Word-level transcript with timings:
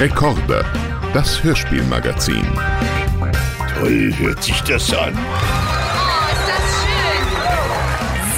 Rekorde, 0.00 0.64
das 1.12 1.44
Hörspielmagazin. 1.44 2.46
Toll 3.78 4.10
hört 4.18 4.42
sich 4.42 4.58
das 4.62 4.90
an. 4.94 5.12
Oh, 5.14 6.24
ist 6.32 6.48
das 6.48 6.64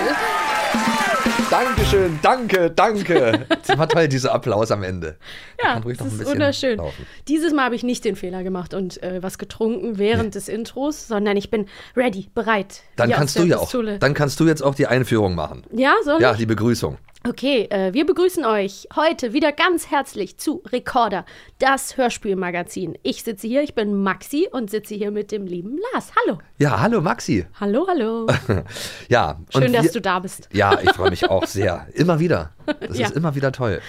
Dankeschön, 1.52 2.20
danke, 2.24 2.72
danke. 2.72 3.46
Das 3.66 3.78
war 3.78 3.88
toll, 3.88 4.08
dieser 4.08 4.34
Applaus 4.34 4.72
am 4.72 4.82
Ende. 4.84 5.18
Ja, 5.64 5.80
das 5.80 6.02
ist 6.08 6.26
wunderschön. 6.26 6.78
laufen. 6.78 7.06
Dieses 7.28 7.54
Mal 7.54 7.66
habe 7.66 7.76
ich 7.76 7.84
nicht 7.84 8.04
den 8.04 8.16
Fehler 8.16 8.42
gemacht 8.44 8.74
und 8.74 9.02
äh, 9.04 9.22
was 9.22 9.38
getrunken 9.38 9.98
während 10.00 10.34
des 10.36 10.50
Intros, 10.50 11.08
sondern 11.08 11.38
ich 11.38 11.50
bin 11.52 11.68
ready, 11.96 12.28
bereit. 12.34 12.82
Dann 12.96 13.12
kannst 13.12 13.38
du 13.38 13.44
ja 13.44 13.58
auch. 13.58 13.62
Pistole. 13.66 14.00
Dann 14.00 14.14
kannst 14.16 14.40
du 14.40 14.46
jetzt 14.48 14.64
auch 14.64 14.74
die 14.76 14.88
Einführung 14.88 15.36
machen. 15.36 15.64
ja, 15.72 15.94
soll 16.04 16.20
Ja, 16.22 16.32
ich? 16.32 16.38
die 16.40 16.48
Begrüßung. 16.48 16.98
Okay, 17.28 17.68
äh, 17.72 17.94
wir 17.94 18.06
begrüßen 18.06 18.46
euch 18.46 18.88
heute 18.96 19.34
wieder 19.34 19.52
ganz 19.52 19.92
herzlich 19.92 20.38
zu 20.38 20.62
Recorder, 20.72 21.26
das 21.60 21.98
Hörspielmagazin. 21.98 22.98
Ich 23.04 23.24
sitze 23.24 23.48
hier, 23.48 23.64
ich 23.64 23.74
bin 23.76 24.02
Maxi 24.02 24.48
und 24.50 24.70
sitze 24.70 24.96
hier 24.96 25.12
mit 25.12 25.32
dem 25.34 25.46
lieben 25.46 25.78
Lars. 25.92 26.12
Hallo. 26.24 26.38
Ja, 26.58 26.80
hallo 26.80 27.02
Maxi. 27.02 27.46
Hallo, 27.60 27.86
hallo. 27.90 28.28
Ja. 29.10 29.40
Schön, 29.50 29.74
dass 29.74 29.86
wir- 29.86 29.92
du 29.94 30.02
da 30.02 30.20
bist. 30.20 30.48
Ja, 30.54 30.80
ich 30.82 30.92
freue 30.92 31.10
mich 31.10 31.30
auch 31.30 31.46
sehr. 31.46 31.88
Immer 31.94 32.20
wieder. 32.20 32.52
Das 32.80 32.98
Ja. 32.98 33.08
ist 33.08 33.16
immer 33.18 33.36
wieder 33.36 33.52
toll. 33.52 33.82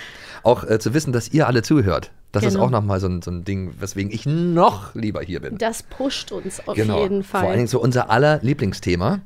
Auch 0.42 0.64
äh, 0.64 0.78
zu 0.80 0.92
wissen, 0.94 1.12
dass 1.12 1.28
ihr 1.32 1.46
alle 1.46 1.62
zuhört. 1.62 2.10
Das 2.32 2.42
ist 2.44 2.54
Genau. 2.54 2.66
auch 2.66 2.70
nochmal 2.70 2.98
so 3.00 3.06
ein, 3.08 3.22
so 3.22 3.30
ein 3.30 3.44
Ding, 3.44 3.74
weswegen 3.78 4.10
ich 4.12 4.24
noch 4.26 4.94
lieber 4.94 5.20
hier 5.22 5.40
bin. 5.40 5.58
Das 5.58 5.82
pusht 5.84 6.32
uns 6.32 6.66
auf 6.66 6.74
genau. 6.74 7.02
jeden 7.02 7.22
Vor 7.22 7.40
allen 7.40 7.46
Fall. 7.48 7.56
Dingen 7.56 7.68
so 7.68 7.80
unser 7.80 8.10
aller 8.10 8.40
Lieblingsthema. 8.42 9.20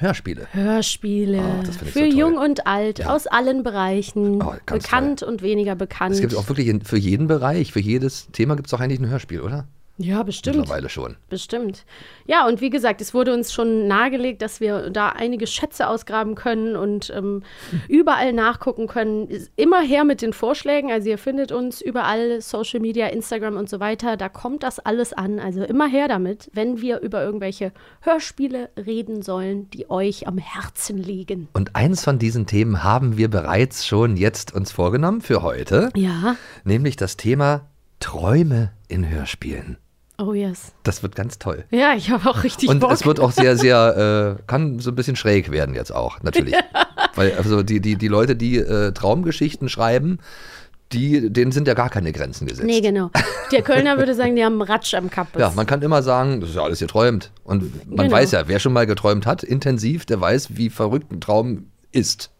Hörspiele. 0.00 0.46
Hörspiele 0.52 1.42
ich 1.68 1.76
für 1.76 1.84
so 1.84 2.00
toll. 2.00 2.18
jung 2.18 2.36
und 2.38 2.66
alt, 2.66 3.00
Ja. 3.00 3.14
aus 3.14 3.26
allen 3.26 3.62
Bereichen, 3.62 4.42
Oh, 4.42 4.54
bekannt 4.66 5.22
und 5.22 5.42
weniger 5.42 5.74
bekannt. 5.74 6.14
Es 6.14 6.20
gibt 6.20 6.34
auch 6.34 6.48
wirklich 6.48 6.68
in, 6.68 6.80
für 6.80 6.96
jeden 6.96 7.26
Bereich, 7.26 7.72
für 7.72 7.80
jedes 7.80 8.28
Thema 8.32 8.56
gibt 8.56 8.68
es 8.68 8.74
auch 8.74 8.80
eigentlich 8.80 9.00
ein 9.00 9.08
Hörspiel, 9.08 9.40
oder? 9.40 9.66
Ja, 10.00 10.22
bestimmt. 10.22 10.56
Mittlerweile 10.56 10.88
schon. 10.88 11.16
Bestimmt. 11.28 11.84
Ja, 12.26 12.46
und 12.46 12.60
wie 12.60 12.70
gesagt, 12.70 13.00
es 13.00 13.12
wurde 13.12 13.34
uns 13.34 13.52
schon 13.52 13.86
nahegelegt, 13.86 14.40
dass 14.40 14.60
wir 14.60 14.90
da 14.90 15.10
einige 15.10 15.46
Schätze 15.46 15.88
ausgraben 15.88 16.34
können 16.34 16.74
und 16.74 17.12
ähm, 17.14 17.42
überall 17.88 18.32
nachgucken 18.32 18.86
können. 18.86 19.28
Immer 19.56 19.82
her 19.82 20.04
mit 20.04 20.22
den 20.22 20.32
Vorschlägen. 20.32 20.90
Also 20.90 21.10
ihr 21.10 21.18
findet 21.18 21.52
uns 21.52 21.80
überall, 21.80 22.40
Social 22.40 22.80
Media, 22.80 23.08
Instagram 23.08 23.56
und 23.56 23.68
so 23.68 23.78
weiter. 23.80 24.16
Da 24.16 24.28
kommt 24.28 24.62
das 24.62 24.78
alles 24.78 25.12
an. 25.12 25.38
Also 25.38 25.62
immer 25.64 25.86
her 25.86 26.08
damit, 26.08 26.50
wenn 26.54 26.80
wir 26.80 27.00
über 27.00 27.22
irgendwelche 27.22 27.72
Hörspiele 28.00 28.70
reden 28.76 29.22
sollen, 29.22 29.68
die 29.70 29.90
euch 29.90 30.26
am 30.26 30.38
Herzen 30.38 30.96
liegen. 30.98 31.48
Und 31.52 31.76
eins 31.76 32.04
von 32.04 32.18
diesen 32.18 32.46
Themen 32.46 32.82
haben 32.82 33.18
wir 33.18 33.28
bereits 33.28 33.86
schon 33.86 34.16
jetzt 34.16 34.54
uns 34.54 34.72
vorgenommen 34.72 35.20
für 35.20 35.42
heute, 35.42 35.90
Ja. 35.94 36.36
nämlich 36.64 36.96
das 36.96 37.16
Thema 37.18 37.66
Träume 38.00 38.72
in 38.88 39.08
Hörspielen. 39.08 39.76
Oh 40.22 40.34
yes. 40.34 40.72
Das 40.82 41.02
wird 41.02 41.16
ganz 41.16 41.38
toll. 41.38 41.64
Ja, 41.70 41.94
ich 41.96 42.10
habe 42.10 42.28
auch 42.28 42.42
richtig 42.44 42.68
Und 42.68 42.80
Bock. 42.80 42.92
es 42.92 43.06
wird 43.06 43.20
auch 43.20 43.32
sehr, 43.32 43.56
sehr, 43.56 44.36
äh, 44.38 44.42
kann 44.46 44.78
so 44.78 44.90
ein 44.90 44.94
bisschen 44.94 45.16
schräg 45.16 45.50
werden 45.50 45.74
jetzt 45.74 45.94
auch, 45.94 46.22
natürlich. 46.22 46.54
Weil 47.14 47.32
also 47.36 47.62
die, 47.62 47.80
die, 47.80 47.96
die 47.96 48.08
Leute, 48.08 48.36
die 48.36 48.58
äh, 48.58 48.92
Traumgeschichten 48.92 49.68
schreiben, 49.70 50.18
die, 50.92 51.32
denen 51.32 51.52
sind 51.52 51.68
ja 51.68 51.74
gar 51.74 51.88
keine 51.88 52.12
Grenzen 52.12 52.46
gesetzt. 52.48 52.66
nee, 52.66 52.80
genau. 52.80 53.10
Der 53.52 53.62
Kölner 53.62 53.96
würde 53.96 54.14
sagen, 54.14 54.36
die 54.36 54.44
haben 54.44 54.54
einen 54.60 54.62
Ratsch 54.70 54.92
am 54.94 55.08
Kappes. 55.08 55.40
Ja, 55.40 55.52
man 55.56 55.64
kann 55.66 55.80
immer 55.82 56.02
sagen, 56.02 56.40
das 56.40 56.50
ist 56.50 56.56
ja 56.56 56.62
alles 56.62 56.80
geträumt. 56.80 57.30
Und 57.44 57.88
man 57.88 58.06
Genau. 58.06 58.16
weiß 58.16 58.32
ja, 58.32 58.46
wer 58.48 58.58
schon 58.58 58.72
mal 58.72 58.86
geträumt 58.86 59.24
hat, 59.26 59.42
intensiv, 59.42 60.04
der 60.04 60.20
weiß, 60.20 60.56
wie 60.56 60.68
verrückt 60.68 61.10
ein 61.12 61.20
Traum 61.20 61.66
ist. 61.92 62.30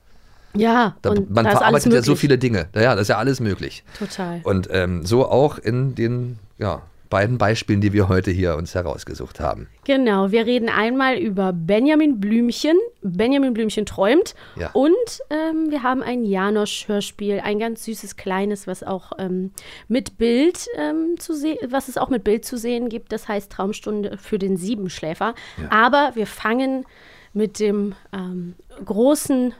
ja 0.55 0.97
Da, 1.03 1.11
und 1.11 1.31
man 1.31 1.47
verarbeitet 1.47 1.93
ja 1.93 2.03
so 2.03 2.15
viele 2.17 2.39
Dinge. 2.39 2.69
Ja, 2.75 2.95
das 2.95 3.03
ist 3.03 3.09
ja 3.09 3.19
alles 3.19 3.41
möglich. 3.41 3.85
Total. 3.99 4.41
Und 4.43 4.69
ähm, 4.73 5.07
so 5.07 5.27
auch 5.29 5.57
in 5.59 5.95
den 5.95 6.39
ja, 6.59 6.83
beiden 7.11 7.39
Beispielen, 7.39 7.81
die 7.81 7.93
wir 7.93 8.09
heute 8.09 8.31
hier 8.31 8.57
uns 8.57 8.75
herausgesucht 8.75 9.41
haben. 9.41 9.69
Genau, 9.85 10.31
wir 10.31 10.47
reden 10.47 10.69
einmal 10.69 11.19
über 11.19 11.53
Benjamin 11.53 12.21
Blümchen. 12.21 12.79
Benjamin 13.03 13.53
Blümchen 13.53 13.85
träumt. 13.85 14.35
Ja. 14.57 14.71
Und 14.73 14.95
ähm, 15.29 15.71
wir 15.71 15.83
haben 15.83 16.03
ein 16.03 16.25
Janosch-Hörspiel, 16.25 17.41
ein 17.41 17.59
ganz 17.59 17.85
süßes, 17.85 18.17
kleines, 18.17 18.67
was 18.67 18.83
auch 18.83 19.13
ähm, 19.19 19.51
mit 19.89 20.17
Bild 20.17 20.67
ähm, 20.79 21.17
zu 21.19 21.35
sehen, 21.35 21.59
was 21.69 21.89
es 21.89 21.99
auch 21.99 22.09
mit 22.09 22.25
Bild 22.25 22.45
zu 22.45 22.57
sehen 22.57 22.89
gibt. 22.89 23.13
Das 23.13 23.29
heißt 23.29 23.51
Traumstunde 23.53 24.17
für 24.17 24.39
den 24.39 24.57
Siebenschläfer. 24.57 25.35
Aber 25.69 26.13
wir 26.15 26.27
fangen 26.27 26.87
mit 27.33 27.59
dem 27.59 27.95
ähm, 28.13 28.55
großen 28.85 29.53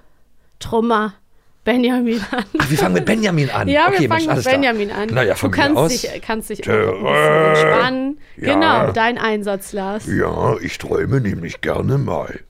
Trummer 0.61 1.15
Benjamin 1.65 2.21
an. 2.31 2.45
Ach, 2.59 2.71
wir 2.71 2.79
fangen 2.79 2.95
mit 2.95 3.05
Benjamin 3.05 3.51
an. 3.51 3.69
Ja, 3.69 3.89
okay, 3.89 4.01
wir 4.01 4.09
fangen 4.09 4.27
Mensch, 4.27 4.45
mit. 4.45 4.53
Benjamin 4.53 4.91
an. 4.91 5.09
Naja, 5.09 5.35
du 5.35 5.39
von 5.39 5.51
mir 5.51 5.57
kannst 5.57 5.77
aus. 5.77 5.91
dich, 5.91 6.23
kannst 6.23 6.51
dich 6.51 6.59
bisschen 6.59 7.07
entspannen. 7.07 8.19
Ja. 8.37 8.55
Genau, 8.55 8.93
dein 8.93 9.19
Einsatz, 9.19 9.73
Lars. 9.73 10.07
Ja, 10.07 10.57
ich 10.61 10.79
träume 10.79 11.21
nämlich 11.21 11.61
gerne 11.61 11.99
mal. 11.99 12.41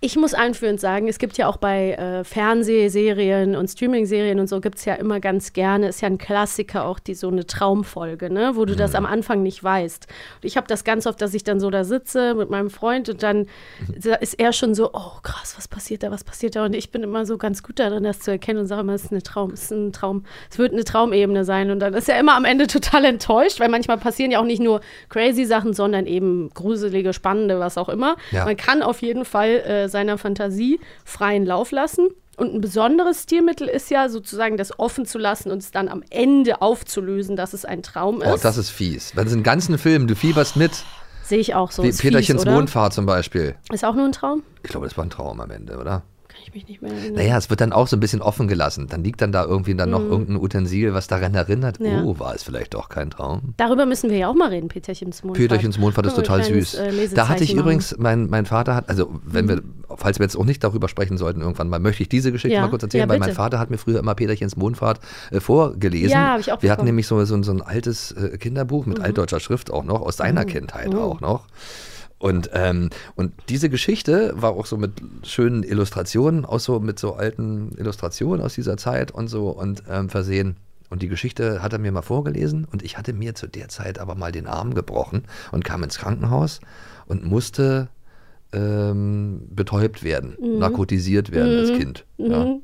Ich 0.00 0.14
muss 0.14 0.32
einführend 0.32 0.78
sagen, 0.78 1.08
es 1.08 1.18
gibt 1.18 1.38
ja 1.38 1.48
auch 1.48 1.56
bei 1.56 1.94
äh, 1.94 2.22
Fernsehserien 2.22 3.56
und 3.56 3.66
Streaming-Serien 3.66 4.38
und 4.38 4.46
so 4.48 4.60
gibt 4.60 4.78
es 4.78 4.84
ja 4.84 4.94
immer 4.94 5.18
ganz 5.18 5.52
gerne, 5.52 5.88
ist 5.88 6.02
ja 6.02 6.06
ein 6.06 6.18
Klassiker 6.18 6.84
auch, 6.84 7.00
die 7.00 7.14
so 7.14 7.26
eine 7.26 7.46
Traumfolge, 7.46 8.32
ne, 8.32 8.52
wo 8.54 8.64
du 8.64 8.76
das 8.76 8.94
am 8.94 9.04
Anfang 9.04 9.42
nicht 9.42 9.64
weißt. 9.64 10.06
Und 10.36 10.44
ich 10.44 10.56
habe 10.56 10.68
das 10.68 10.84
ganz 10.84 11.08
oft, 11.08 11.20
dass 11.20 11.34
ich 11.34 11.42
dann 11.42 11.58
so 11.58 11.68
da 11.70 11.82
sitze 11.82 12.36
mit 12.36 12.48
meinem 12.48 12.70
Freund 12.70 13.08
und 13.08 13.24
dann 13.24 13.46
da 13.88 14.14
ist 14.14 14.34
er 14.34 14.52
schon 14.52 14.76
so, 14.76 14.90
oh 14.92 15.18
krass, 15.24 15.54
was 15.56 15.66
passiert 15.66 16.04
da, 16.04 16.12
was 16.12 16.22
passiert 16.22 16.54
da? 16.54 16.64
Und 16.64 16.76
ich 16.76 16.92
bin 16.92 17.02
immer 17.02 17.26
so 17.26 17.36
ganz 17.36 17.64
gut 17.64 17.80
darin, 17.80 18.04
das 18.04 18.20
zu 18.20 18.30
erkennen 18.30 18.60
und 18.60 18.66
sage 18.66 18.82
immer, 18.82 18.94
es 18.94 19.02
ist 19.02 19.10
eine 19.10 19.24
Traum, 19.24 19.50
es 19.50 19.64
ist 19.64 19.72
ein 19.72 19.92
Traum, 19.92 20.24
es 20.48 20.58
wird 20.58 20.74
eine 20.74 20.84
Traumebene 20.84 21.44
sein. 21.44 21.72
Und 21.72 21.80
dann 21.80 21.94
ist 21.94 22.08
er 22.08 22.20
immer 22.20 22.36
am 22.36 22.44
Ende 22.44 22.66
total 22.68 23.04
enttäuscht, 23.04 23.58
weil 23.58 23.68
manchmal 23.68 23.98
passieren 23.98 24.30
ja 24.30 24.38
auch 24.38 24.44
nicht 24.44 24.62
nur 24.62 24.80
crazy 25.08 25.44
Sachen, 25.44 25.72
sondern 25.72 26.06
eben 26.06 26.50
gruselige, 26.54 27.12
spannende, 27.12 27.58
was 27.58 27.76
auch 27.76 27.88
immer. 27.88 28.16
Ja. 28.30 28.44
Man 28.44 28.56
kann 28.56 28.82
auf 28.82 29.02
jeden 29.02 29.24
Fall 29.24 29.48
äh, 29.66 29.87
seiner 29.88 30.18
Fantasie 30.18 30.80
freien 31.04 31.44
Lauf 31.46 31.70
lassen. 31.70 32.08
Und 32.36 32.54
ein 32.54 32.60
besonderes 32.60 33.24
Stilmittel 33.24 33.66
ist 33.66 33.90
ja 33.90 34.08
sozusagen 34.08 34.56
das 34.56 34.78
offen 34.78 35.06
zu 35.06 35.18
lassen 35.18 35.50
und 35.50 35.58
es 35.58 35.72
dann 35.72 35.88
am 35.88 36.04
Ende 36.10 36.62
aufzulösen, 36.62 37.34
dass 37.34 37.52
es 37.52 37.64
ein 37.64 37.82
Traum 37.82 38.22
ist. 38.22 38.28
Oh, 38.28 38.36
das 38.40 38.56
ist 38.56 38.70
fies. 38.70 39.16
Wenn 39.16 39.26
es 39.26 39.32
einen 39.32 39.42
ganzen 39.42 39.76
Film, 39.76 40.06
du 40.06 40.14
fieberst 40.14 40.54
mit, 40.56 40.70
Sehe 41.24 41.38
ich 41.38 41.54
auch 41.56 41.72
so. 41.72 41.82
wie 41.82 41.90
Peterchens 41.90 42.44
fies? 42.44 42.52
Mondfahrt 42.52 42.92
zum 42.94 43.06
Beispiel. 43.06 43.56
Ist 43.72 43.84
auch 43.84 43.94
nur 43.96 44.04
ein 44.04 44.12
Traum? 44.12 44.44
Ich 44.62 44.70
glaube, 44.70 44.86
das 44.86 44.96
war 44.96 45.04
ein 45.04 45.10
Traum 45.10 45.40
am 45.40 45.50
Ende, 45.50 45.78
oder? 45.78 46.02
Kann 46.28 46.40
ich 46.46 46.54
mich 46.54 46.68
nicht 46.68 46.80
mehr 46.80 46.92
erinnern. 46.92 47.14
Naja, 47.16 47.36
es 47.38 47.50
wird 47.50 47.60
dann 47.60 47.72
auch 47.72 47.88
so 47.88 47.96
ein 47.96 48.00
bisschen 48.00 48.22
offen 48.22 48.46
gelassen. 48.46 48.86
Dann 48.88 49.02
liegt 49.02 49.20
dann 49.20 49.32
da 49.32 49.44
irgendwie 49.44 49.74
dann 49.74 49.90
noch 49.90 50.00
irgendein 50.02 50.36
Utensil, 50.36 50.94
was 50.94 51.08
daran 51.08 51.34
erinnert. 51.34 51.80
Mhm. 51.80 51.86
Ja. 51.86 52.02
Oh, 52.04 52.18
war 52.20 52.34
es 52.36 52.44
vielleicht 52.44 52.72
doch 52.74 52.88
kein 52.88 53.10
Traum? 53.10 53.54
Darüber 53.56 53.84
müssen 53.84 54.10
wir 54.10 54.16
ja 54.16 54.28
auch 54.28 54.34
mal 54.34 54.50
reden, 54.50 54.68
Peterchens 54.68 55.24
Mondfahrt. 55.24 55.48
Peterchens 55.48 55.76
Mondfahrt 55.78 56.06
ist 56.06 56.14
total 56.14 56.40
kleines, 56.42 56.70
süß. 56.72 56.80
äh, 56.80 57.08
da 57.14 57.26
hatte 57.28 57.42
ich. 57.42 57.52
Mhm. 57.54 57.60
übrigens, 57.60 57.96
mein, 57.98 58.28
mein 58.30 58.46
Vater 58.46 58.76
hat, 58.76 58.88
also 58.88 59.10
wenn 59.24 59.48
wir, 59.48 59.60
falls 59.98 60.18
wir 60.18 60.24
jetzt 60.24 60.36
auch 60.36 60.44
nicht 60.46 60.64
darüber 60.64 60.88
sprechen 60.88 61.18
sollten 61.18 61.42
irgendwann 61.42 61.68
mal, 61.68 61.78
möchte 61.78 62.02
ich 62.02 62.08
diese 62.08 62.32
Geschichte 62.32 62.54
Ja, 62.54 62.62
mal 62.62 62.70
kurz 62.70 62.82
erzählen, 62.84 63.02
ja, 63.02 63.08
weil 63.10 63.18
mein. 63.18 63.32
Vater 63.34 63.58
hat 63.58 63.68
mir 63.70 63.76
früher 63.78 63.98
immer 63.98 64.14
Peterchens 64.14 64.56
Mondfahrt 64.56 65.00
äh, 65.30 65.40
vorgelesen. 65.40 66.10
Ja, 66.12 66.32
hab 66.32 66.40
ich 66.40 66.50
auch 66.52 66.62
Wir 66.62 66.70
hatten 66.70 66.78
bekommen. 66.78 66.86
nämlich 66.86 67.06
so, 67.06 67.22
so, 67.26 67.42
so 67.42 67.52
ein 67.52 67.60
altes 67.60 68.12
äh, 68.12 68.38
Kinderbuch 68.38 68.86
Mhm. 68.86 68.92
mit 68.94 69.00
altdeutscher 69.00 69.40
Schrift 69.40 69.70
auch 69.70 69.84
noch, 69.84 70.00
aus 70.00 70.16
seiner 70.16 70.44
Kindheit 70.46 70.94
auch 70.94 71.20
noch. 71.20 71.46
Und, 72.18 72.50
ähm, 72.52 72.90
und 73.14 73.32
diese 73.48 73.68
Geschichte 73.70 74.32
war 74.36 74.52
auch 74.52 74.66
so 74.66 74.76
mit 74.76 74.92
schönen 75.22 75.62
Illustrationen, 75.62 76.44
auch 76.44 76.58
so 76.60 76.80
mit 76.80 76.98
so 76.98 77.14
alten 77.14 77.70
Illustrationen 77.76 78.44
aus 78.44 78.54
dieser 78.54 78.76
Zeit 78.76 79.10
und 79.12 79.28
so 79.28 79.50
und 79.50 79.84
ähm, 79.88 80.08
versehen. 80.08 80.56
Und 80.90 81.02
die 81.02 81.08
Geschichte 81.08 81.62
hat 81.62 81.74
er 81.74 81.78
mir 81.78 81.92
mal 81.92 82.02
vorgelesen 82.02 82.64
und 82.72 82.82
ich 82.82 82.96
hatte 82.98 83.12
mir 83.12 83.34
zu 83.34 83.46
der 83.46 83.68
Zeit 83.68 83.98
aber 83.98 84.14
mal 84.14 84.32
den 84.32 84.46
Arm 84.46 84.74
gebrochen 84.74 85.24
und 85.52 85.64
kam 85.64 85.82
ins 85.84 85.98
Krankenhaus 85.98 86.60
und 87.06 87.24
musste 87.24 87.88
ähm, 88.52 89.42
betäubt 89.50 90.02
werden, 90.02 90.36
narkotisiert 90.58 91.32
werden 91.32 91.58
als 91.58 91.78
Kind. 91.78 92.04
Ja. 92.16 92.56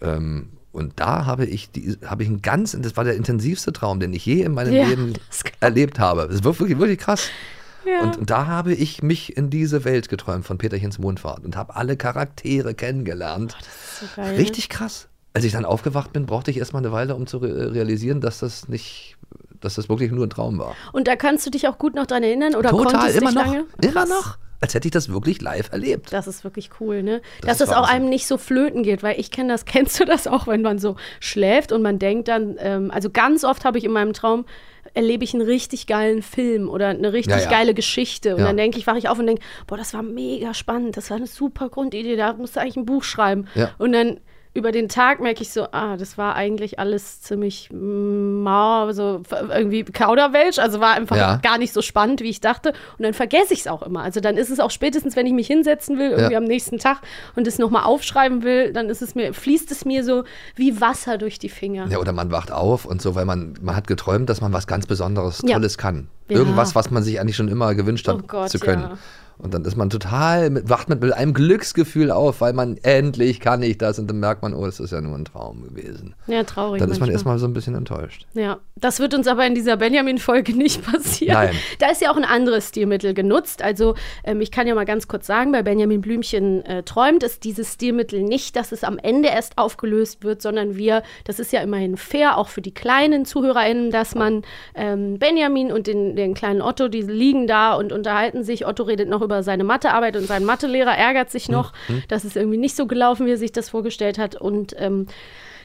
Ähm, 0.00 0.48
und 0.72 1.00
da 1.00 1.26
habe 1.26 1.46
ich, 1.46 1.70
die, 1.70 1.98
habe 2.04 2.22
ich 2.22 2.28
einen 2.28 2.42
ganz, 2.42 2.76
das 2.80 2.96
war 2.96 3.04
der 3.04 3.14
intensivste 3.14 3.72
Traum, 3.72 3.98
den 4.00 4.12
ich 4.12 4.24
je 4.24 4.42
in 4.42 4.52
meinem 4.52 4.72
Ja, 4.72 4.86
Leben 4.86 5.14
erlebt 5.60 5.98
habe. 5.98 6.28
Das 6.30 6.44
war 6.44 6.58
wirklich, 6.58 6.78
wirklich 6.78 6.98
krass. 6.98 7.28
Ja. 7.84 8.02
Und, 8.02 8.18
und 8.18 8.30
da 8.30 8.46
habe 8.46 8.74
ich 8.74 9.02
mich 9.02 9.36
in 9.36 9.50
diese 9.50 9.84
Welt 9.84 10.08
geträumt 10.08 10.44
von 10.44 10.58
Peterchens 10.58 10.98
Mondfahrt 10.98 11.44
und 11.44 11.56
habe 11.56 11.76
alle 11.76 11.96
Charaktere 11.96 12.74
kennengelernt. 12.74 13.56
So 13.98 14.06
geil, 14.14 14.32
ne? 14.32 14.38
Richtig 14.38 14.68
krass. 14.68 15.08
Als 15.32 15.44
ich 15.44 15.52
dann 15.52 15.64
aufgewacht 15.64 16.12
bin, 16.12 16.26
brauchte 16.26 16.50
ich 16.50 16.58
erstmal 16.58 16.82
eine 16.82 16.92
Weile, 16.92 17.14
um 17.14 17.26
zu 17.26 17.38
re 17.38 17.72
realisieren, 17.72 18.20
dass 18.20 18.40
das 18.40 18.68
nicht, 18.68 19.16
dass 19.60 19.76
das 19.76 19.88
wirklich 19.88 20.10
nur 20.10 20.26
ein 20.26 20.30
Traum 20.30 20.58
war. 20.58 20.74
Und 20.92 21.08
da 21.08 21.16
kannst 21.16 21.46
du 21.46 21.50
dich 21.50 21.68
auch 21.68 21.78
gut 21.78 21.94
noch 21.94 22.06
dran 22.06 22.22
erinnern 22.22 22.54
oder 22.54 22.70
Total, 22.70 22.92
konntest 22.92 23.16
immer 23.16 23.30
dich 23.30 23.36
noch. 23.36 23.46
lange? 23.46 23.64
Immer 23.80 24.06
noch. 24.06 24.38
Als 24.60 24.74
hätte 24.74 24.88
ich 24.88 24.92
das 24.92 25.08
wirklich 25.08 25.40
live 25.40 25.72
erlebt. 25.72 26.12
Das 26.12 26.26
ist 26.26 26.44
wirklich 26.44 26.70
cool, 26.80 27.02
ne? 27.02 27.22
Das 27.40 27.58
Dass 27.58 27.68
es 27.68 27.74
auch 27.74 27.88
einem 27.88 28.08
nicht 28.08 28.26
so 28.26 28.36
flöten 28.36 28.82
geht, 28.82 29.02
weil 29.02 29.18
ich 29.18 29.30
kenne 29.30 29.52
das, 29.52 29.64
kennst 29.64 29.98
du 30.00 30.04
das 30.04 30.26
auch, 30.26 30.46
wenn 30.46 30.62
man 30.62 30.78
so 30.78 30.96
schläft 31.18 31.72
und 31.72 31.82
man 31.82 31.98
denkt 31.98 32.28
dann, 32.28 32.56
ähm, 32.58 32.90
also 32.90 33.08
ganz 33.10 33.44
oft 33.44 33.64
habe 33.64 33.78
ich 33.78 33.84
in 33.84 33.92
meinem 33.92 34.12
Traum, 34.12 34.44
erlebe 34.92 35.22
ich 35.24 35.34
einen 35.34 35.42
richtig 35.44 35.86
geilen 35.86 36.20
Film 36.20 36.68
oder 36.68 36.88
eine 36.88 37.12
richtig 37.12 37.36
Ja, 37.36 37.42
ja. 37.44 37.50
geile 37.50 37.74
Geschichte. 37.74 38.34
Und 38.34 38.40
Ja. 38.40 38.46
dann 38.48 38.56
denke 38.56 38.78
ich, 38.78 38.86
wache 38.86 38.98
ich 38.98 39.08
auf 39.08 39.18
und 39.18 39.26
denke, 39.26 39.42
boah, 39.66 39.76
das 39.78 39.94
war 39.94 40.02
mega 40.02 40.52
spannend, 40.52 40.96
das 40.96 41.10
war 41.10 41.16
eine 41.16 41.26
super 41.26 41.68
Grundidee, 41.68 42.16
da 42.16 42.32
musst 42.32 42.56
du 42.56 42.60
eigentlich 42.60 42.76
ein 42.76 42.86
Buch 42.86 43.04
schreiben. 43.04 43.46
Und 43.78 43.92
dann 43.92 44.20
über 44.52 44.72
den 44.72 44.88
Tag 44.88 45.20
merke 45.20 45.42
ich 45.42 45.52
so, 45.52 45.68
ah, 45.72 45.96
das 45.96 46.18
war 46.18 46.34
eigentlich 46.34 46.78
alles 46.80 47.22
ziemlich 47.22 47.70
mau, 47.72 48.90
so 48.92 49.22
irgendwie 49.32 49.84
Kauderwelsch, 49.84 50.58
also 50.58 50.80
war 50.80 50.94
einfach 50.94 51.16
Ja. 51.16 51.36
gar 51.36 51.58
nicht 51.58 51.72
so 51.72 51.82
spannend, 51.82 52.20
wie 52.20 52.30
ich 52.30 52.40
dachte. 52.40 52.70
Und 52.98 53.04
dann 53.04 53.14
vergesse 53.14 53.52
ich 53.54 53.60
es 53.60 53.66
auch 53.68 53.82
immer. 53.82 54.02
Also 54.02 54.20
dann 54.20 54.36
ist 54.36 54.50
es 54.50 54.58
auch 54.60 54.70
spätestens, 54.70 55.14
wenn 55.16 55.26
ich 55.26 55.32
mich 55.32 55.46
hinsetzen 55.46 55.98
will, 55.98 56.10
irgendwie 56.10 56.32
Ja. 56.32 56.38
am 56.38 56.44
nächsten 56.44 56.78
Tag 56.78 56.98
und 57.36 57.46
es 57.46 57.58
nochmal 57.58 57.84
aufschreiben 57.84 58.42
will, 58.42 58.72
dann 58.72 58.88
ist 58.90 59.02
es 59.02 59.14
mir, 59.14 59.32
fließt 59.34 59.70
es 59.70 59.84
mir 59.84 60.04
so 60.04 60.24
wie 60.56 60.80
Wasser 60.80 61.18
durch 61.18 61.38
die 61.38 61.48
Finger. 61.48 61.86
Ja, 61.88 61.98
oder 61.98 62.12
man 62.12 62.32
wacht 62.32 62.50
auf 62.50 62.84
und 62.86 63.00
so, 63.00 63.14
weil 63.14 63.24
man, 63.24 63.54
man 63.62 63.76
hat 63.76 63.86
geträumt, 63.86 64.28
dass 64.28 64.40
man 64.40 64.52
was 64.52 64.66
ganz 64.66 64.86
Besonderes, 64.86 65.42
Ja. 65.44 65.54
Tolles 65.56 65.78
kann. 65.78 66.08
Ja. 66.28 66.38
Irgendwas, 66.38 66.74
was 66.74 66.90
man 66.90 67.02
sich 67.02 67.20
eigentlich 67.20 67.36
schon 67.36 67.48
immer 67.48 67.74
gewünscht 67.74 68.06
hat 68.08 68.16
Oh 68.16 68.26
Gott, 68.26 68.50
zu 68.50 68.58
können. 68.58 68.98
Und 69.42 69.54
dann 69.54 69.64
ist 69.64 69.76
man 69.76 69.88
total, 69.88 70.50
mit, 70.50 70.68
wacht 70.68 70.88
mit, 70.88 71.00
mit 71.00 71.14
einem 71.14 71.32
Glücksgefühl 71.32 72.10
auf, 72.10 72.40
weil 72.42 72.52
man 72.52 72.76
endlich 72.82 73.40
kann 73.40 73.62
ich 73.62 73.78
das 73.78 73.98
und 73.98 74.08
dann 74.08 74.20
merkt 74.20 74.42
man, 74.42 74.52
oh, 74.52 74.66
das 74.66 74.80
ist 74.80 74.90
ja 74.90 75.00
nur 75.00 75.16
ein 75.16 75.24
Traum 75.24 75.62
gewesen. 75.62 76.14
Ja, 76.26 76.44
traurig. 76.44 76.80
Dann 76.80 76.90
ist 76.90 77.00
man 77.00 77.10
erstmal 77.10 77.38
so 77.38 77.46
ein 77.46 77.54
bisschen 77.54 77.74
enttäuscht. 77.74 78.26
Ja, 78.34 78.58
das 78.76 79.00
wird 79.00 79.14
uns 79.14 79.26
aber 79.26 79.46
in 79.46 79.54
dieser 79.54 79.78
Benjamin-Folge 79.78 80.52
nicht 80.56 80.84
passieren. 80.84 81.34
Nein. 81.34 81.54
Da 81.78 81.90
ist 81.90 82.02
ja 82.02 82.10
auch 82.10 82.16
ein 82.16 82.24
anderes 82.24 82.68
Stilmittel 82.68 83.14
genutzt. 83.14 83.62
Also 83.62 83.94
ähm, 84.24 84.40
ich 84.40 84.50
kann 84.50 84.66
ja 84.66 84.74
mal 84.74 84.84
ganz 84.84 85.08
kurz 85.08 85.26
sagen, 85.26 85.52
bei 85.52 85.62
Benjamin 85.62 86.02
Blümchen 86.02 86.64
äh, 86.66 86.82
träumt 86.82 87.22
ist 87.22 87.44
dieses 87.44 87.74
Stilmittel 87.74 88.22
nicht, 88.22 88.56
dass 88.56 88.72
es 88.72 88.84
am 88.84 88.98
Ende 88.98 89.30
erst 89.30 89.56
aufgelöst 89.56 90.22
wird, 90.22 90.42
sondern 90.42 90.76
wir, 90.76 91.02
das 91.24 91.38
ist 91.38 91.52
ja 91.52 91.60
immerhin 91.62 91.96
fair, 91.96 92.36
auch 92.36 92.48
für 92.48 92.60
die 92.60 92.74
kleinen 92.74 93.24
ZuhörerInnen, 93.24 93.90
dass 93.90 94.14
man 94.14 94.42
ähm, 94.74 95.18
Benjamin 95.18 95.72
und 95.72 95.86
den, 95.86 96.14
den 96.14 96.34
kleinen 96.34 96.60
Otto, 96.60 96.88
die 96.88 97.02
liegen 97.02 97.46
da 97.46 97.74
und 97.74 97.92
unterhalten 97.92 98.44
sich. 98.44 98.66
Otto 98.66 98.82
redet 98.82 99.08
noch 99.08 99.22
über 99.22 99.29
seine 99.42 99.64
Mathearbeit 99.64 100.16
und 100.16 100.26
sein 100.26 100.44
Mathelehrer 100.44 100.96
ärgert 100.96 101.30
sich 101.30 101.48
noch, 101.48 101.72
dass 102.08 102.24
es 102.24 102.36
irgendwie 102.36 102.58
nicht 102.58 102.76
so 102.76 102.86
gelaufen, 102.86 103.26
wie 103.26 103.30
er 103.32 103.36
sich 103.38 103.52
das 103.52 103.68
vorgestellt 103.70 104.18
hat. 104.18 104.34
Und 104.36 104.74
ähm, 104.78 105.06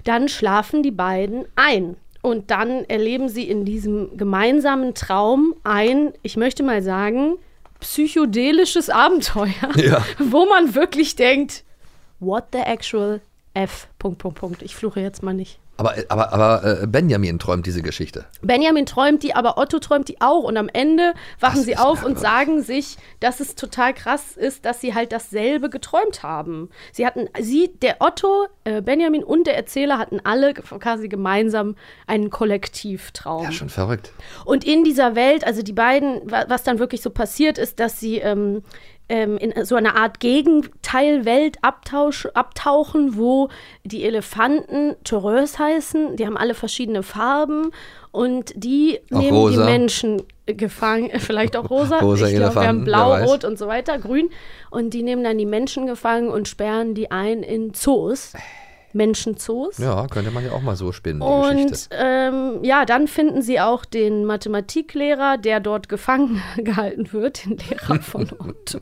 dann 0.04 0.28
schlafen 0.30 0.84
die 0.84 0.92
beiden 0.92 1.46
ein. 1.56 1.98
Und 2.22 2.50
dann 2.50 2.86
erleben 2.86 3.30
sie 3.30 3.44
in 3.48 3.66
diesem 3.66 4.18
gemeinsamen 4.18 4.94
Traum 4.96 5.54
ein, 5.64 6.12
ich 6.24 6.38
möchte 6.38 6.64
mal 6.64 6.82
sagen, 6.82 7.36
psychedelisches 7.80 8.90
Abenteuer, 8.90 9.52
Ja. 9.78 10.04
wo 10.20 10.46
man 10.46 10.74
wirklich 10.76 11.16
denkt, 11.16 11.64
what 12.20 12.46
the 12.52 12.60
actual 12.60 13.22
F. 13.54 13.88
Punkt, 14.00 14.18
Punkt, 14.20 14.40
Punkt. 14.40 14.62
Ich 14.64 14.76
fluche 14.76 15.00
jetzt 15.02 15.24
mal 15.24 15.34
nicht. 15.34 15.60
Aber, 15.78 15.94
aber, 16.08 16.32
aber 16.32 16.82
äh, 16.84 16.88
Benjamin 16.88 17.38
träumt 17.38 17.66
diese 17.66 17.82
Geschichte. 17.82 18.26
Benjamin 18.42 18.86
träumt 18.86 19.24
die, 19.24 19.36
aber 19.36 19.58
Otto 19.58 19.80
träumt 19.80 20.08
die 20.08 20.22
auch. 20.22 20.44
Und 20.44 20.56
am 20.56 20.70
Ende 20.72 21.14
wachen 21.42 21.58
Das 21.58 21.66
sie 21.66 21.76
auf 21.78 22.04
und 22.06 22.18
sagen 22.18 22.62
sich, 22.64 22.98
dass 23.20 23.42
es 23.42 23.56
total 23.56 23.94
krass 23.94 24.38
ist, 24.38 24.64
dass 24.66 24.80
sie 24.80 24.94
halt 24.94 25.12
dasselbe 25.12 25.70
geträumt 25.70 26.24
haben. 26.24 26.70
Sie 26.94 27.06
hatten, 27.06 27.28
sie, 27.42 27.72
der 27.82 27.98
Otto, 28.00 28.48
äh, 28.64 28.82
Benjamin 28.82 29.24
und 29.24 29.48
der 29.48 29.58
Erzähler 29.58 29.98
hatten 29.98 30.22
alle 30.24 30.54
quasi 30.54 31.10
gemeinsam 31.10 31.76
einen 32.08 32.30
Kollektivtraum. 32.30 33.44
Ja, 33.44 33.52
schon 33.52 33.70
verrückt. 33.70 34.12
Und 34.46 34.64
in 34.64 34.84
dieser 34.84 35.16
Welt, 35.16 35.46
also 35.46 35.62
die 35.62 35.74
beiden, 35.74 36.22
wa- 36.32 36.46
was 36.48 36.64
dann 36.64 36.80
wirklich 36.80 37.02
so 37.02 37.10
passiert 37.10 37.58
ist, 37.58 37.80
dass 37.80 38.00
sie 38.00 38.18
ähm, 38.20 38.64
ähm, 39.08 39.38
in 39.38 39.66
so 39.66 39.76
eine 39.76 39.96
Art 39.96 40.20
Gegenteilwelt 40.20 41.58
abtauchen, 41.62 43.18
wo 43.18 43.50
die 43.84 44.04
Elefanten 44.04 44.96
Toreus 45.04 45.60
heißen. 45.60 46.16
Die 46.16 46.26
haben 46.26 46.38
alle 46.38 46.56
verschiedene 46.56 47.04
Farben 47.04 47.72
und 48.12 48.54
die 48.56 49.00
Auch 49.12 49.20
nehmen 49.20 49.38
rosa. 49.38 49.62
die 49.62 49.72
Menschen 49.72 50.24
gefangen, 50.46 51.12
vielleicht 51.20 51.56
auch 51.56 51.70
rosa. 51.70 52.00
Rosa 52.00 52.28
ich 52.28 52.36
glaube, 52.36 52.56
wir 52.56 52.68
haben 52.68 52.84
blau, 52.84 53.16
rot 53.24 53.44
und 53.44 53.60
so 53.60 53.68
weiter, 53.68 53.98
grün. 54.00 54.30
Und 54.72 54.94
die 54.94 55.04
nehmen 55.04 55.24
dann 55.24 55.38
die 55.38 55.46
Menschen 55.46 55.86
gefangen 55.86 56.30
und 56.30 56.48
sperren 56.48 56.96
die 56.96 57.12
ein 57.12 57.44
in 57.44 57.74
Zoos. 57.74 58.34
Menschenzoos. 58.96 59.78
Ja, 59.78 60.08
könnte 60.08 60.32
man 60.32 60.44
ja 60.44 60.52
auch 60.54 60.62
mal 60.62 60.76
so 60.76 60.92
spinnen, 60.92 61.20
die 61.20 61.26
Und 61.26 61.72
Geschichte. 61.72 61.90
ähm, 61.92 62.64
ja, 62.64 62.86
dann 62.86 63.08
finden 63.08 63.42
sie 63.42 63.60
auch 63.60 63.86
den 63.86 64.26
Mathematiklehrer, 64.26 65.38
der 65.38 65.60
dort 65.60 65.90
gefangen 65.90 66.42
gehalten 66.58 67.12
wird, 67.14 67.46
den 67.46 67.58
Lehrer 67.58 68.00
von 68.02 68.24
Otto. 68.40 68.80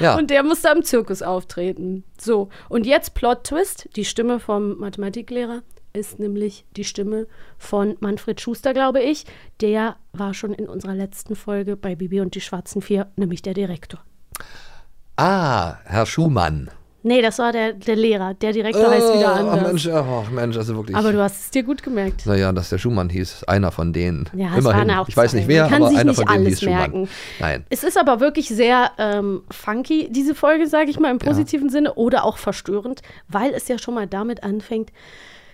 Ja. 0.00 0.16
Und 0.16 0.30
der 0.30 0.42
muss 0.42 0.62
da 0.62 0.72
im 0.72 0.82
Zirkus 0.82 1.20
auftreten. 1.22 2.04
So, 2.18 2.48
und 2.68 2.86
jetzt 2.86 3.14
Plot-Twist: 3.14 3.90
Die 3.96 4.04
Stimme 4.04 4.40
vom 4.40 4.78
Mathematiklehrer 4.78 5.62
ist 5.92 6.20
nämlich 6.20 6.64
die 6.76 6.84
Stimme 6.84 7.26
von 7.58 7.96
Manfred 8.00 8.40
Schuster, 8.40 8.72
glaube 8.72 9.00
ich. 9.00 9.24
Der 9.60 9.96
war 10.12 10.32
schon 10.32 10.52
in 10.52 10.68
unserer 10.68 10.94
letzten 10.94 11.34
Folge 11.34 11.76
bei 11.76 11.96
Bibi 11.96 12.20
und 12.20 12.34
die 12.34 12.40
Schwarzen 12.40 12.82
Vier, 12.82 13.08
nämlich 13.16 13.42
der 13.42 13.54
Direktor. 13.54 14.00
Ah, 15.16 15.78
Herr 15.84 16.06
Schumann. 16.06 16.70
Nee, 17.04 17.22
das 17.22 17.38
war 17.38 17.52
der, 17.52 17.74
der 17.74 17.94
Lehrer. 17.94 18.34
Der 18.34 18.52
Direktor 18.52 18.90
heißt 18.90 19.14
wieder 19.14 19.32
Oh, 19.32 19.48
anders. 19.50 19.62
Mensch, 19.62 19.86
oh, 19.86 20.24
Mensch, 20.32 20.56
also 20.56 20.76
wirklich. 20.76 20.96
Aber 20.96 21.12
du 21.12 21.20
hast 21.22 21.40
es 21.40 21.50
dir 21.50 21.62
gut 21.62 21.82
gemerkt. 21.82 22.26
Naja, 22.26 22.50
dass 22.52 22.70
der 22.70 22.78
Schumann 22.78 23.08
hieß, 23.08 23.44
einer 23.44 23.70
von 23.70 23.92
denen. 23.92 24.28
Ja, 24.34 24.48
es 24.52 24.58
Immerhin. 24.58 24.88
waren 24.88 24.90
auch 24.98 25.08
ich 25.08 25.16
weiß 25.16 25.32
nicht 25.34 25.46
wer, 25.46 25.66
aber 25.66 25.88
sich 25.90 25.98
einer 25.98 26.10
nicht 26.10 26.16
von 26.16 26.26
denen 26.26 26.36
alles 26.38 26.48
hieß 26.48 26.60
Schumann. 26.60 26.78
merken. 26.78 27.08
Nein. 27.38 27.64
Es 27.70 27.84
ist 27.84 27.96
aber 27.96 28.18
wirklich 28.18 28.48
sehr 28.48 28.90
ähm, 28.98 29.42
funky, 29.50 30.08
diese 30.10 30.34
Folge, 30.34 30.66
sage 30.66 30.90
ich 30.90 30.98
mal 30.98 31.10
im 31.12 31.18
positiven 31.18 31.70
Sinne, 31.70 31.94
oder 31.94 32.24
auch 32.24 32.36
verstörend, 32.36 33.02
weil 33.28 33.54
es 33.54 33.68
ja 33.68 33.78
schon 33.78 33.94
mal 33.94 34.06
damit 34.08 34.42
anfängt, 34.42 34.90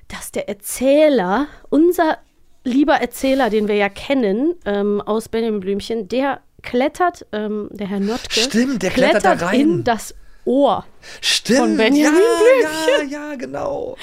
dass 0.09 0.33
der 0.33 0.49
Erzähler, 0.49 1.47
unser 1.69 2.19
lieber 2.65 2.95
Erzähler, 2.95 3.51
den 3.51 3.69
wir 3.69 3.75
ja 3.77 3.91
kennen 3.91 4.55
ähm, 4.65 5.03
aus 5.03 5.29
Benjamin 5.29 5.61
Blümchen, 5.61 6.09
der 6.09 6.41
klettert, 6.63 7.27
ähm, 7.33 7.69
der 7.71 7.87
Herr 7.89 8.01
Notke, 8.01 8.31
Stimmt, 8.41 8.83
der 8.83 8.91
klettert 8.91 9.25
da 9.27 9.33
rein. 9.47 9.61
in 9.61 9.85
das 9.85 10.15
Ohr. 10.45 10.85
Stimmt. 11.21 11.59
Von 11.59 11.77
Benjamin 11.77 12.21
ja, 12.63 13.03
ja, 13.03 13.03
ja, 13.31 13.35
genau. 13.37 13.97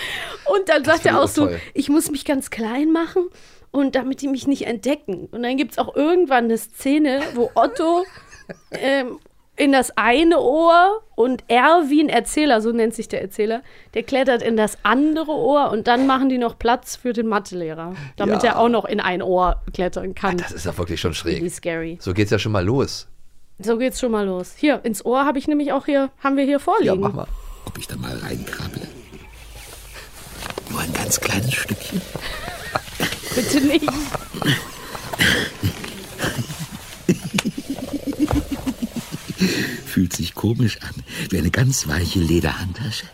Und 0.46 0.70
dann 0.70 0.84
sagt 0.84 1.02
finde 1.04 1.18
er 1.18 1.24
auch 1.24 1.28
so, 1.28 1.46
toll. 1.48 1.60
ich 1.74 1.90
muss 1.90 2.12
mich 2.12 2.26
ganz 2.26 2.50
klein 2.50 2.92
machen 2.92 3.28
und 3.72 3.96
damit 3.96 4.22
die 4.22 4.28
mich 4.28 4.48
nicht 4.48 4.66
entdecken. 4.68 5.28
Und 5.32 5.44
dann 5.44 5.58
gibt 5.58 5.72
es 5.74 5.78
auch 5.78 5.96
irgendwann 5.96 6.46
eine 6.46 6.58
Szene, 6.58 7.22
wo 7.36 7.50
Otto 7.56 8.06
ähm, 8.72 9.20
in 9.58 9.72
das 9.74 9.96
eine 9.96 10.40
Ohr 10.40 11.04
und 11.16 11.44
Erwin, 11.48 12.10
Erzähler, 12.10 12.62
so 12.62 12.72
nennt 12.72 12.96
sich 12.96 13.08
der 13.10 13.22
Erzähler, 13.22 13.62
der 13.94 14.02
klettert 14.02 14.42
in 14.42 14.58
das 14.58 14.78
andere 14.82 15.32
Ohr 15.32 15.70
und 15.72 15.88
dann 15.88 16.08
machen 16.08 16.30
die 16.30 16.40
noch 16.40 16.58
Platz 16.58 16.96
für 16.96 17.14
den 17.14 17.28
Mathelehrer, 17.28 17.94
damit 18.18 18.42
Ja. 18.44 18.50
er 18.52 18.60
auch 18.60 18.70
noch 18.70 18.86
in 18.86 19.00
ein 19.00 19.22
Ohr 19.22 19.62
klettern 19.74 20.16
kann. 20.16 20.38
Das 20.38 20.52
ist 20.52 20.66
ja 20.66 20.76
wirklich 20.78 21.00
schon 21.00 21.12
Really 21.26 21.40
schräg. 21.42 21.52
scary. 21.54 21.98
So 22.02 22.14
geht's 22.14 22.32
ja 22.32 22.40
schon 22.40 22.54
mal 22.54 22.66
los. 22.66 23.08
So 23.64 23.78
geht's 23.78 24.00
schon 24.00 24.12
mal 24.12 24.26
los. 24.26 24.54
Hier, 24.58 24.84
ins 24.84 25.06
Ohr 25.06 25.26
habe 25.26 25.38
ich 25.40 25.48
nämlich 25.48 25.72
auch 25.72 25.86
hier, 25.86 26.10
haben 26.24 26.36
wir 26.38 26.44
hier 26.44 26.54
Ja, 26.54 26.60
vorliegen. 26.60 27.00
mach 27.00 27.14
mal. 27.14 27.28
Ob 27.66 27.78
ich 27.78 27.88
da 27.88 27.96
mal 27.96 28.16
reinkrabble? 28.18 28.88
Nur 30.70 30.80
ein 30.80 30.94
ganz 30.94 31.20
kleines 31.20 31.54
Stückchen. 31.54 32.02
Bitte 33.36 33.62
nicht. 33.62 33.86
Fühlt 39.86 40.14
sich 40.14 40.36
komisch 40.36 40.78
an, 40.82 40.94
wie 41.30 41.38
eine 41.38 41.52
ganz 41.52 41.88
weiche 41.88 42.20
Lederhandtasche. 42.20 43.06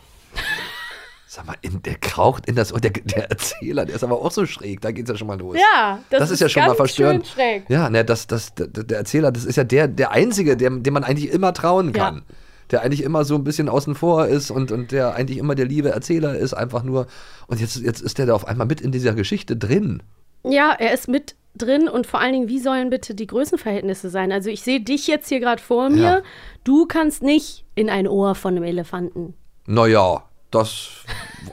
Mal, 1.48 1.56
in, 1.62 1.82
der 1.82 1.96
kraucht 1.96 2.46
in 2.46 2.56
das 2.56 2.74
Ohr. 2.74 2.80
Der, 2.80 2.92
der 2.92 3.30
Erzähler, 3.32 3.86
der 3.86 3.96
ist 3.96 4.04
aber 4.04 4.22
auch 4.22 4.32
so 4.32 4.46
schräg. 4.46 4.82
Da 4.82 4.92
geht's 4.92 5.10
ja 5.10 5.16
schon 5.18 5.28
mal 5.28 5.40
los. 5.40 5.58
Ja, 5.58 6.00
das, 6.10 6.20
Das, 6.20 6.32
ist 6.32 6.42
ja 6.42 6.50
schon 6.50 6.66
mal 6.66 6.76
verstörend. 6.76 7.26
Schräg. 7.26 7.64
Ja, 7.70 7.90
ne, 7.90 8.04
das, 8.06 8.28
das, 8.28 8.54
der, 8.54 8.68
der 8.68 8.98
Erzähler, 9.00 9.32
das 9.32 9.46
ist 9.46 9.56
ja 9.56 9.64
der, 9.64 9.88
der 9.88 10.12
Einzige, 10.12 10.58
dem, 10.58 10.84
dem 10.84 10.94
man 10.94 11.04
eigentlich 11.04 11.32
immer 11.32 11.54
trauen 11.54 11.94
Ja. 11.96 12.06
kann. 12.06 12.24
Der 12.70 12.82
eigentlich 12.82 13.02
immer 13.02 13.24
so 13.24 13.36
ein 13.36 13.46
bisschen 13.46 13.70
außen 13.70 13.96
vor 13.96 14.28
ist 14.28 14.52
und, 14.52 14.74
und 14.74 14.92
der 14.92 15.16
eigentlich 15.16 15.38
immer 15.38 15.56
der 15.56 15.66
liebe 15.66 15.90
Erzähler 15.90 16.36
ist, 16.38 16.54
einfach 16.54 16.84
nur. 16.84 17.08
Und 17.48 17.62
jetzt, 17.62 17.78
jetzt 17.78 18.02
ist 18.02 18.18
der 18.18 18.26
da 18.26 18.34
auf 18.34 18.46
einmal 18.46 18.68
mit 18.68 18.82
in 18.82 18.92
dieser 18.92 19.14
Geschichte 19.14 19.56
drin. 19.56 20.04
Ja, 20.44 20.76
er 20.78 20.94
ist 20.94 21.08
mit 21.08 21.36
drin 21.56 21.88
und 21.88 22.06
vor 22.08 22.20
allen 22.20 22.34
Dingen, 22.34 22.50
wie 22.50 22.60
sollen 22.60 22.90
bitte 22.90 23.16
die 23.16 23.26
Größenverhältnisse 23.26 24.10
sein? 24.10 24.34
Also 24.34 24.50
ich 24.50 24.64
sehe 24.64 24.82
dich 24.82 25.08
jetzt 25.08 25.30
hier 25.30 25.40
gerade 25.40 25.62
vor 25.62 25.90
mir. 25.90 26.02
Ja. 26.02 26.22
Du 26.66 26.86
kannst 26.86 27.24
nicht 27.24 27.64
in 27.76 27.90
ein 27.90 28.06
Ohr 28.06 28.36
von 28.36 28.56
einem 28.56 28.64
Elefanten. 28.66 29.34
Naja, 29.66 30.24
das. 30.52 30.90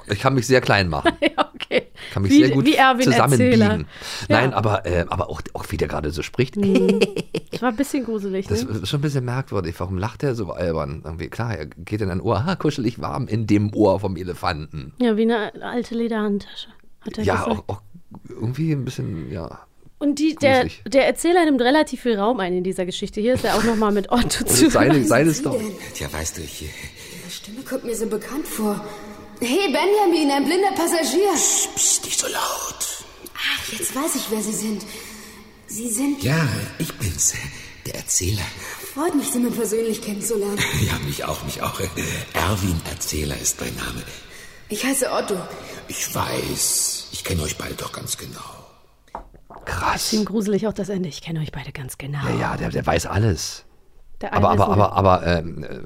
Ich 0.06 0.20
kann 0.20 0.34
mich 0.34 0.46
sehr 0.46 0.60
klein 0.60 0.88
machen. 0.88 1.12
ja, 1.20 1.50
okay. 1.54 1.88
Kann 2.12 2.22
mich 2.22 2.32
wie, 2.32 2.44
sehr 2.44 2.50
gut 2.50 2.64
wie 2.64 2.74
Erwin 2.76 3.02
zusammenbiegen. 3.02 3.60
Erzähler. 3.60 3.84
Nein, 4.28 4.50
Ja. 4.50 4.56
aber, 4.56 4.86
äh, 4.86 5.04
aber 5.08 5.28
auch, 5.30 5.40
auch 5.54 5.64
wie 5.70 5.76
der 5.76 5.88
gerade 5.88 6.10
so 6.10 6.22
spricht. 6.22 6.56
Das 6.56 6.62
war 7.62 7.70
ein 7.70 7.76
bisschen 7.76 8.04
gruselig, 8.04 8.46
Das 8.46 8.64
ne? 8.64 8.70
ist 8.78 8.88
schon 8.88 9.00
ein 9.00 9.02
bisschen 9.02 9.24
merkwürdig. 9.24 9.74
Warum 9.78 9.98
lacht 9.98 10.22
er 10.22 10.34
so 10.34 10.52
albern? 10.52 11.02
Irgendwie, 11.04 11.28
klar, 11.28 11.56
er 11.56 11.66
geht 11.66 12.00
in 12.00 12.10
ein 12.10 12.20
Ohr, 12.20 12.44
ha, 12.44 12.54
kuschelig 12.56 13.00
warm 13.00 13.26
in 13.26 13.46
dem 13.46 13.74
Ohr 13.74 13.98
vom 14.00 14.16
Elefanten. 14.16 14.92
Ja, 14.98 15.16
wie 15.16 15.22
eine 15.22 15.52
alte 15.62 15.94
Lederhandtasche, 15.94 16.68
hat 17.00 17.18
er 17.18 17.24
Ja, 17.24 17.36
gesagt. 17.44 17.50
auch, 17.68 17.76
auch 17.76 17.82
irgendwie 18.28 18.72
ein 18.72 18.84
bisschen, 18.84 19.30
ja. 19.32 19.60
Und 20.04 20.18
die, 20.18 20.34
der, 20.34 20.68
der 20.86 21.06
Erzähler 21.06 21.46
nimmt 21.46 21.62
relativ 21.62 22.02
viel 22.02 22.18
Raum 22.18 22.38
ein 22.38 22.52
in 22.52 22.62
dieser 22.62 22.84
Geschichte. 22.84 23.22
Hier 23.22 23.34
ist 23.34 23.44
er 23.44 23.54
auch 23.54 23.64
nochmal 23.64 23.90
mit 23.90 24.12
Otto 24.12 24.44
Das 24.44 24.58
zu. 24.58 24.68
seine, 24.68 25.02
seine 25.02 25.32
Story. 25.32 25.72
Tja, 25.94 26.12
weißt 26.12 26.36
du, 26.36 26.42
ich. 26.42 26.60
Ihre 26.60 26.70
Stimme 27.30 27.62
kommt 27.62 27.84
mir 27.84 27.96
so 27.96 28.04
bekannt 28.04 28.46
vor. 28.46 28.84
Hey, 29.40 29.72
Benjamin, 29.72 30.30
ein 30.30 30.44
blinder 30.44 30.72
Passagier. 30.72 31.32
Psst, 31.34 32.04
nicht 32.04 32.20
so 32.20 32.26
laut. 32.26 33.04
Ach, 33.34 33.72
jetzt 33.72 33.96
weiß 33.96 34.14
ich, 34.16 34.26
wer 34.28 34.42
Sie 34.42 34.52
sind. 34.52 34.82
Sie 35.68 35.88
sind... 35.88 36.22
Ja, 36.22 36.46
ich 36.78 36.92
bin's. 36.98 37.32
Der 37.86 37.94
Erzähler. 37.94 38.42
Freut 38.92 39.14
mich, 39.14 39.28
Sie 39.30 39.38
mal 39.38 39.52
persönlich 39.52 40.02
kennenzulernen. 40.02 40.58
Ja, 40.86 40.98
mich 41.06 41.24
auch, 41.24 41.42
mich 41.44 41.62
auch. 41.62 41.80
Erwin 41.80 42.78
Erzähler 42.90 43.38
ist 43.40 43.58
mein 43.58 43.74
Name. 43.76 44.02
Ich 44.68 44.84
heiße 44.84 45.10
Otto. 45.10 45.36
Ich 45.88 46.14
weiß. 46.14 47.08
Ich 47.12 47.24
kenne 47.24 47.42
euch 47.42 47.56
beide 47.56 47.74
doch 47.74 47.92
ganz 47.92 48.18
genau. 48.18 48.63
Krass. 49.64 50.12
Ihm 50.12 50.24
gruselig 50.24 50.66
auch 50.66 50.72
das 50.72 50.88
Ende. 50.88 51.08
Ich 51.08 51.22
kenne 51.22 51.40
euch 51.40 51.52
beide 51.52 51.72
ganz 51.72 51.98
genau. 51.98 52.18
Ja, 52.28 52.40
ja, 52.40 52.56
der, 52.56 52.70
der 52.70 52.86
weiß 52.86 53.06
alles. 53.06 53.64
Der 54.20 54.32
Aber, 54.32 54.50
aber, 54.50 54.68
aber, 54.68 54.92
aber 54.92 55.26
ähm, 55.26 55.64
äh, 55.64 55.78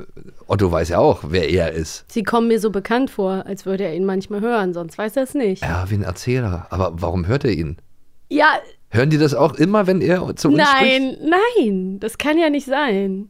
Otto 0.47 0.70
weiß 0.70 0.90
ja 0.90 0.99
auch, 0.99 1.25
wer 1.28 1.49
er 1.49 1.73
ist. 1.73 2.04
Sie 2.12 2.23
kommen 2.23 2.49
mir 2.49 2.61
so 2.61 2.70
bekannt 2.70 3.11
vor, 3.11 3.47
als 3.47 3.64
würde 3.66 3.85
er 3.85 3.94
ihn 3.94 4.04
manchmal 4.04 4.40
hören, 4.40 4.75
sonst 4.75 4.99
weiß 4.99 5.16
er 5.16 5.23
es 5.23 5.35
nicht. 5.35 5.62
Ja, 5.62 5.88
wie 5.88 5.94
ein 5.94 6.02
Erzähler. 6.02 6.66
Aber 6.70 6.92
warum 6.94 7.26
hört 7.26 7.44
er 7.44 7.52
ihn? 7.52 7.78
Ja, 8.28 8.58
Hören 8.90 9.11
die 9.11 9.18
das 9.18 9.35
auch 9.35 9.54
immer, 9.54 9.87
wenn 9.87 10.00
er 10.00 10.35
zu 10.37 10.49
uns 10.49 10.62
spricht? 10.66 11.00
nein, 11.02 11.16
nein, 11.58 12.00
das 12.00 12.16
kann 12.16 12.38
ja 12.38 12.49
nicht 12.49 12.66
sein. 12.66 13.28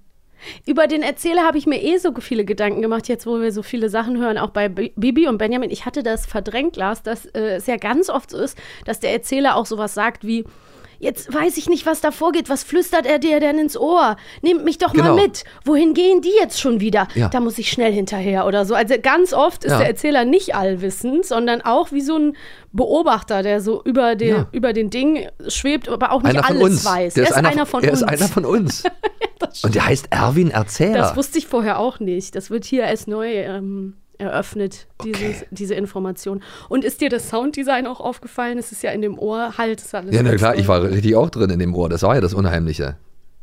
Über 0.66 0.86
den 0.86 1.02
Erzähler 1.02 1.42
habe 1.42 1.58
ich 1.58 1.66
mir 1.66 1.82
eh 1.82 1.98
so 1.98 2.12
viele 2.20 2.44
Gedanken 2.44 2.82
gemacht, 2.82 3.08
jetzt 3.08 3.26
wo 3.26 3.40
wir 3.40 3.52
so 3.52 3.62
viele 3.62 3.88
Sachen 3.88 4.18
hören, 4.18 4.38
auch 4.38 4.50
bei 4.50 4.68
Bi- 4.68 4.92
Bibi 4.96 5.28
und 5.28 5.38
Benjamin. 5.38 5.70
Ich 5.70 5.86
hatte 5.86 6.02
das 6.02 6.26
verdrängt, 6.26 6.76
Lars, 6.76 7.02
dass 7.02 7.26
äh, 7.26 7.56
es 7.56 7.66
ja 7.66 7.76
ganz 7.76 8.08
oft 8.10 8.30
so 8.30 8.38
ist, 8.38 8.56
dass 8.84 9.00
der 9.00 9.12
Erzähler 9.12 9.56
auch 9.56 9.66
sowas 9.66 9.94
sagt 9.94 10.26
wie, 10.26 10.44
jetzt 10.98 11.32
weiß 11.32 11.56
ich 11.58 11.68
nicht, 11.68 11.86
was 11.86 12.00
da 12.00 12.10
vorgeht, 12.10 12.48
was 12.48 12.62
flüstert 12.64 13.06
er 13.06 13.18
dir 13.18 13.40
denn 13.40 13.58
ins 13.58 13.76
Ohr? 13.76 14.16
Nehmt 14.42 14.64
mich 14.64 14.78
doch 14.78 14.92
Genau. 14.92 15.14
mal 15.14 15.22
mit. 15.22 15.44
Wohin 15.64 15.94
gehen 15.94 16.20
die 16.22 16.32
jetzt 16.40 16.60
schon 16.60 16.80
wieder? 16.80 17.08
Ja. 17.14 17.28
Da 17.28 17.40
muss 17.40 17.58
ich 17.58 17.70
schnell 17.70 17.92
hinterher 17.92 18.46
oder 18.46 18.64
so. 18.64 18.74
Also 18.74 18.94
ganz 19.00 19.32
oft 19.32 19.64
ist 19.64 19.72
Ja. 19.72 19.78
der 19.78 19.86
Erzähler 19.88 20.24
nicht 20.24 20.54
allwissend, 20.54 21.24
sondern 21.26 21.60
auch 21.62 21.92
wie 21.92 22.00
so 22.00 22.16
ein 22.16 22.36
Beobachter, 22.72 23.42
der 23.42 23.60
so 23.60 23.82
über 23.84 24.14
den, 24.16 24.28
Ja. 24.28 24.48
über 24.52 24.72
den 24.72 24.90
Ding 24.90 25.26
schwebt, 25.48 25.88
aber 25.88 26.12
auch 26.12 26.22
nicht 26.22 26.36
Einer 26.36 26.46
alles 26.48 26.62
uns. 26.62 26.84
weiß. 26.84 27.14
Der 27.14 27.24
er 27.24 27.30
ist 27.30 27.36
einer, 27.36 27.66
von 27.66 27.82
er 27.84 27.90
uns. 27.92 28.02
ist 28.02 28.08
einer 28.08 28.28
von 28.28 28.44
uns. 28.44 28.84
Und 29.62 29.74
der 29.74 29.86
heißt 29.86 30.06
Erwin 30.10 30.50
Erzähler. 30.50 30.98
Das 30.98 31.16
wusste 31.16 31.38
ich 31.38 31.46
vorher 31.46 31.78
auch 31.78 32.00
nicht. 32.00 32.34
Das 32.34 32.50
wird 32.50 32.64
hier 32.64 32.82
erst 32.82 33.08
neu 33.08 33.32
ähm, 33.34 33.94
eröffnet, 34.18 34.86
dieses, 35.04 35.44
diese 35.50 35.74
Information. 35.74 36.42
Und 36.68 36.84
ist 36.84 37.00
dir 37.00 37.08
das 37.08 37.28
Sounddesign 37.30 37.86
auch 37.86 38.00
aufgefallen? 38.00 38.58
Es 38.58 38.72
ist 38.72 38.82
ja 38.82 38.90
in 38.90 39.00
dem 39.02 39.18
Ohr 39.18 39.56
halt. 39.58 39.80
Ist 39.80 39.94
alles 39.94 40.14
ja, 40.14 40.22
na 40.22 40.34
klar, 40.36 40.54
neu. 40.54 40.60
ich 40.60 40.68
war 40.68 40.82
richtig 40.82 41.16
auch 41.16 41.30
drin 41.30 41.50
in 41.50 41.58
dem 41.60 41.74
Ohr. 41.74 41.88
Das 41.88 42.02
war 42.02 42.14
ja 42.14 42.20
das 42.20 42.34
Unheimliche. 42.34 42.96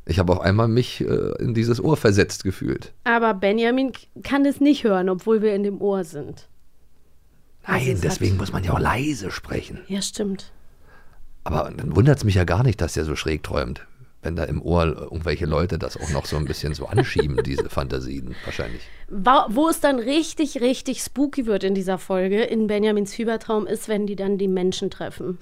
Ich 0.05 0.19
habe 0.19 0.33
auf 0.33 0.41
einmal 0.41 0.67
mich 0.67 1.01
äh, 1.01 1.05
in 1.39 1.53
dieses 1.55 1.83
Ohr 1.83 1.97
versetzt 1.97 2.43
gefühlt. 2.43 2.93
Aber 3.05 3.33
Benjamin 3.33 3.91
kann 4.23 4.45
es 4.45 4.59
nicht 4.61 4.83
hören, 4.83 5.09
obwohl 5.09 5.41
wir 5.41 5.55
in 5.55 5.63
dem 5.63 5.81
Ohr 5.81 6.03
sind. 6.03 6.47
Also 7.63 7.85
Nein, 7.87 7.95
es 7.95 8.01
deswegen 8.01 8.33
hat- 8.33 8.39
muss 8.41 8.53
man 8.53 8.63
ja 8.63 8.73
auch 8.73 8.79
leise 8.79 9.31
sprechen. 9.31 9.79
Ja, 9.87 10.01
stimmt. 10.03 10.51
Aber 11.43 11.71
dann 11.75 11.95
wundert 11.95 12.17
es 12.17 12.23
mich 12.23 12.35
ja 12.35 12.43
gar 12.43 12.63
nicht, 12.63 12.81
dass 12.81 12.93
der 12.93 13.05
so 13.05 13.15
schräg 13.15 13.41
träumt. 13.43 13.85
Wenn 14.25 14.35
da 14.35 14.43
im 14.45 14.59
Ohr 14.63 14.85
irgendwelche 14.85 15.45
Leute 15.45 15.77
das 15.77 15.97
auch 15.97 16.09
noch 16.09 16.25
so 16.25 16.35
ein 16.35 16.45
bisschen 16.45 16.73
so 16.73 16.87
anschieben, 16.87 17.37
diese 17.45 17.69
Fantasien 17.69 18.35
wahrscheinlich. 18.43 18.81
Wa- 19.07 19.45
Wo 19.51 19.69
es 19.69 19.79
dann 19.81 19.99
richtig, 19.99 20.61
richtig 20.61 21.01
spooky 21.01 21.45
wird 21.45 21.63
in 21.63 21.75
dieser 21.75 21.99
Folge, 21.99 22.41
in 22.41 22.65
Benjamins 22.65 23.13
Fiebertraum, 23.13 23.67
ist, 23.67 23.87
wenn 23.87 24.07
die 24.07 24.15
dann 24.15 24.39
die 24.39 24.47
Menschen 24.47 24.89
treffen. 24.89 25.37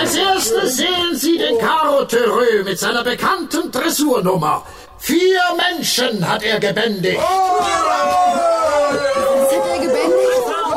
Als 0.00 0.16
erstes 0.16 0.78
sehen 0.78 1.14
Sie 1.14 1.36
den 1.36 1.58
Caro 1.58 2.06
Terreux 2.06 2.64
mit 2.64 2.78
seiner 2.78 3.04
bekannten 3.04 3.70
Dressurnummer. 3.72 4.64
Vier 4.98 5.38
Menschen 5.76 6.26
hat 6.26 6.42
er 6.42 6.58
gebändigt. 6.60 7.18
Was 7.18 7.26
hat 9.52 9.68
er 9.68 9.78
gebändigt? 9.86 10.14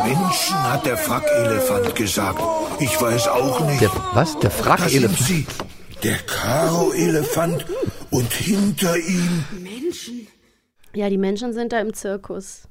Menschen 0.04 0.64
hat 0.70 0.86
der 0.86 0.98
Frackelefant 0.98 1.96
gesagt. 1.96 2.42
Ich 2.80 3.02
weiß 3.02 3.30
auch 3.30 3.62
nicht. 3.62 3.80
Der, 3.82 3.92
was? 4.14 4.38
Der 4.40 4.52
Frackelefant? 4.52 5.46
Der 6.04 6.18
Karo-Elefant 6.18 7.66
und 8.10 8.34
hinter 8.34 8.98
ihm 8.98 9.44
Menschen. 9.62 10.28
Ja, 10.96 11.10
die 11.10 11.18
Menschen 11.18 11.54
sind 11.54 11.72
da 11.74 11.80
im 11.80 11.94
Zirkus. 11.94 12.64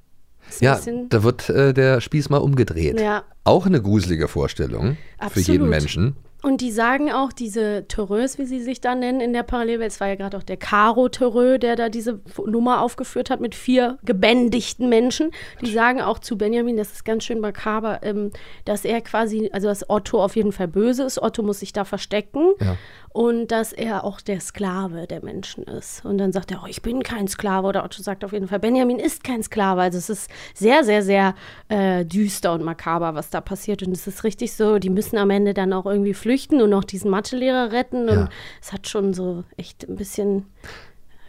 Ja, 0.61 0.81
da 1.11 1.23
wird 1.23 1.49
äh, 1.49 1.73
der 1.73 2.01
Spieß 2.01 2.29
mal 2.29 2.39
umgedreht. 2.39 2.99
Ja. 2.99 3.23
Auch 3.45 3.67
eine 3.67 3.81
gruselige 3.81 4.27
Vorstellung 4.27 4.97
für 5.19 5.25
Absolut. 5.25 5.49
jeden 5.49 5.69
Menschen. 5.69 6.17
Und 6.43 6.63
die 6.63 6.71
sagen 6.71 7.13
auch, 7.13 7.33
diese 7.33 7.85
Terreurs, 7.87 8.39
wie 8.39 8.47
sie 8.47 8.61
sich 8.61 8.81
da 8.81 8.95
nennen 8.95 9.21
in 9.21 9.33
der 9.33 9.43
Parallelwelt, 9.43 9.93
es 9.93 10.01
war 10.01 10.09
ja 10.09 10.15
gerade 10.15 10.39
auch 10.39 10.43
der 10.43 10.57
Caro 10.57 11.09
Terreux, 11.09 11.59
der 11.61 11.77
da 11.77 11.89
diese 11.91 12.21
Nummer 12.47 12.81
aufgeführt 12.81 13.29
hat 13.29 13.41
mit 13.41 13.55
vier 13.55 13.99
gebändigten 14.05 14.89
Menschen. 14.89 15.33
Die 15.61 15.71
sagen 15.71 16.01
auch 16.01 16.19
zu 16.19 16.39
Benjamin, 16.39 16.79
das 16.79 16.93
ist 16.93 17.05
ganz 17.05 17.25
schön 17.25 17.41
makaber, 17.41 18.01
ähm, 18.03 18.31
dass 18.65 18.85
er 18.87 19.03
quasi, 19.03 19.51
also 19.53 19.69
dass 19.69 19.89
Otto 19.91 20.23
auf 20.23 20.35
jeden 20.35 20.53
Fall 20.53 20.69
böse 20.69 21.03
ist. 21.03 21.21
Otto 21.21 21.43
muss 21.43 21.61
sich 21.61 21.73
da 21.75 21.85
verstecken. 21.85 22.55
Ja. 22.61 22.77
Und 23.13 23.49
dass 23.49 23.73
er 23.73 24.05
auch 24.05 24.21
der 24.21 24.39
Sklave 24.39 25.09
der 25.09 25.25
Menschen 25.25 25.65
ist. 25.65 26.05
Und 26.05 26.19
dann 26.19 26.31
sagt 26.31 26.53
er, 26.53 26.61
oh, 26.63 26.69
ich 26.69 26.81
bin 26.81 27.03
kein 27.03 27.27
Sklave. 27.27 27.67
Oder 27.67 27.85
Otto 27.85 28.03
sagt 28.03 28.25
auf 28.25 28.33
jeden 28.33 28.47
Fall, 28.47 28.61
Benjamin 28.61 29.01
ist 29.01 29.25
kein 29.25 29.43
Sklave. 29.43 29.81
Also 29.81 29.99
es 29.99 30.09
ist 30.09 30.31
sehr, 30.55 30.85
sehr, 30.85 31.03
sehr 31.03 31.35
äh, 31.69 32.05
düster 32.05 32.53
und 32.53 32.63
makaber, 32.63 33.17
was 33.17 33.29
da 33.29 33.41
passiert. 33.41 33.83
Und 33.83 33.91
es 33.91 34.07
ist 34.07 34.23
richtig 34.23 34.53
so, 34.53 34.79
die 34.79 34.91
müssen 34.91 35.19
am 35.19 35.31
Ende 35.31 35.55
dann 35.55 35.73
auch 35.73 35.87
irgendwie 35.87 36.15
flüchten 36.15 36.30
und 36.61 36.71
noch 36.71 36.85
diesen 36.85 37.11
Mathelehrer 37.11 37.73
retten. 37.73 38.09
Und 38.09 38.17
Ja. 38.19 38.29
es 38.63 38.73
hat 38.73 38.89
schon 38.89 39.15
so 39.15 39.45
echt 39.57 39.89
ein 39.89 39.97
bisschen 39.97 40.47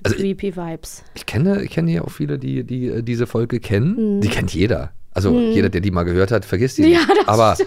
Also 0.03 0.15
ich- 0.15 0.21
creepy 0.21 0.55
Vibes. 0.55 1.03
Ich 1.13 1.25
kenne, 1.25 1.61
ich 1.63 1.69
kenne 1.71 1.91
ja 1.91 2.01
auch 2.03 2.11
viele, 2.11 2.37
die, 2.39 2.63
die 2.63 2.87
äh, 2.87 3.01
diese 3.03 3.27
Folge 3.27 3.59
kennen. 3.59 4.17
Mhm. 4.17 4.21
Die 4.21 4.29
kennt 4.29 4.53
jeder. 4.53 4.91
Also 5.13 5.37
jeder, 5.37 5.67
der 5.67 5.81
die 5.81 5.91
mal 5.91 6.03
gehört 6.03 6.31
hat, 6.31 6.45
vergisst 6.45 6.77
die 6.77 6.83
Ja, 6.83 6.99
nicht. 6.99 7.09
das 7.17 7.27
aber, 7.27 7.57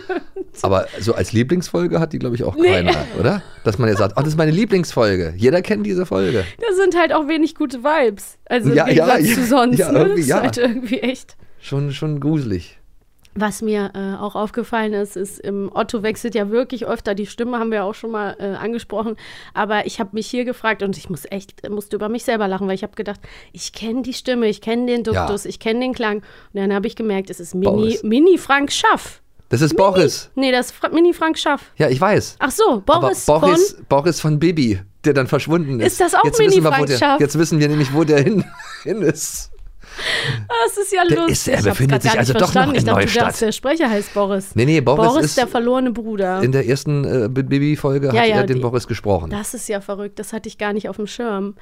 aber 0.63 0.87
so 0.99 1.15
als 1.15 1.33
Lieblingsfolge 1.35 2.01
hat 2.01 2.15
die, 2.15 2.19
glaube 2.19 2.37
ich, 2.37 2.43
auch 2.43 2.57
keiner, 2.57 2.95
oder? 3.21 3.43
Dass 3.65 3.77
man 3.79 3.91
jetzt 3.91 3.99
sagt, 3.99 4.15
oh, 4.17 4.21
das 4.21 4.29
ist 4.31 4.39
meine 4.39 4.51
Lieblingsfolge. 4.51 5.35
Jeder 5.37 5.61
kennt 5.61 5.85
diese 5.85 6.07
Folge. 6.07 6.43
Da 6.59 6.75
sind 6.75 6.97
halt 6.99 7.13
auch 7.13 7.29
wenig 7.29 7.55
gute 7.55 7.85
Vibes. 7.85 8.39
Also 8.47 8.73
Ja, 8.73 8.87
im 8.87 8.97
ja, 8.97 9.05
Gegensatz 9.17 9.29
ja, 9.29 9.35
zu 9.43 9.47
sonst. 9.47 9.79
ja, 9.79 9.93
ne? 9.93 9.99
irgendwie, 9.99 10.21
ist 10.23 10.29
ja. 10.29 10.41
halt 10.41 10.57
irgendwie 10.57 11.01
echt. 11.01 11.37
Schon, 11.61 11.93
schon 11.93 12.19
gruselig. 12.19 12.79
Was 13.37 13.63
mir 13.63 13.91
äh, 13.95 14.23
auch 14.23 14.37
aufgefallen 14.37 14.93
ist, 14.93 15.17
ist, 15.17 15.41
im 15.41 15.71
Otto 15.75 16.05
wechselt 16.05 16.37
ja 16.37 16.51
wirklich 16.51 16.87
öfter 16.87 17.17
die 17.17 17.27
Stimme, 17.27 17.59
haben 17.59 17.73
wir 17.73 17.85
auch 17.85 17.95
schon 17.95 18.13
mal 18.13 18.37
äh, 18.39 18.55
angesprochen. 18.55 19.17
Aber 19.55 19.87
ich 19.87 19.99
habe 19.99 20.11
mich 20.13 20.29
hier 20.29 20.45
gefragt 20.45 20.83
und 20.85 20.97
ich 20.97 21.11
muss 21.11 21.25
echt, 21.31 21.69
musste 21.69 21.97
über 21.97 22.09
mich 22.09 22.23
selber 22.23 22.47
lachen, 22.47 22.69
weil 22.69 22.77
ich 22.77 22.85
habe 22.85 22.95
gedacht, 22.95 23.21
ich 23.53 23.73
kenne 23.73 24.03
die 24.03 24.15
Stimme, 24.15 24.47
ich 24.47 24.61
kenne 24.61 24.87
den 24.87 25.03
Duktus, 25.03 25.47
ich 25.47 25.59
kenne 25.59 25.81
den 25.81 25.95
Klang. 25.95 26.19
Und 26.19 26.61
dann 26.61 26.73
habe 26.73 26.87
ich 26.87 26.95
gemerkt, 26.95 27.29
es 27.29 27.41
ist 27.41 27.55
Mini. 27.55 27.99
Mini 28.05 28.39
Frank 28.39 28.71
Schaff. 28.71 29.21
Das 29.49 29.61
ist 29.61 29.77
Boris. 29.77 30.31
Nee, 30.35 30.53
das 30.53 30.67
ist 30.67 30.73
Fra 30.77 30.89
Mini 30.89 31.13
Frank 31.13 31.39
Schaff. 31.39 31.73
Ja, 31.77 31.89
ich 31.89 32.01
weiß. 32.01 32.37
Ach 32.39 32.51
so, 32.51 32.83
Boris, 32.85 33.29
aber 33.29 33.41
Boris, 33.41 33.73
von. 33.73 33.85
Boris 33.89 34.21
von 34.21 34.39
Bibi, 34.39 34.81
der 35.05 35.13
dann 35.13 35.27
verschwunden 35.27 35.81
ist. 35.81 35.93
Ist 35.93 36.01
das 36.01 36.15
auch 36.15 36.25
jetzt 36.25 36.39
Mini 36.39 36.63
wir, 36.63 36.71
Frank 36.71 36.87
der, 36.87 36.99
Schaff? 36.99 37.21
Jetzt 37.21 37.39
wissen 37.39 37.59
wir 37.59 37.69
nämlich, 37.69 37.93
wo 37.93 38.05
der 38.05 38.23
hin, 38.23 38.45
hin 38.85 39.03
ist. 39.03 39.51
Das 40.67 40.77
ist 40.79 40.93
ja 40.93 41.03
lustig. 41.05 41.29
ist- 41.33 41.49
er 41.49 41.63
befindet 41.63 42.03
sich 42.03 42.19
also 42.19 42.33
doch 42.33 42.55
noch 42.55 42.69
in 42.69 42.75
Ich 42.77 42.85
dachte, 42.85 43.01
du 43.01 43.05
Neustadt. 43.05 43.23
dachtest, 43.23 43.43
der 43.43 43.53
Sprecher 43.53 43.91
heißt 43.91 44.15
Boris. 44.15 44.55
Nee, 44.55 44.65
nee, 44.65 44.81
Boris 44.81 45.07
Boris, 45.09 45.25
ist 45.27 45.37
der 45.39 45.47
verlorene 45.47 45.93
Bruder. 45.93 46.43
In 46.43 46.53
der 46.53 46.67
ersten 46.67 47.05
äh, 47.25 47.29
Bibi-Folge 47.29 48.09
Ja, 48.09 48.13
hat 48.23 48.29
ja, 48.29 48.37
er 48.37 48.45
den 48.47 48.57
die- 48.57 48.63
Boris 48.63 48.87
gesprochen. 48.87 49.31
Das 49.31 49.55
ist 49.55 49.69
ja 49.69 49.81
verrückt, 49.81 50.19
das 50.19 50.33
hatte 50.33 50.49
ich 50.49 50.59
gar 50.59 50.73
nicht 50.73 50.89
auf 50.89 50.97
dem 50.97 51.07
Schirm. 51.07 51.55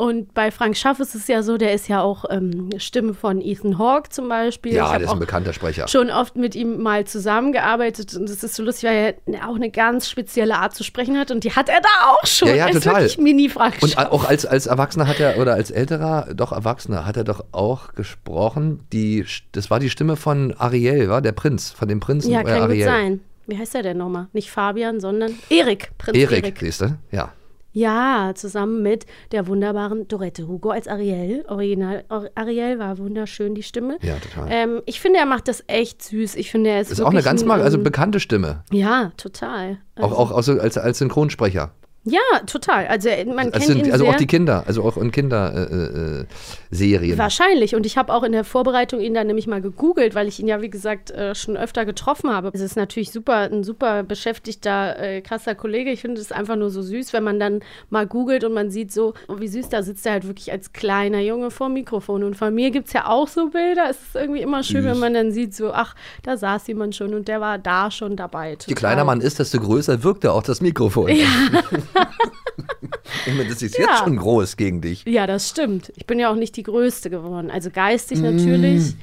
Und 0.00 0.32
bei 0.32 0.50
Frank 0.50 0.78
Schaff 0.78 0.98
ist 0.98 1.14
es 1.14 1.28
ja 1.28 1.42
so, 1.42 1.58
der 1.58 1.74
ist 1.74 1.86
ja 1.86 2.00
auch 2.00 2.24
ähm, 2.30 2.70
Stimme 2.78 3.12
von 3.12 3.42
Ethan 3.42 3.78
Hawke 3.78 4.08
zum 4.08 4.30
Beispiel. 4.30 4.72
ja, 4.72 4.96
der 4.96 5.06
ist 5.06 5.12
ein 5.12 5.18
bekannter 5.18 5.52
Sprecher. 5.52 5.88
schon 5.88 6.08
oft 6.08 6.36
mit 6.36 6.54
ihm 6.54 6.82
mal 6.82 7.04
zusammengearbeitet 7.04 8.14
und 8.16 8.30
es 8.30 8.42
ist 8.42 8.54
so 8.54 8.62
lustig, 8.62 8.88
weil 8.88 9.14
er 9.26 9.46
auch 9.50 9.56
eine 9.56 9.70
ganz 9.70 10.08
spezielle 10.08 10.56
Art 10.56 10.74
zu 10.74 10.84
sprechen 10.84 11.18
hat 11.18 11.30
und 11.30 11.44
die 11.44 11.52
hat 11.52 11.68
er 11.68 11.82
da 11.82 12.12
auch 12.12 12.26
schon. 12.26 12.48
Ja, 12.48 12.54
ja, 12.54 12.66
er 12.68 12.70
ist 12.70 12.82
total. 12.82 13.02
wirklich 13.02 13.18
Mini-Frank 13.18 13.74
Und 13.82 13.90
Schaff. 13.90 14.10
auch 14.10 14.24
als, 14.24 14.46
als 14.46 14.66
Erwachsener 14.66 15.06
hat 15.06 15.20
er, 15.20 15.36
oder 15.36 15.52
als 15.52 15.70
älterer, 15.70 16.28
doch 16.34 16.52
Erwachsener, 16.52 17.04
hat 17.04 17.18
er 17.18 17.24
doch 17.24 17.44
auch 17.52 17.92
gesprochen. 17.92 18.80
Die, 18.94 19.26
das 19.52 19.70
war 19.70 19.80
die 19.80 19.90
Stimme 19.90 20.16
von 20.16 20.54
Ariel, 20.56 21.10
war 21.10 21.20
der 21.20 21.32
Prinz, 21.32 21.72
von 21.72 21.88
dem 21.88 22.00
Prinzen 22.00 22.30
ja, 22.30 22.40
äh, 22.40 22.44
kann 22.44 22.54
gut 22.54 22.70
Ariel. 22.70 22.84
sein. 22.86 23.20
Wie 23.46 23.58
heißt 23.58 23.74
er 23.74 23.82
denn 23.82 23.98
nochmal? 23.98 24.28
Nicht 24.32 24.50
Fabian, 24.50 24.98
sondern 24.98 25.34
Erik. 25.50 25.90
Prinz 25.98 26.16
Erik. 26.16 26.44
Erik, 26.44 26.58
siehst 26.58 26.80
du? 26.80 26.96
Ja. 27.10 27.34
Ja, 27.72 28.32
zusammen 28.34 28.82
mit 28.82 29.06
der 29.32 29.46
wunderbaren 29.46 30.08
Dorette 30.08 30.48
Hugo 30.48 30.70
als 30.70 30.88
Ariel. 30.88 31.44
Original 31.48 32.04
Or- 32.08 32.28
Ariel 32.34 32.78
war 32.78 32.98
wunderschön, 32.98 33.54
die 33.54 33.62
Stimme. 33.62 33.98
Ja, 34.02 34.16
total. 34.16 34.48
Ähm, 34.50 34.82
ich 34.86 35.00
finde, 35.00 35.18
er 35.20 35.26
macht 35.26 35.46
das 35.48 35.62
echt 35.68 36.02
süß. 36.02 36.34
Ich 36.34 36.50
finde, 36.50 36.70
er 36.70 36.80
ist, 36.80 36.90
Ist 36.90 37.00
auch 37.00 37.10
eine 37.10 37.22
ganz 37.22 37.42
ein, 37.42 37.48
mal, 37.48 37.62
also 37.62 37.78
ähm, 37.78 37.84
bekannte 37.84 38.18
Stimme. 38.18 38.64
Ja, 38.72 39.12
total. 39.16 39.78
Auch, 39.96 40.12
auch, 40.12 40.32
auch 40.32 40.42
so 40.42 40.58
als, 40.58 40.78
als 40.78 40.98
Synchronsprecher. 40.98 41.72
Ja, 42.04 42.18
total. 42.46 42.86
Also 42.86 43.10
er- 43.10 43.26
man 43.26 43.52
Also, 43.52 43.74
kennt 43.74 43.86
ihn 43.86 43.92
also 43.92 44.06
auch 44.08 44.16
die 44.16 44.26
Kinder, 44.26 44.64
also 44.66 44.82
auch 44.84 44.96
in 44.96 45.10
Kinderserien. 45.10 47.10
Äh, 47.10 47.14
äh. 47.14 47.18
Wahrscheinlich. 47.18 47.74
Und 47.74 47.84
ich 47.84 47.98
habe 47.98 48.10
auch 48.14 48.22
in 48.22 48.32
der 48.32 48.44
Vorbereitung 48.44 49.00
ihn 49.00 49.12
dann 49.12 49.26
nämlich 49.26 49.46
mal 49.46 49.60
gegoogelt, 49.60 50.14
weil 50.14 50.26
ich 50.26 50.40
ihn 50.40 50.48
ja, 50.48 50.62
wie 50.62 50.70
gesagt, 50.70 51.10
äh, 51.10 51.34
schon 51.34 51.58
öfter 51.58 51.84
getroffen 51.84 52.30
habe. 52.30 52.50
Es 52.54 52.62
ist 52.62 52.74
natürlich 52.76 53.10
super, 53.12 53.50
ein 53.52 53.64
super 53.64 54.02
beschäftigter, 54.02 54.98
äh, 54.98 55.20
krasser 55.20 55.54
Kollege. 55.54 55.90
Ich 55.90 56.00
finde 56.00 56.22
es 56.22 56.32
einfach 56.32 56.56
nur 56.56 56.70
so 56.70 56.80
süß, 56.80 57.12
wenn 57.12 57.22
man 57.22 57.38
dann 57.38 57.60
mal 57.90 58.06
googelt 58.06 58.44
und 58.44 58.54
man 58.54 58.70
sieht 58.70 58.92
so, 58.92 59.12
oh, 59.28 59.38
wie 59.38 59.48
süß, 59.48 59.68
da 59.68 59.82
sitzt 59.82 60.06
er 60.06 60.12
halt 60.12 60.26
wirklich 60.26 60.50
als 60.52 60.72
kleiner 60.72 61.20
Junge 61.20 61.50
vor 61.50 61.66
dem 61.68 61.74
Mikrofon. 61.74 62.24
Und 62.24 62.34
von 62.34 62.54
mir 62.54 62.70
gibt 62.70 62.86
es 62.86 62.94
ja 62.94 63.08
auch 63.08 63.28
so 63.28 63.50
Bilder. 63.50 63.90
Es 63.90 63.98
ist 63.98 64.14
irgendwie 64.14 64.40
immer 64.40 64.62
schön, 64.62 64.84
wenn 64.84 64.98
man 64.98 65.12
dann 65.12 65.32
sieht, 65.32 65.54
so, 65.54 65.70
ach, 65.74 65.94
da 66.22 66.38
saß 66.38 66.66
jemand 66.68 66.96
schon 66.96 67.12
und 67.12 67.28
der 67.28 67.42
war 67.42 67.58
da 67.58 67.90
schon 67.90 68.16
dabei. 68.16 68.52
Je 68.52 68.56
Total. 68.56 68.74
kleiner 68.74 69.04
man 69.04 69.20
ist, 69.20 69.38
desto 69.38 69.60
größer 69.60 70.02
wirkt 70.02 70.24
er 70.24 70.32
auch 70.32 70.42
das 70.42 70.62
Mikrofon. 70.62 71.08
Ja. 71.10 71.26
ich 73.26 73.34
meine, 73.34 73.48
das 73.48 73.62
ist 73.62 73.76
Ja. 73.78 73.86
jetzt 73.86 73.98
schon 74.00 74.16
groß 74.16 74.56
gegen 74.56 74.80
dich. 74.80 75.04
Ja, 75.06 75.26
das 75.26 75.48
stimmt. 75.48 75.92
Ich 75.96 76.06
bin 76.06 76.18
ja 76.18 76.30
auch 76.30 76.36
nicht 76.36 76.56
die 76.56 76.62
Größte 76.62 77.10
geworden. 77.10 77.50
Also 77.50 77.70
geistig 77.70 78.20
natürlich. 78.20 78.94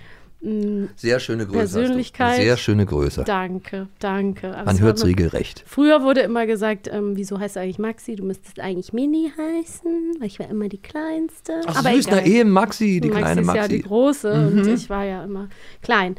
Sehr 0.96 1.20
schöne 1.20 1.46
Größe. 1.46 1.58
Persönlichkeit. 1.58 2.36
Sehr 2.42 2.58
schöne 2.58 2.86
Größe. 2.86 3.24
Danke, 3.26 3.88
danke. 4.00 4.50
Aber 4.56 4.66
Man 4.66 4.76
es 4.76 4.82
hört 4.82 4.98
immer- 5.00 5.08
regelrecht. 5.08 5.64
Früher 5.66 6.04
wurde 6.04 6.22
immer 6.22 6.46
gesagt, 6.46 6.88
ähm, 6.94 7.18
wieso 7.18 7.40
heißt 7.40 7.56
du 7.56 7.60
eigentlich 7.62 7.80
Maxi? 7.80 8.16
Du 8.16 8.24
müsstest 8.24 8.60
eigentlich 8.60 8.94
Mini 8.94 9.32
heißen, 9.36 10.16
weil 10.20 10.28
ich 10.28 10.38
war 10.40 10.48
immer 10.50 10.70
die 10.70 10.78
Kleinste. 10.78 11.62
Ach 11.66 11.80
Aber 11.80 11.92
süß, 11.92 12.08
na 12.12 12.24
eben 12.24 12.52
Maxi, 12.52 13.02
die 13.02 13.10
Maxi 13.10 13.22
kleine 13.24 13.42
ist 13.42 13.48
Maxi. 13.48 13.60
ja 13.62 13.68
die 13.68 13.82
große 13.82 14.32
und 14.32 14.68
ich 14.68 14.90
war 14.92 15.06
ja 15.06 15.24
immer 15.24 15.50
klein. 15.82 16.16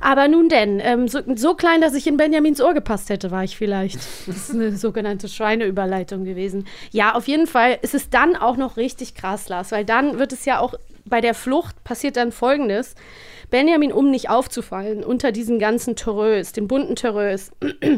Aber 0.00 0.28
nun 0.28 0.48
denn, 0.48 0.78
ähm, 0.80 1.08
so, 1.08 1.18
so 1.34 1.54
klein, 1.54 1.80
dass 1.80 1.94
ich 1.94 2.06
in 2.06 2.16
Benjamins 2.16 2.60
Ohr 2.60 2.72
gepasst 2.72 3.10
hätte, 3.10 3.32
war 3.32 3.42
ich 3.42 3.56
vielleicht. 3.56 3.96
Das 3.96 4.36
ist 4.36 4.50
eine 4.52 4.70
sogenannte 4.76 5.28
Schweineüberleitung 5.28 6.24
gewesen. 6.24 6.66
Ja, 6.92 7.14
auf 7.14 7.26
jeden 7.26 7.48
Fall 7.48 7.78
ist 7.82 7.94
es 7.96 8.10
dann 8.10 8.36
auch 8.36 8.56
noch 8.56 8.76
richtig 8.76 9.14
krass, 9.14 9.48
Lars, 9.48 9.72
weil 9.72 9.84
dann 9.84 10.18
wird 10.20 10.32
es 10.32 10.44
ja 10.44 10.60
auch 10.60 10.74
bei 11.04 11.20
der 11.20 11.34
Flucht 11.34 11.82
passiert 11.84 12.16
dann 12.16 12.30
Folgendes. 12.32 12.94
Benjamin, 13.50 13.92
um 13.92 14.10
nicht 14.10 14.28
aufzufallen 14.28 15.04
unter 15.04 15.32
diesen 15.32 15.58
ganzen 15.58 15.96
Terrös, 15.96 16.52
den 16.52 16.68
bunten 16.68 16.96
Terrös, 16.96 17.50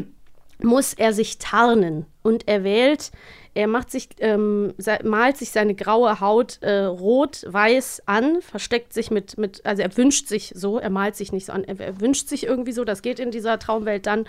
muss 0.61 0.93
er 0.93 1.13
sich 1.13 1.37
tarnen. 1.37 2.05
Und 2.21 2.47
er 2.47 2.63
wählt, 2.63 3.11
er 3.53 3.67
macht 3.67 3.91
sich, 3.91 4.09
ähm, 4.19 4.73
malt 5.03 5.37
sich 5.37 5.51
seine 5.51 5.75
graue 5.75 6.19
Haut 6.19 6.59
äh, 6.61 6.83
rot-weiß 6.83 8.03
an, 8.05 8.41
versteckt 8.41 8.93
sich 8.93 9.11
mit, 9.11 9.37
mit, 9.37 9.65
also 9.65 9.81
er 9.81 9.95
wünscht 9.97 10.27
sich 10.27 10.53
so, 10.55 10.77
er 10.77 10.89
malt 10.89 11.15
sich 11.15 11.31
nicht 11.31 11.47
so 11.47 11.53
an, 11.53 11.63
er, 11.63 11.79
er 11.79 11.99
wünscht 11.99 12.27
sich 12.27 12.45
irgendwie 12.45 12.71
so, 12.71 12.83
das 12.83 13.01
geht 13.01 13.19
in 13.19 13.31
dieser 13.31 13.59
Traumwelt 13.59 14.05
dann. 14.05 14.25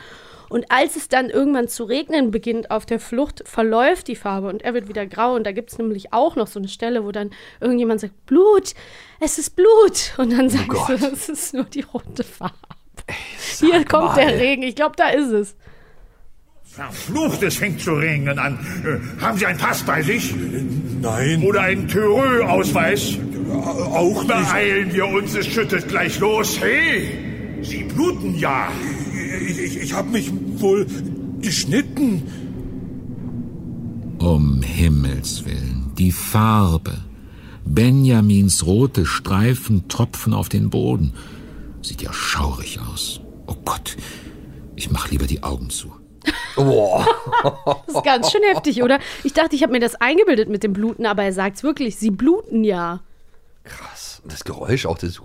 Und 0.49 0.73
als 0.73 0.97
es 0.97 1.09
dann 1.09 1.31
irgendwann 1.31 1.69
zu 1.69 1.85
regnen 1.85 2.31
beginnt 2.31 2.71
auf 2.71 2.85
der 2.85 2.99
Flucht, 2.99 3.47
verläuft 3.47 4.09
die 4.09 4.17
Farbe 4.17 4.49
und 4.49 4.63
er 4.63 4.75
wird 4.75 4.89
wieder 4.89 5.07
grau. 5.07 5.35
Und 5.37 5.45
da 5.45 5.53
gibt 5.53 5.71
es 5.71 5.79
nämlich 5.79 6.13
auch 6.13 6.35
noch 6.35 6.49
so 6.49 6.59
eine 6.59 6.69
Stelle, 6.69 7.05
wo 7.05 7.13
dann 7.13 7.31
irgendjemand 7.61 8.01
sagt, 8.01 8.27
Blut, 8.27 8.75
es 9.21 9.39
ist 9.39 9.55
Blut. 9.55 10.15
Und 10.17 10.33
dann 10.33 10.49
sagst 10.51 10.69
Gott. 10.69 10.89
du, 10.89 11.07
es 11.07 11.29
ist 11.29 11.55
nur 11.55 11.65
die 11.65 11.83
rote 11.83 12.25
Farbe. 12.25 12.55
Hier 13.61 13.85
kommt 13.85 14.17
der 14.17 14.27
mal. 14.27 14.35
Regen, 14.35 14.63
ich 14.63 14.75
glaube, 14.75 14.97
da 14.97 15.11
ist 15.11 15.31
es. 15.31 15.57
Verflucht, 16.73 17.43
es 17.43 17.57
fängt 17.57 17.81
zu 17.81 17.95
regnen 17.95 18.39
an. 18.39 18.57
Äh, 18.85 19.21
haben 19.21 19.37
Sie 19.37 19.45
einen 19.45 19.59
Pass 19.59 19.83
bei 19.83 20.03
sich? 20.03 20.33
Nein. 21.03 21.43
Oder 21.43 21.63
einen 21.63 21.89
Thürö-Ausweis? 21.89 23.19
Auch 23.53 24.23
nicht. 24.23 24.29
Beeilen 24.29 24.95
wir 24.95 25.09
uns, 25.09 25.35
es 25.35 25.47
schüttet 25.49 25.89
gleich 25.89 26.21
los. 26.21 26.61
Hey, 26.61 27.09
Sie 27.63 27.83
bluten 27.83 28.39
ja. 28.39 28.69
Ich, 29.49 29.59
ich, 29.59 29.77
ich 29.79 29.93
habe 29.93 30.11
mich 30.11 30.31
wohl 30.61 30.87
geschnitten. 31.41 32.23
Um 34.21 34.63
Himmels 34.63 35.45
willen, 35.45 35.91
die 35.99 36.13
Farbe. 36.13 36.99
Benjamins 37.65 38.65
rote 38.65 39.07
Streifen 39.07 39.89
tropfen 39.89 40.33
auf 40.33 40.49
den 40.49 40.71
Boden. 40.71 41.15
Sieht 41.83 42.01
ja 42.01 42.13
schaurig 42.13 42.79
aus. 42.79 43.21
Oh 43.49 43.57
Gott, 43.65 43.97
ich 44.77 44.93
mach 44.93 45.11
lieber 45.11 45.27
die 45.27 45.43
Augen 45.43 45.69
zu. 45.69 46.00
Boah. 46.57 47.07
Das 47.87 47.97
ist 47.97 48.05
ganz 48.05 48.31
schön 48.31 48.43
heftig, 48.43 48.83
oder? 48.83 48.99
Ich 49.25 49.33
dachte, 49.33 49.57
ich 49.57 49.63
habe 49.63 49.73
mir 49.73 49.81
das 49.81 49.95
eingebildet 49.95 50.49
mit 50.49 50.63
dem 50.63 50.73
Bluten, 50.73 51.07
aber 51.07 51.25
er 51.25 51.33
sagt 51.33 51.57
es 51.57 51.63
wirklich, 51.63 51.97
sie 51.97 52.11
bluten 52.11 52.65
ja. 52.65 53.01
Krass. 53.65 54.23
Das 54.25 54.45
Geräusch 54.45 54.87
auch, 54.87 54.99
das, 54.99 55.21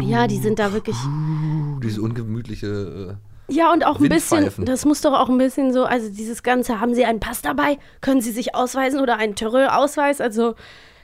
Ja, 0.00 0.26
die 0.26 0.38
sind 0.38 0.58
da 0.58 0.72
wirklich. 0.72 0.96
diese 1.82 2.02
ungemütliche. 2.02 3.18
Ja, 3.48 3.72
und 3.72 3.84
auch 3.84 4.00
ein 4.00 4.08
bisschen, 4.08 4.50
das 4.64 4.84
muss 4.84 5.00
doch 5.00 5.12
auch 5.12 5.28
ein 5.28 5.38
bisschen 5.38 5.72
so, 5.72 5.84
also 5.84 6.08
dieses 6.10 6.42
Ganze, 6.42 6.80
haben 6.80 6.94
Sie 6.94 7.04
einen 7.04 7.20
Pass 7.20 7.42
dabei? 7.42 7.78
Können 8.00 8.20
Sie 8.20 8.32
sich 8.32 8.54
ausweisen 8.54 9.00
oder 9.00 9.16
einen 9.16 9.36
Terreur-Ausweis? 9.36 10.20
Also, 10.20 10.56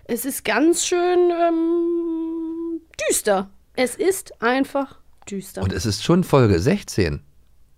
es 0.05 0.25
ist 0.25 0.45
ganz 0.45 0.85
schön 0.85 1.31
ähm, 1.31 2.81
düster. 3.09 3.51
Es 3.75 3.95
ist 3.95 4.43
einfach 4.43 4.99
düster. 5.31 5.61
Äh, 5.61 5.65
und 5.65 5.73
es 5.73 5.87
ist 5.87 6.03
schon 6.03 6.25
Folge 6.25 6.59
16. 6.59 7.21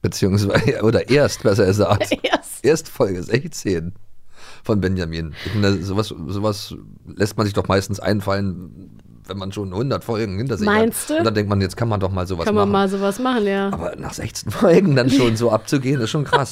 Beziehungsweise, 0.04 0.82
oder 0.82 1.08
erst, 1.08 1.42
besser 1.42 1.64
gesagt. 1.64 2.12
Erst. 2.22 2.62
Erst 2.62 2.88
Folge 2.90 3.22
16 3.22 3.94
von 4.62 4.80
Benjamin. 4.82 5.32
Meine, 5.54 5.82
sowas, 5.82 6.08
sowas 6.08 6.74
lässt 7.16 7.38
man 7.38 7.46
sich 7.46 7.54
doch 7.54 7.68
meistens 7.68 8.00
einfallen, 8.00 9.00
wenn 9.26 9.38
man 9.38 9.50
schon 9.52 9.72
100 9.72 10.04
Folgen 10.04 10.36
hinter 10.36 10.58
sich 10.58 10.66
Meinst 10.66 11.08
hat. 11.08 11.10
du? 11.10 11.16
Und 11.20 11.24
dann 11.24 11.32
denkt 11.34 11.48
man, 11.48 11.62
jetzt 11.62 11.78
kann 11.78 11.88
man 11.88 12.00
doch 12.00 12.10
mal 12.10 12.26
sowas 12.26 12.44
Kann 12.44 12.54
man 12.54 12.68
machen. 12.68 12.72
mal 12.72 12.88
sowas 12.90 13.18
machen, 13.18 13.46
ja. 13.46 13.68
Aber 13.72 13.96
nach 13.96 14.12
16 14.12 14.52
Folgen 14.52 14.94
dann 14.94 15.08
schon 15.08 15.38
so 15.38 15.50
abzugehen, 15.50 16.02
ist 16.02 16.10
schon 16.10 16.24
krass. 16.24 16.50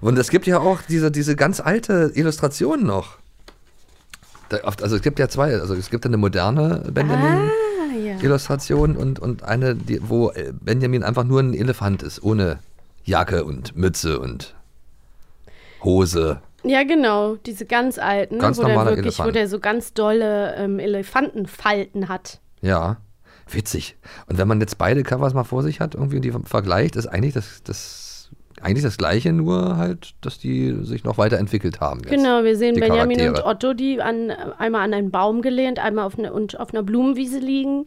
Und 0.00 0.18
es 0.18 0.30
gibt 0.30 0.46
ja 0.46 0.58
auch 0.58 0.80
diese, 0.88 1.10
diese 1.10 1.36
ganz 1.36 1.60
alte 1.60 2.12
Illustration 2.14 2.86
noch. 2.86 3.18
Also 4.74 4.96
es 4.96 5.02
gibt 5.02 5.18
ja 5.18 5.28
zwei, 5.28 5.52
also 5.60 5.74
es 5.74 5.90
gibt 5.90 6.06
eine 6.06 6.16
moderne 6.16 6.82
Benjamin-Illustration 6.90 8.90
Ah, 8.92 8.94
ja. 8.94 9.00
und, 9.02 9.18
und 9.18 9.42
eine, 9.42 9.74
die, 9.74 10.00
wo 10.02 10.32
Benjamin 10.62 11.02
einfach 11.02 11.24
nur 11.24 11.40
ein 11.40 11.52
Elefant 11.52 12.02
ist, 12.02 12.22
ohne 12.22 12.60
Jacke 13.06 13.44
und 13.44 13.76
Mütze 13.76 14.18
und 14.18 14.54
Hose. 15.82 16.40
Ja, 16.64 16.82
genau, 16.82 17.36
diese 17.36 17.64
ganz 17.64 17.98
alten, 17.98 18.40
Ganz 18.40 18.58
wo 18.58 18.64
der 18.64 18.84
wirklich, 18.84 19.18
wo 19.20 19.30
der 19.30 19.48
so 19.48 19.60
ganz 19.60 19.94
dolle 19.94 20.56
ähm, 20.56 20.80
Elefantenfalten 20.80 22.08
hat. 22.08 22.40
Ja, 22.60 22.96
witzig. 23.48 23.96
Und 24.26 24.38
wenn 24.38 24.48
man 24.48 24.60
jetzt 24.60 24.76
beide 24.76 25.04
Covers 25.04 25.32
mal 25.32 25.44
vor 25.44 25.62
sich 25.62 25.78
hat, 25.78 25.94
irgendwie 25.94 26.16
und 26.16 26.22
die 26.22 26.32
vergleicht, 26.44 26.96
ist 26.96 27.06
eigentlich 27.06 27.34
das, 27.34 27.62
das, 27.62 28.30
eigentlich 28.60 28.82
das 28.82 28.96
Gleiche, 28.96 29.32
nur 29.32 29.76
halt, 29.76 30.14
dass 30.22 30.40
die 30.40 30.76
sich 30.82 31.04
noch 31.04 31.16
weiterentwickelt 31.16 31.80
haben. 31.80 32.00
Jetzt, 32.00 32.10
Genau, 32.10 32.42
wir 32.42 32.56
sehen 32.56 32.74
Benjamin 32.74 33.18
Charaktere. 33.18 33.44
und 33.44 33.48
Otto, 33.48 33.72
die 33.72 34.02
an, 34.02 34.32
einmal 34.58 34.82
an 34.82 34.94
einen 34.94 35.12
Baum 35.12 35.42
gelehnt, 35.42 35.78
einmal 35.78 36.06
auf, 36.06 36.18
eine, 36.18 36.32
und 36.32 36.58
auf 36.58 36.74
einer 36.74 36.82
Blumenwiese 36.82 37.38
liegen, 37.38 37.86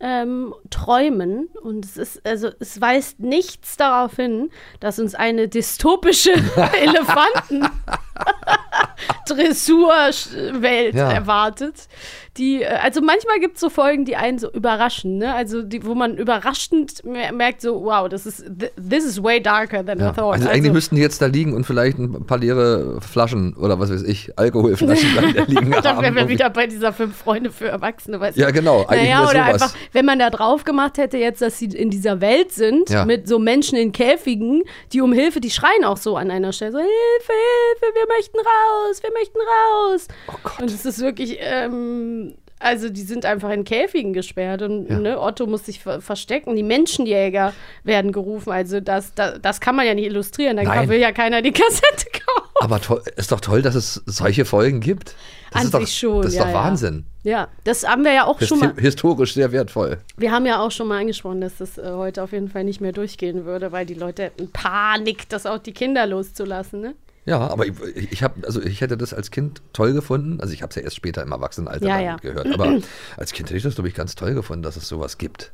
ähm, 0.00 0.54
träumen. 0.70 1.48
Und 1.62 1.84
es 1.84 1.96
ist, 1.96 2.26
also 2.26 2.50
es 2.60 2.80
weist 2.80 3.20
nichts 3.20 3.76
darauf 3.76 4.16
hin, 4.16 4.50
dass 4.80 4.98
uns 4.98 5.14
eine 5.14 5.48
dystopische 5.48 6.32
Elefanten 6.80 7.68
Dressurwelt 9.28 10.94
Ja. 10.94 11.12
erwartet. 11.12 11.88
Die, 12.36 12.62
äh, 12.62 12.66
also 12.66 13.00
manchmal 13.00 13.40
gibt 13.40 13.56
es 13.56 13.60
so 13.60 13.68
Folgen, 13.68 14.04
die 14.04 14.14
einen 14.14 14.38
so 14.38 14.48
überraschen, 14.52 15.18
ne? 15.18 15.34
Also 15.34 15.62
die, 15.62 15.84
wo 15.84 15.94
man 15.96 16.16
überraschend 16.16 17.04
mer- 17.04 17.32
merkt, 17.32 17.60
so, 17.60 17.82
wow, 17.82 18.08
das 18.08 18.26
ist 18.26 18.44
th- 18.44 18.70
this 18.76 19.04
is 19.04 19.20
way 19.20 19.42
darker 19.42 19.84
than 19.84 19.98
Ja. 19.98 20.10
I 20.10 20.12
thought. 20.14 20.34
Also 20.34 20.48
eigentlich 20.48 20.72
müssten 20.72 20.94
die 20.94 21.02
jetzt 21.02 21.20
da 21.20 21.26
liegen 21.26 21.52
und 21.54 21.64
vielleicht 21.64 21.98
ein 21.98 22.24
paar 22.26 22.38
leere 22.38 23.00
Flaschen 23.00 23.54
oder 23.56 23.80
was 23.80 23.90
weiß 23.90 24.02
ich, 24.04 24.38
Alkoholflaschen 24.38 25.08
da 25.34 25.42
liegen 25.46 25.70
Dann 25.72 25.84
haben. 25.84 26.02
wären 26.02 26.14
wir 26.14 26.28
wieder 26.28 26.48
bei 26.50 26.68
dieser 26.68 26.92
fünf 26.92 27.16
Freunde 27.16 27.50
für 27.50 27.68
Erwachsene. 27.68 28.20
Weißt 28.20 28.36
du? 28.38 28.42
Ja, 28.42 28.50
genau, 28.52 28.86
Naja, 28.88 29.22
oder 29.22 29.30
sowas. 29.32 29.48
einfach, 29.62 29.74
wenn 29.92 30.04
man 30.04 30.20
da 30.20 30.30
drauf 30.30 30.62
gemacht 30.62 30.96
hätte, 30.98 31.18
jetzt, 31.18 31.42
dass 31.42 31.58
sie 31.58 31.66
in 31.66 31.90
dieser 31.90 32.20
Welt 32.20 32.52
sind, 32.52 32.88
Ja. 32.88 33.04
mit 33.04 33.26
so 33.26 33.40
Menschen 33.40 33.76
in 33.76 33.90
Käfigen, 33.90 34.62
die 34.92 35.00
um 35.00 35.12
Hilfe, 35.12 35.40
die 35.40 35.50
schreien 35.50 35.84
auch 35.84 35.96
so 35.96 36.16
an 36.16 36.30
einer 36.30 36.52
Stelle: 36.52 36.70
so, 36.72 36.78
Hilfe, 36.78 37.32
Hilfe, 37.32 37.94
wir 37.96 38.06
möchten 38.16 38.38
raus, 38.38 39.02
wir 39.02 39.10
möchten 39.12 39.38
raus. 39.38 40.08
Oh 40.28 40.38
Gott. 40.42 40.60
Und 40.62 40.70
es 40.70 40.84
ist 40.84 41.00
wirklich, 41.00 41.38
ähm, 41.40 42.34
also 42.60 42.88
die 42.88 43.02
sind 43.02 43.24
einfach 43.24 43.50
in 43.50 43.62
Käfigen 43.64 44.12
gesperrt 44.12 44.62
und 44.62 44.88
Ja. 44.88 44.98
ne, 44.98 45.20
Otto 45.20 45.46
muss 45.46 45.66
sich 45.66 45.80
ver 45.80 46.00
verstecken. 46.00 46.56
Die 46.56 46.64
Menschenjäger 46.64 47.52
werden 47.84 48.10
gerufen. 48.10 48.50
Also 48.50 48.80
das, 48.80 49.14
das, 49.14 49.40
das 49.40 49.60
kann 49.60 49.76
man 49.76 49.86
ja 49.86 49.94
nicht 49.94 50.06
illustrieren. 50.06 50.56
Dann 50.56 50.66
Nein. 50.66 50.78
kann, 50.80 50.88
will 50.88 50.98
ja 50.98 51.12
keiner 51.12 51.40
die 51.40 51.52
Kassette 51.52 52.06
kaufen. 52.10 52.48
Aber 52.60 52.80
ist 53.16 53.30
doch 53.30 53.40
toll, 53.40 53.62
dass 53.62 53.76
es 53.76 54.02
solche 54.06 54.44
Folgen 54.44 54.80
gibt. 54.80 55.14
Das 55.52 55.60
An 55.60 55.64
ist 55.66 55.74
doch, 55.74 55.80
sich 55.80 55.96
schon, 55.96 56.22
Das 56.22 56.32
ist 56.32 56.36
ja, 56.38 56.42
doch 56.44 56.50
ja. 56.50 56.54
Wahnsinn. 56.56 57.04
Ja, 57.22 57.48
das 57.64 57.86
haben 57.86 58.04
wir 58.04 58.12
ja 58.12 58.24
auch 58.26 58.38
Das 58.40 58.48
schon 58.48 58.58
mal. 58.58 58.74
hi- 58.74 58.80
historisch 58.82 59.34
sehr 59.34 59.52
wertvoll. 59.52 59.98
Wir 60.16 60.32
haben 60.32 60.44
ja 60.44 60.60
auch 60.60 60.70
schon 60.72 60.88
mal 60.88 61.00
angesprochen, 61.00 61.40
dass 61.40 61.58
das 61.58 61.78
äh, 61.78 61.92
heute 61.92 62.22
auf 62.24 62.32
jeden 62.32 62.48
Fall 62.48 62.64
nicht 62.64 62.80
mehr 62.80 62.92
durchgehen 62.92 63.44
würde, 63.44 63.70
weil 63.70 63.86
die 63.86 63.94
Leute 63.94 64.24
hätten 64.24 64.50
Panik, 64.50 65.28
das 65.28 65.46
auch 65.46 65.58
die 65.58 65.72
Kinder 65.72 66.06
loszulassen. 66.06 66.80
Ne? 66.80 66.94
Ja, 67.28 67.40
aber 67.40 67.66
ich, 67.66 67.74
ich 68.10 68.22
habe, 68.22 68.46
also 68.46 68.62
ich 68.62 68.80
hätte 68.80 68.96
das 68.96 69.12
als 69.12 69.30
Kind 69.30 69.60
toll 69.74 69.92
gefunden. 69.92 70.40
Also 70.40 70.54
ich 70.54 70.62
habe 70.62 70.70
es 70.70 70.76
ja 70.76 70.82
erst 70.82 70.96
später 70.96 71.22
im 71.22 71.30
Erwachsenenalter 71.30 71.86
Ja, 71.86 72.00
ja. 72.00 72.16
gehört. 72.16 72.46
Aber 72.54 72.78
als 73.18 73.32
Kind 73.32 73.50
hätte 73.50 73.58
ich 73.58 73.62
das, 73.62 73.74
glaube 73.74 73.88
ich, 73.88 73.94
ganz 73.94 74.14
toll 74.14 74.32
gefunden, 74.32 74.62
dass 74.62 74.76
es 74.76 74.88
sowas 74.88 75.18
gibt. 75.18 75.52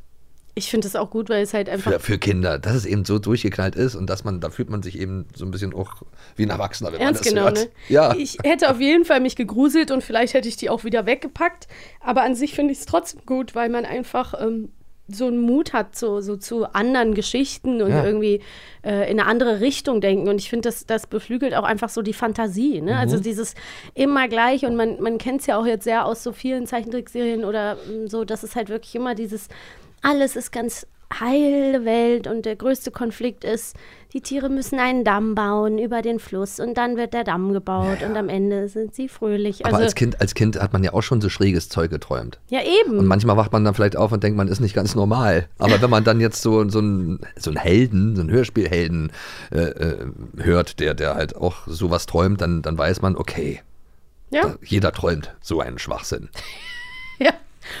Ich 0.57 0.69
finde 0.69 0.87
das 0.87 0.95
auch 0.95 1.09
gut, 1.09 1.27
weil 1.27 1.43
es 1.43 1.53
halt 1.53 1.67
einfach. 1.67 1.91
Für, 1.91 1.99
für 1.99 2.17
Kinder, 2.17 2.59
dass 2.59 2.75
es 2.75 2.85
eben 2.85 3.03
so 3.03 3.19
durchgeknallt 3.19 3.75
ist 3.75 3.93
und 3.93 4.09
dass 4.09 4.23
man, 4.23 4.39
da 4.39 4.49
fühlt 4.49 4.69
man 4.69 4.83
sich 4.83 4.97
eben 4.97 5.25
so 5.35 5.43
ein 5.43 5.51
bisschen 5.51 5.73
auch 5.73 6.03
wie 6.37 6.43
ein 6.43 6.49
Erwachsener, 6.49 6.93
wenn 6.93 7.01
Ernst 7.01 7.25
man 7.25 7.35
das 7.35 7.43
genau, 7.43 7.43
hört. 7.43 7.57
ne? 7.57 7.93
Ja. 7.93 8.15
Ich 8.15 8.37
hätte 8.41 8.71
auf 8.71 8.79
jeden 8.79 9.03
Fall 9.03 9.19
mich 9.19 9.35
gegruselt 9.35 9.91
und 9.91 10.01
vielleicht 10.01 10.33
hätte 10.33 10.47
ich 10.47 10.55
die 10.55 10.69
auch 10.69 10.85
wieder 10.85 11.05
weggepackt. 11.05 11.67
Aber 11.99 12.23
an 12.23 12.35
sich 12.35 12.53
finde 12.55 12.71
ich 12.71 12.79
es 12.79 12.85
trotzdem 12.85 13.19
gut, 13.25 13.53
weil 13.53 13.67
man 13.67 13.83
einfach 13.83 14.33
ähm, 14.39 14.69
so 15.07 15.27
einen 15.27 15.39
Mut 15.39 15.73
hat 15.73 15.95
so, 15.95 16.19
so 16.19 16.35
zu 16.35 16.65
anderen 16.73 17.13
Geschichten 17.13 17.81
und 17.81 17.91
Ja. 17.91 18.05
irgendwie 18.05 18.41
äh, 18.83 19.11
in 19.11 19.19
eine 19.19 19.25
andere 19.27 19.59
Richtung 19.61 20.01
denken. 20.01 20.27
Und 20.27 20.41
ich 20.41 20.49
finde, 20.49 20.67
das, 20.69 20.85
das 20.85 21.05
beflügelt 21.07 21.53
auch 21.55 21.63
einfach 21.63 21.89
so 21.89 22.01
die 22.01 22.13
Fantasie. 22.13 22.81
Ne? 22.81 22.93
Mhm. 22.93 22.97
Also 22.97 23.19
dieses 23.19 23.53
immer 23.93 24.27
gleich 24.27 24.65
und 24.65 24.75
man, 24.75 25.01
man 25.01 25.17
kennt 25.17 25.41
es 25.41 25.47
ja 25.47 25.57
auch 25.59 25.65
jetzt 25.65 25.83
sehr 25.83 26.05
aus 26.05 26.23
so 26.23 26.31
vielen 26.31 26.65
Zeichentrickserien 26.65 27.45
oder 27.45 27.77
ähm, 27.87 28.07
so, 28.07 28.23
dass 28.25 28.43
es 28.43 28.55
halt 28.55 28.69
wirklich 28.69 28.95
immer 28.95 29.13
dieses 29.15 29.47
alles 30.01 30.35
ist 30.35 30.51
ganz 30.51 30.87
heile 31.19 31.85
Welt 31.85 32.27
und 32.27 32.45
der 32.45 32.55
größte 32.55 32.91
Konflikt 32.91 33.43
ist, 33.43 33.75
die 34.13 34.21
Tiere 34.21 34.49
müssen 34.49 34.79
einen 34.79 35.03
Damm 35.03 35.35
bauen 35.35 35.77
über 35.77 36.01
den 36.01 36.19
Fluss 36.19 36.59
und 36.59 36.75
dann 36.77 36.95
wird 36.95 37.13
der 37.13 37.23
Damm 37.23 37.51
gebaut 37.51 38.01
und 38.01 38.15
am 38.15 38.29
Ende 38.29 38.69
sind 38.69 38.95
sie 38.95 39.09
fröhlich. 39.09 39.65
Aber 39.65 39.75
Also, 39.75 39.83
als 39.85 39.95
kind, 39.95 40.21
als 40.21 40.33
kind 40.33 40.59
hat 40.59 40.71
man 40.71 40.83
ja 40.83 40.93
auch 40.93 41.01
schon 41.01 41.19
so 41.19 41.27
schräges 41.29 41.67
Zeug 41.69 41.91
geträumt. 41.91 42.39
ja 42.49 42.61
eben. 42.61 42.97
Und 42.97 43.07
manchmal 43.07 43.35
wacht 43.35 43.51
man 43.51 43.65
dann 43.65 43.73
vielleicht 43.73 43.97
auf 43.97 44.11
und 44.11 44.23
denkt, 44.23 44.37
man 44.37 44.47
ist 44.47 44.61
nicht 44.61 44.73
ganz 44.73 44.95
normal. 44.95 45.47
Aber 45.57 45.81
wenn 45.81 45.89
man 45.89 46.03
dann 46.03 46.21
jetzt 46.21 46.41
so, 46.41 46.67
so, 46.69 46.79
einen, 46.79 47.19
so 47.35 47.49
einen 47.49 47.57
Helden, 47.57 48.15
so 48.15 48.21
einen 48.21 48.31
Hörspielhelden 48.31 49.11
äh, 49.51 49.59
äh, 49.59 50.05
hört, 50.37 50.79
der, 50.79 50.93
der 50.93 51.15
halt 51.15 51.35
auch 51.35 51.67
sowas 51.67 52.05
träumt, 52.05 52.39
dann, 52.39 52.61
dann 52.61 52.77
weiß 52.77 53.01
man, 53.01 53.17
okay, 53.17 53.61
ja. 54.31 54.43
da, 54.43 54.55
jeder 54.63 54.91
träumt 54.91 55.35
so 55.41 55.59
einen 55.59 55.77
Schwachsinn. 55.77 56.29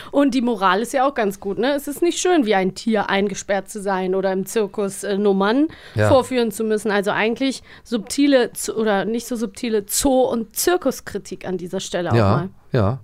Ja. 0.03 0.09
Und 0.11 0.33
die 0.33 0.41
Moral 0.41 0.81
ist 0.81 0.93
ja 0.93 1.07
auch 1.07 1.13
ganz 1.13 1.39
gut, 1.39 1.57
ne? 1.57 1.73
Es 1.73 1.87
ist 1.87 2.01
nicht 2.01 2.19
schön, 2.19 2.45
wie 2.45 2.55
ein 2.55 2.75
Tier 2.75 3.09
eingesperrt 3.09 3.69
zu 3.69 3.81
sein 3.81 4.15
oder 4.15 4.31
im 4.33 4.45
Zirkus 4.45 5.03
äh, 5.03 5.17
Nummern 5.17 5.67
Ja. 5.95 6.07
vorführen 6.09 6.51
zu 6.51 6.63
müssen. 6.63 6.91
Also 6.91 7.11
eigentlich 7.11 7.63
subtile 7.83 8.51
oder 8.75 9.05
nicht 9.05 9.27
so 9.27 9.35
subtile 9.35 9.85
Zoo- 9.87 10.23
und 10.29 10.55
Zirkuskritik 10.55 11.45
an 11.47 11.57
dieser 11.57 11.79
Stelle 11.79 12.11
auch 12.11 12.15
Ja, 12.15 12.29
mal. 12.37 12.49
ja. 12.71 12.99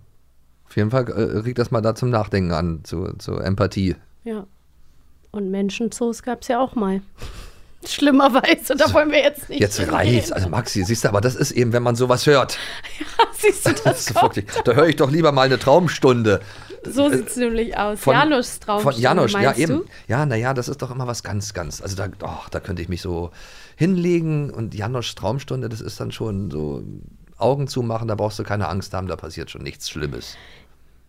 Auf 0.68 0.78
jeden 0.78 0.92
Fall 0.92 1.08
äh, 1.10 1.40
regt 1.40 1.60
das 1.60 1.70
mal 1.72 1.82
da 1.82 1.96
zum 1.96 2.10
Nachdenken 2.10 2.52
an, 2.54 2.80
zu, 2.84 3.14
zur 3.18 3.44
Empathie. 3.44 3.96
Ja. 4.24 4.46
Und 5.32 5.50
Menschenzoos 5.52 6.24
gab 6.24 6.42
es 6.44 6.48
ja 6.48 6.60
auch 6.60 6.76
mal. 6.76 7.02
Schlimmerweise, 7.86 8.76
da 8.76 8.94
wollen 8.94 9.10
wir 9.12 9.20
jetzt 9.24 9.50
nicht. 9.50 9.60
Jetzt 9.60 9.80
reicht's. 9.92 10.32
Also 10.32 10.50
Maxi, 10.50 10.84
siehst 10.84 11.04
du, 11.04 11.08
aber 11.10 11.20
das 11.20 11.36
ist 11.36 11.52
eben, 11.52 11.74
wenn 11.74 11.82
man 11.82 11.96
sowas 11.96 12.28
hört. 12.28 12.58
Siehst 13.34 13.66
du 13.66 13.72
Das 13.72 13.84
das? 13.84 14.00
ist 14.08 14.22
wirklich, 14.22 14.46
da 14.66 14.74
höre 14.74 14.88
ich 14.88 14.98
doch 14.98 15.10
lieber 15.10 15.32
mal 15.32 15.44
eine 15.48 15.58
Traumstunde. 15.58 16.42
So 16.84 17.10
sieht 17.10 17.28
es 17.28 17.38
nämlich 17.38 17.78
aus. 17.78 18.00
Von- 18.00 18.14
Janusz 18.14 18.60
Traum. 18.60 18.82
Von 18.82 18.96
Janusz, 18.96 19.34
ja 19.34 19.54
eben. 19.56 19.78
Du? 19.82 19.86
Ja, 20.08 20.26
naja, 20.26 20.54
das 20.54 20.68
ist 20.68 20.82
doch 20.82 20.92
immer 20.92 21.08
was 21.08 21.24
ganz, 21.24 21.54
ganz. 21.54 21.82
Also 21.82 21.96
da, 21.96 22.08
oh, 22.24 22.46
da 22.50 22.60
könnte 22.60 22.82
ich 22.82 22.90
mich 22.90 23.02
so 23.02 23.32
hinlegen 23.76 24.50
und 24.50 24.74
Janusz 24.74 25.16
Traumstunde, 25.16 25.70
das 25.70 25.82
ist 25.82 26.00
dann 26.00 26.12
schon 26.12 26.50
so 26.52 26.84
Augen 27.38 27.68
zumachen, 27.68 28.08
da 28.08 28.16
brauchst 28.16 28.40
du 28.40 28.44
keine 28.44 28.68
Angst 28.70 28.94
haben, 28.94 29.08
da 29.08 29.16
passiert 29.16 29.50
schon 29.52 29.64
nichts 29.64 29.90
Schlimmes. 29.90 30.36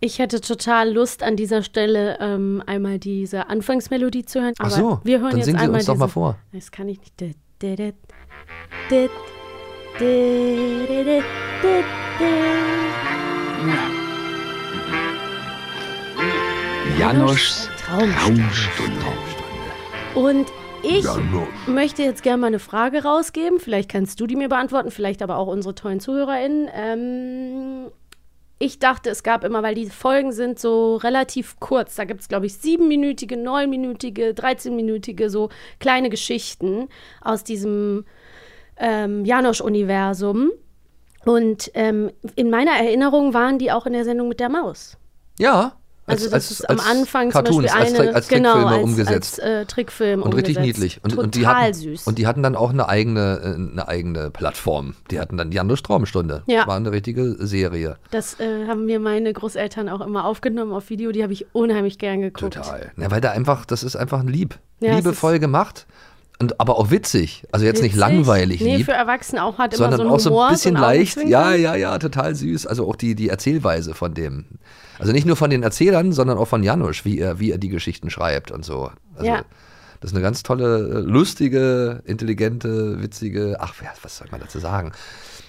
Ich 0.01 0.19
hätte 0.19 0.41
total 0.41 0.93
Lust 0.93 1.23
an 1.23 1.37
dieser 1.37 1.63
Stelle 1.63 2.19
ähm, 2.21 2.61
einmal 2.67 2.99
diese 2.99 3.49
Anfangsmelodie 3.49 4.25
zu 4.25 4.41
hören. 4.43 4.55
Ach 4.59 4.71
so, 4.71 5.01
wir 5.05 5.21
hören 5.21 5.31
dann 5.31 5.39
jetzt 5.39 5.47
singen 5.47 5.61
Sie 5.61 5.69
uns 5.69 5.85
doch 5.87 5.97
mal 5.97 6.09
vor. 6.09 6.37
Das 6.53 6.73
kann 6.73 6.89
ich 6.89 6.99
nicht. 6.99 7.21
Dit, 7.21 7.37
Janoschs 16.99 17.69
Traumstunde. 17.79 18.43
Traumstunde. 18.43 19.07
Und 20.15 20.53
ich 20.83 21.05
Janosch. 21.05 21.67
möchte 21.67 22.03
jetzt 22.03 22.23
gerne 22.23 22.41
mal 22.41 22.47
eine 22.49 22.59
Frage 22.59 23.03
rausgeben. 23.03 23.61
Vielleicht 23.61 23.91
kannst 23.91 24.21
du 24.21 24.27
die 24.27 24.37
mir 24.37 24.49
beantworten, 24.49 24.91
vielleicht 24.91 25.23
aber 25.23 25.37
auch 25.37 25.47
unsere 25.47 25.75
tollen 25.75 26.01
ZuhörerInnen. 26.01 26.69
Ähm, 26.75 27.91
ich 28.59 28.79
dachte, 28.79 29.11
es 29.11 29.23
gab 29.23 29.43
immer, 29.45 29.63
weil 29.63 29.75
die 29.75 29.87
Folgen 29.87 30.33
sind 30.33 30.59
so 30.59 30.97
relativ 30.97 31.59
kurz. 31.61 31.97
Da 31.97 32.05
gibt 32.05 32.21
es, 32.21 32.29
glaube 32.29 32.47
ich, 32.47 32.55
siebenminütige, 32.59 33.37
neunminütige, 33.37 34.31
13-minütige, 34.31 35.29
so 35.29 35.49
kleine 35.81 36.11
Geschichten 36.11 36.89
aus 37.21 37.43
diesem 37.43 38.05
ähm, 38.77 39.25
Janosch-Universum. 39.25 40.51
Und 41.25 41.71
ähm, 41.75 42.11
in 42.37 42.51
meiner 42.51 42.73
Erinnerung 42.73 43.35
waren 43.35 43.59
die 43.59 43.73
auch 43.73 43.87
in 43.87 43.93
der 43.93 44.05
Sendung 44.05 44.29
mit 44.29 44.41
der 44.41 44.49
Maus. 44.49 44.99
Ja. 45.39 45.77
Also 46.13 46.31
das 46.31 46.51
ist 46.51 46.71
am 46.71 46.79
Anfang 46.81 47.31
Cartoons, 47.31 47.57
zum 47.57 47.63
Beispiel 47.65 47.81
eine, 47.81 47.87
als, 47.89 47.97
Trick- 47.97 48.15
als 48.15 48.29
genau, 48.29 48.53
Trickfilme 48.53 48.75
als, 48.77 48.85
umgesetzt. 48.85 49.43
als 49.43 49.51
äh, 49.63 49.67
Trickfilm 49.67 50.23
und 50.23 50.35
richtig 50.35 50.57
umgesetzt. 50.59 50.79
niedlich. 50.79 51.01
Und, 51.03 51.11
Total 51.11 51.25
und 51.25 51.35
die 51.35 51.47
hatten, 51.47 51.75
süß. 51.75 52.07
Und 52.07 52.19
die 52.19 52.27
hatten 52.27 52.43
dann 52.43 52.57
auch 52.57 52.71
eine 52.71 52.89
eigene, 52.89 53.41
äh, 53.43 53.55
eine 53.73 53.89
eigene 53.89 54.31
Plattform. 54.31 54.95
Die 55.11 55.19
hatten 55.21 55.37
dann 55.37 55.53
Janusz 55.53 55.83
Traumstunde. 55.83 56.43
Ja. 56.47 56.59
Das 56.61 56.67
war 56.69 56.77
eine 56.77 56.93
richtige 56.93 57.37
Serie. 57.47 57.97
Das 58.11 58.39
äh, 58.41 58.67
haben 58.69 58.87
mir 58.87 59.01
meine 59.01 59.33
Großeltern 59.33 59.89
auch 59.89 60.01
immer 60.01 60.25
aufgenommen 60.25 60.73
auf 60.73 60.91
Video. 60.91 61.13
Die 61.13 61.23
habe 61.23 61.33
ich 61.33 61.47
unheimlich 61.53 61.99
gern 61.99 62.21
geguckt. 62.21 62.55
Total. 62.55 62.93
Ja, 62.97 63.11
weil 63.11 63.21
da 63.21 63.31
einfach, 63.33 63.65
das 63.65 63.83
ist 63.83 63.97
einfach 63.97 64.21
ein 64.21 64.29
lieb. 64.29 64.59
Ja, 64.81 64.97
Liebevoll 64.97 65.39
gemacht. 65.39 65.87
Und, 66.41 66.59
aber 66.59 66.77
auch 66.77 66.91
witzig. 66.91 67.45
Also 67.53 67.65
jetzt 67.67 67.83
nicht 67.83 67.93
Witzig. 67.95 68.01
langweilig 68.01 68.61
Nee, 68.63 68.79
lieb. 68.79 68.87
für 68.87 68.93
Erwachsene 68.93 69.45
auch 69.45 69.59
hat 69.59 69.75
immer 69.75 69.93
so 69.95 70.03
einen 70.03 70.11
auch 70.11 70.19
so 70.19 70.31
Humor, 70.31 70.47
ein 70.47 70.53
bisschen 70.55 70.77
so 70.77 70.83
ein 70.83 70.91
leicht. 70.91 71.25
Ja, 71.25 71.55
ja, 71.55 71.77
ja, 71.77 71.97
total 72.01 72.35
süß. 72.35 72.67
Also 72.67 72.89
auch 72.89 72.97
die, 72.97 73.15
die 73.15 73.29
Erzählweise 73.29 73.95
von 73.95 74.13
dem. 74.13 74.47
Also 75.03 75.13
nicht 75.13 75.27
nur 75.27 75.37
von 75.37 75.51
den 75.51 75.63
Erzählern, 75.63 76.13
sondern 76.13 76.39
auch 76.39 76.47
von 76.49 76.63
Janusz, 76.63 77.05
wie 77.05 77.19
er, 77.19 77.39
wie 77.41 77.51
er 77.51 77.59
die 77.59 77.69
Geschichten 77.69 78.09
schreibt 78.09 78.51
und 78.51 78.65
so. 78.65 78.91
Also 79.17 79.27
Ja. 79.27 79.43
das 80.01 80.11
ist 80.13 80.17
eine 80.17 80.23
ganz 80.23 80.43
tolle, 80.43 80.79
äh, 80.79 81.01
lustige, 81.01 82.03
intelligente, 82.07 83.03
witzige, 83.03 83.57
ach, 83.61 83.75
was 84.03 84.19
soll 84.19 84.29
man 84.31 84.41
dazu 84.41 84.59
sagen? 84.59 84.93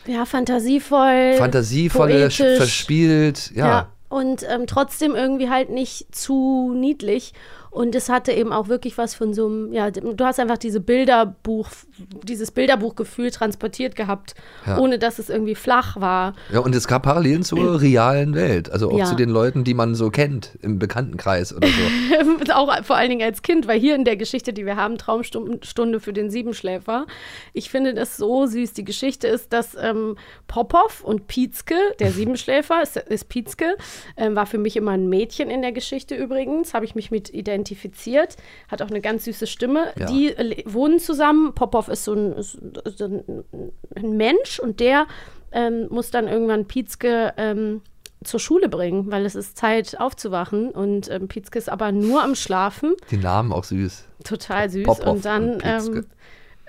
Ja, 0.06 0.26
fantasievoll. 0.26 1.36
Fantasievolle, 1.38 2.14
poetisch. 2.30 2.58
verspielt, 2.58 3.52
ja. 3.56 3.68
Ja. 3.68 3.88
Und 4.10 4.44
ähm, 4.48 4.68
trotzdem 4.68 5.16
irgendwie 5.16 5.50
halt 5.50 5.70
nicht 5.70 6.14
zu 6.14 6.74
niedlich. 6.76 7.34
Und 7.74 7.96
es 7.96 8.08
hatte 8.08 8.32
eben 8.32 8.54
auch 8.54 8.68
wirklich 8.68 9.00
was 9.00 9.16
von 9.16 9.34
so 9.34 9.48
einem, 9.48 9.74
ja, 9.74 9.90
du 9.90 10.24
hast 10.24 10.40
einfach 10.40 10.60
diese 10.60 10.80
Bilderbuch, 10.80 11.70
dieses 12.24 12.52
Bilderbuchgefühl 12.52 13.32
transportiert 13.32 13.96
gehabt, 13.96 14.36
Ja. 14.68 14.78
ohne 14.78 15.00
dass 15.00 15.18
es 15.18 15.28
irgendwie 15.30 15.56
flach 15.56 16.00
war. 16.00 16.36
Ja, 16.52 16.60
und 16.60 16.76
es 16.76 16.88
gab 16.88 17.02
Parallelen 17.02 17.42
zur 17.42 17.82
realen 17.82 18.36
Welt, 18.36 18.72
also 18.72 18.92
auch 18.92 18.98
Ja. 19.00 19.06
zu 19.06 19.16
den 19.16 19.30
Leuten, 19.30 19.64
die 19.64 19.74
man 19.74 19.96
so 19.96 20.12
kennt 20.12 20.52
im 20.62 20.78
Bekanntenkreis 20.78 21.52
oder 21.56 21.68
so. 21.68 21.74
auch 22.54 22.84
vor 22.84 22.96
allen 22.96 23.10
Dingen 23.10 23.24
als 23.24 23.42
Kind, 23.42 23.68
weil 23.68 23.80
hier 23.80 23.96
in 23.96 24.06
der 24.06 24.18
Geschichte, 24.18 24.54
die 24.54 24.68
wir 24.68 24.76
haben, 24.76 25.00
Traumstunde 25.00 26.00
für 26.00 26.14
den 26.14 26.30
Siebenschläfer, 26.30 27.08
ich 27.54 27.72
finde 27.72 27.96
das 27.96 28.18
so 28.18 28.46
süß. 28.46 28.74
Die 28.74 28.84
Geschichte 28.86 29.28
ist, 29.28 29.52
dass 29.52 29.76
ähm, 29.82 30.16
Popov 30.48 31.02
und 31.04 31.26
Pietzke, 31.26 31.76
der 32.00 32.12
Siebenschläfer, 32.12 32.84
ist, 32.84 32.98
ist 32.98 33.30
Pietzke, 33.30 33.78
ähm, 34.16 34.36
war 34.36 34.46
für 34.46 34.60
mich 34.60 34.76
immer 34.78 34.92
ein 34.92 35.10
Mädchen 35.10 35.50
in 35.50 35.64
der 35.64 35.72
Geschichte 35.72 36.14
übrigens, 36.14 36.76
habe 36.76 36.86
ich 36.86 36.94
mich 36.94 37.10
mit 37.10 37.34
identifiziert, 37.34 37.63
hat 38.68 38.82
auch 38.82 38.90
eine 38.90 39.02
ganz 39.02 39.26
süße 39.26 39.48
Stimme. 39.48 39.94
Ja. 39.98 40.06
Die 40.08 40.28
äh, 40.30 40.64
wohnen 40.66 41.00
zusammen. 41.00 41.54
Popov 41.54 41.88
ist 41.88 42.04
so 42.04 42.14
ein, 42.14 42.34
ist 42.34 42.58
so 42.98 43.06
ein, 43.06 43.44
ein 43.96 44.18
Mensch 44.18 44.60
und 44.60 44.80
der 44.80 45.08
ähm, 45.52 45.88
muss 45.90 46.12
dann 46.12 46.28
irgendwann 46.28 46.66
Pietzke 46.66 47.34
ähm, 47.38 47.82
zur 48.24 48.40
Schule 48.40 48.70
bringen, 48.70 49.12
weil 49.12 49.26
es 49.26 49.36
ist 49.36 49.58
Zeit 49.58 50.00
aufzuwachen 50.00 50.72
und 50.72 51.10
ähm, 51.10 51.28
Pietzke 51.28 51.60
ist 51.60 51.70
aber 51.70 51.92
nur 51.92 52.24
am 52.24 52.36
Schlafen, 52.36 52.94
Die 53.12 53.18
Namen 53.18 53.52
auch 53.52 53.64
süß. 53.64 54.06
total 54.24 54.70
süß 54.70 54.86
Popov 54.86 55.08
und 55.08 55.26
dann 55.26 55.62
und. 55.62 56.06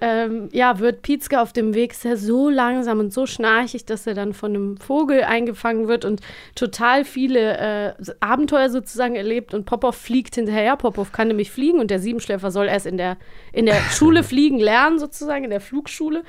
Ähm, 0.07 0.51
ja, 0.53 0.81
wird 0.81 1.01
Pietzke 1.01 1.41
auf 1.41 1.55
dem 1.55 1.73
Weg 1.73 1.95
er 2.05 2.19
so 2.19 2.51
langsam 2.51 2.99
und 2.99 3.11
so 3.11 3.25
schnarchig, 3.25 3.87
dass 3.87 4.07
er 4.07 4.13
dann 4.13 4.35
von 4.35 4.51
einem 4.55 4.77
Vogel 4.77 5.23
eingefangen 5.25 5.89
wird 5.89 6.05
und 6.05 6.21
total 6.55 7.07
viele 7.07 7.57
äh, 7.57 7.95
Abenteuer 8.21 8.69
sozusagen 8.69 9.17
erlebt 9.17 9.55
und 9.55 9.65
Popov 9.65 9.97
fliegt 9.97 10.35
hinterher. 10.35 10.77
Popov 10.77 11.11
kann 11.13 11.29
nämlich 11.29 11.51
fliegen 11.51 11.79
und 11.81 11.91
der 11.91 12.01
Siebenschläfer 12.01 12.51
soll 12.51 12.67
erst 12.67 12.85
in 12.85 12.99
der, 12.99 13.17
in 13.55 13.65
der 13.65 13.81
Schule 13.93 14.23
fliegen 14.25 14.59
lernen, 14.59 14.99
sozusagen, 14.99 15.45
in 15.45 15.51
der 15.51 15.63
Flugschule. 15.63 16.23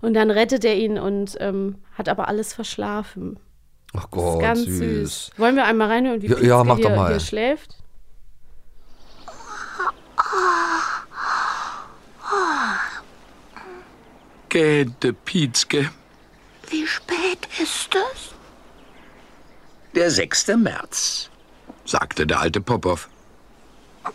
Und 0.00 0.14
dann 0.14 0.30
rettet 0.30 0.64
er 0.64 0.76
ihn 0.76 0.98
und 0.98 1.36
ähm, 1.40 1.74
hat 1.92 2.08
aber 2.08 2.26
alles 2.26 2.54
verschlafen. 2.54 3.38
Ach 3.92 4.06
Das 4.10 4.24
ist 4.24 4.30
Gott, 4.32 4.40
ganz 4.40 4.60
süß. 4.60 4.78
süß. 4.78 5.30
Wollen 5.36 5.56
wir 5.56 5.66
einmal 5.66 5.88
reinhören, 5.88 6.22
wie 6.22 6.28
Ja, 6.28 6.34
Pietzke 6.36 6.48
ja, 6.48 6.64
mach 6.64 6.76
hier, 6.76 6.88
doch 6.88 6.96
mal. 6.96 7.10
hier 7.10 7.20
schläft? 7.20 7.76
Gähnte 14.50 15.12
Pietzke. 15.12 15.90
Wie 16.70 16.84
spät 16.84 17.46
ist 17.62 17.94
es? 17.94 18.34
Der 19.94 20.10
6. 20.10 20.48
März. 20.56 21.30
sagte 21.84 22.26
der 22.26 22.40
alte 22.40 22.60
Popov, 22.60 23.08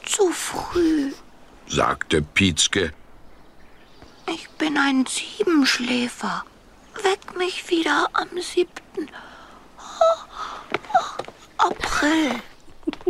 Zu 0.04 0.30
früh. 0.32 1.14
sagte 1.68 2.22
Pietzke. 2.22 2.92
Ich 4.28 4.50
bin 4.58 4.78
ein 4.78 5.06
Siebenschläfer. 5.06 6.44
Weck 7.02 7.38
mich 7.38 7.70
wieder 7.70 8.10
am 8.12 8.28
siebten 8.42 9.08
April. 11.58 12.42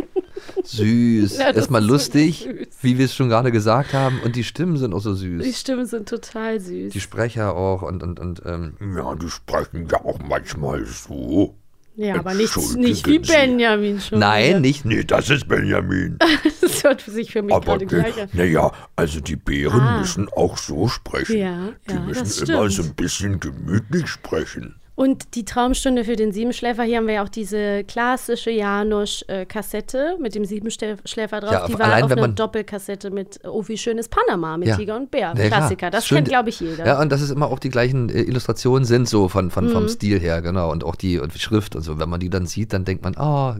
Süß. 0.64 1.38
Ja, 1.38 1.50
Erstmal 1.52 1.84
lustig, 1.84 2.48
wie 2.82 2.98
wir 2.98 3.04
es 3.04 3.14
schon 3.14 3.28
gerade 3.28 3.52
gesagt 3.52 3.92
haben. 3.92 4.20
Und 4.24 4.36
die 4.36 4.44
Stimmen 4.44 4.76
sind 4.76 4.94
auch 4.94 5.00
so 5.00 5.14
Die 5.14 5.38
süß. 5.42 5.60
Stimmen 5.60 5.86
sind 5.86 6.08
total 6.08 6.60
süß. 6.60 6.92
Die 6.92 7.00
Sprecher 7.00 7.54
auch 7.54 7.82
und, 7.82 8.02
und, 8.02 8.20
und 8.20 8.42
ähm, 8.44 8.74
Ja, 8.96 9.14
die 9.14 9.28
sprechen 9.28 9.88
ja 9.90 10.04
auch 10.04 10.18
manchmal 10.28 10.84
so. 10.86 11.54
ja, 11.96 12.16
aber 12.16 12.34
nicht, 12.34 12.56
nicht 12.76 13.06
wie. 13.06 13.18
Benjamin 13.18 14.00
schon. 14.00 14.18
nein, 14.18 14.60
nicht. 14.60 14.84
Nee, 14.84 15.04
das 15.04 15.30
ist 15.30 15.48
Benjamin. 15.48 16.18
Das 16.60 16.82
hört 16.82 17.00
sich 17.00 17.30
für 17.32 17.42
mich 17.42 17.54
Aber 17.54 17.64
gerade 17.78 17.86
gleich 17.86 18.20
an. 18.20 18.28
naja, 18.32 18.70
also 18.96 19.20
die 19.20 19.36
Bären 19.36 19.80
Ah. 19.80 19.98
müssen 20.00 20.28
auch 20.36 20.56
so 20.58 20.88
sprechen. 20.88 21.38
Ja, 21.38 21.68
die 21.88 21.94
ja, 21.94 22.00
müssen 22.00 22.24
das 22.24 22.38
immer 22.40 22.68
stimmt. 22.70 22.72
so 22.72 22.82
ein 22.90 22.94
bisschen 22.96 23.40
gemütlich 23.40 24.08
sprechen. 24.08 24.74
Und 24.96 25.34
die 25.34 25.44
Traumstunde 25.44 26.04
für 26.04 26.16
den 26.16 26.32
Siebenschläfer, 26.32 26.82
hier 26.82 26.96
haben 26.96 27.06
wir 27.06 27.14
ja 27.14 27.22
auch 27.22 27.28
diese 27.28 27.84
klassische 27.84 28.50
Janusz-Kassette 28.50 30.16
mit 30.20 30.34
dem 30.34 30.44
Siebenschläfer 30.44 31.40
drauf. 31.40 31.52
Ja, 31.52 31.66
die 31.66 31.74
war 31.74 31.86
allein 31.86 32.04
auf 32.04 32.12
einer 32.12 32.28
Doppelkassette 32.28 33.10
mit 33.10 33.40
Oh, 33.44 33.62
wie 33.66 33.76
schön 33.76 33.98
ist 33.98 34.08
Panama 34.10 34.56
mit 34.56 34.68
Ja. 34.68 34.76
Tiger 34.76 34.96
und 34.96 35.10
Bär. 35.10 35.34
Ja. 35.36 35.46
Klassiker, 35.48 35.90
das 35.90 36.06
Schön- 36.06 36.16
kennt, 36.16 36.28
glaube 36.28 36.48
ich, 36.48 36.60
jeder. 36.60 36.86
Ja, 36.86 37.00
und 37.00 37.10
das 37.12 37.20
ist 37.20 37.30
immer 37.30 37.48
auch 37.50 37.58
die 37.58 37.68
gleichen 37.68 38.08
äh, 38.08 38.22
Illustrationen 38.22 38.84
sind 38.84 39.08
so 39.08 39.28
von, 39.28 39.50
von, 39.50 39.68
vom 39.68 39.82
Mhm. 39.84 39.88
Stil 39.88 40.18
her, 40.18 40.40
genau. 40.42 40.70
Und 40.72 40.82
auch 40.84 40.96
die 40.96 41.18
und 41.18 41.34
die 41.34 41.38
Schrift 41.40 41.76
und 41.76 41.82
so. 41.82 41.98
Wenn 41.98 42.08
man 42.08 42.20
die 42.20 42.30
dann 42.30 42.46
sieht, 42.46 42.72
dann 42.72 42.84
denkt 42.84 43.04
man, 43.04 43.16
ah, 43.16 43.58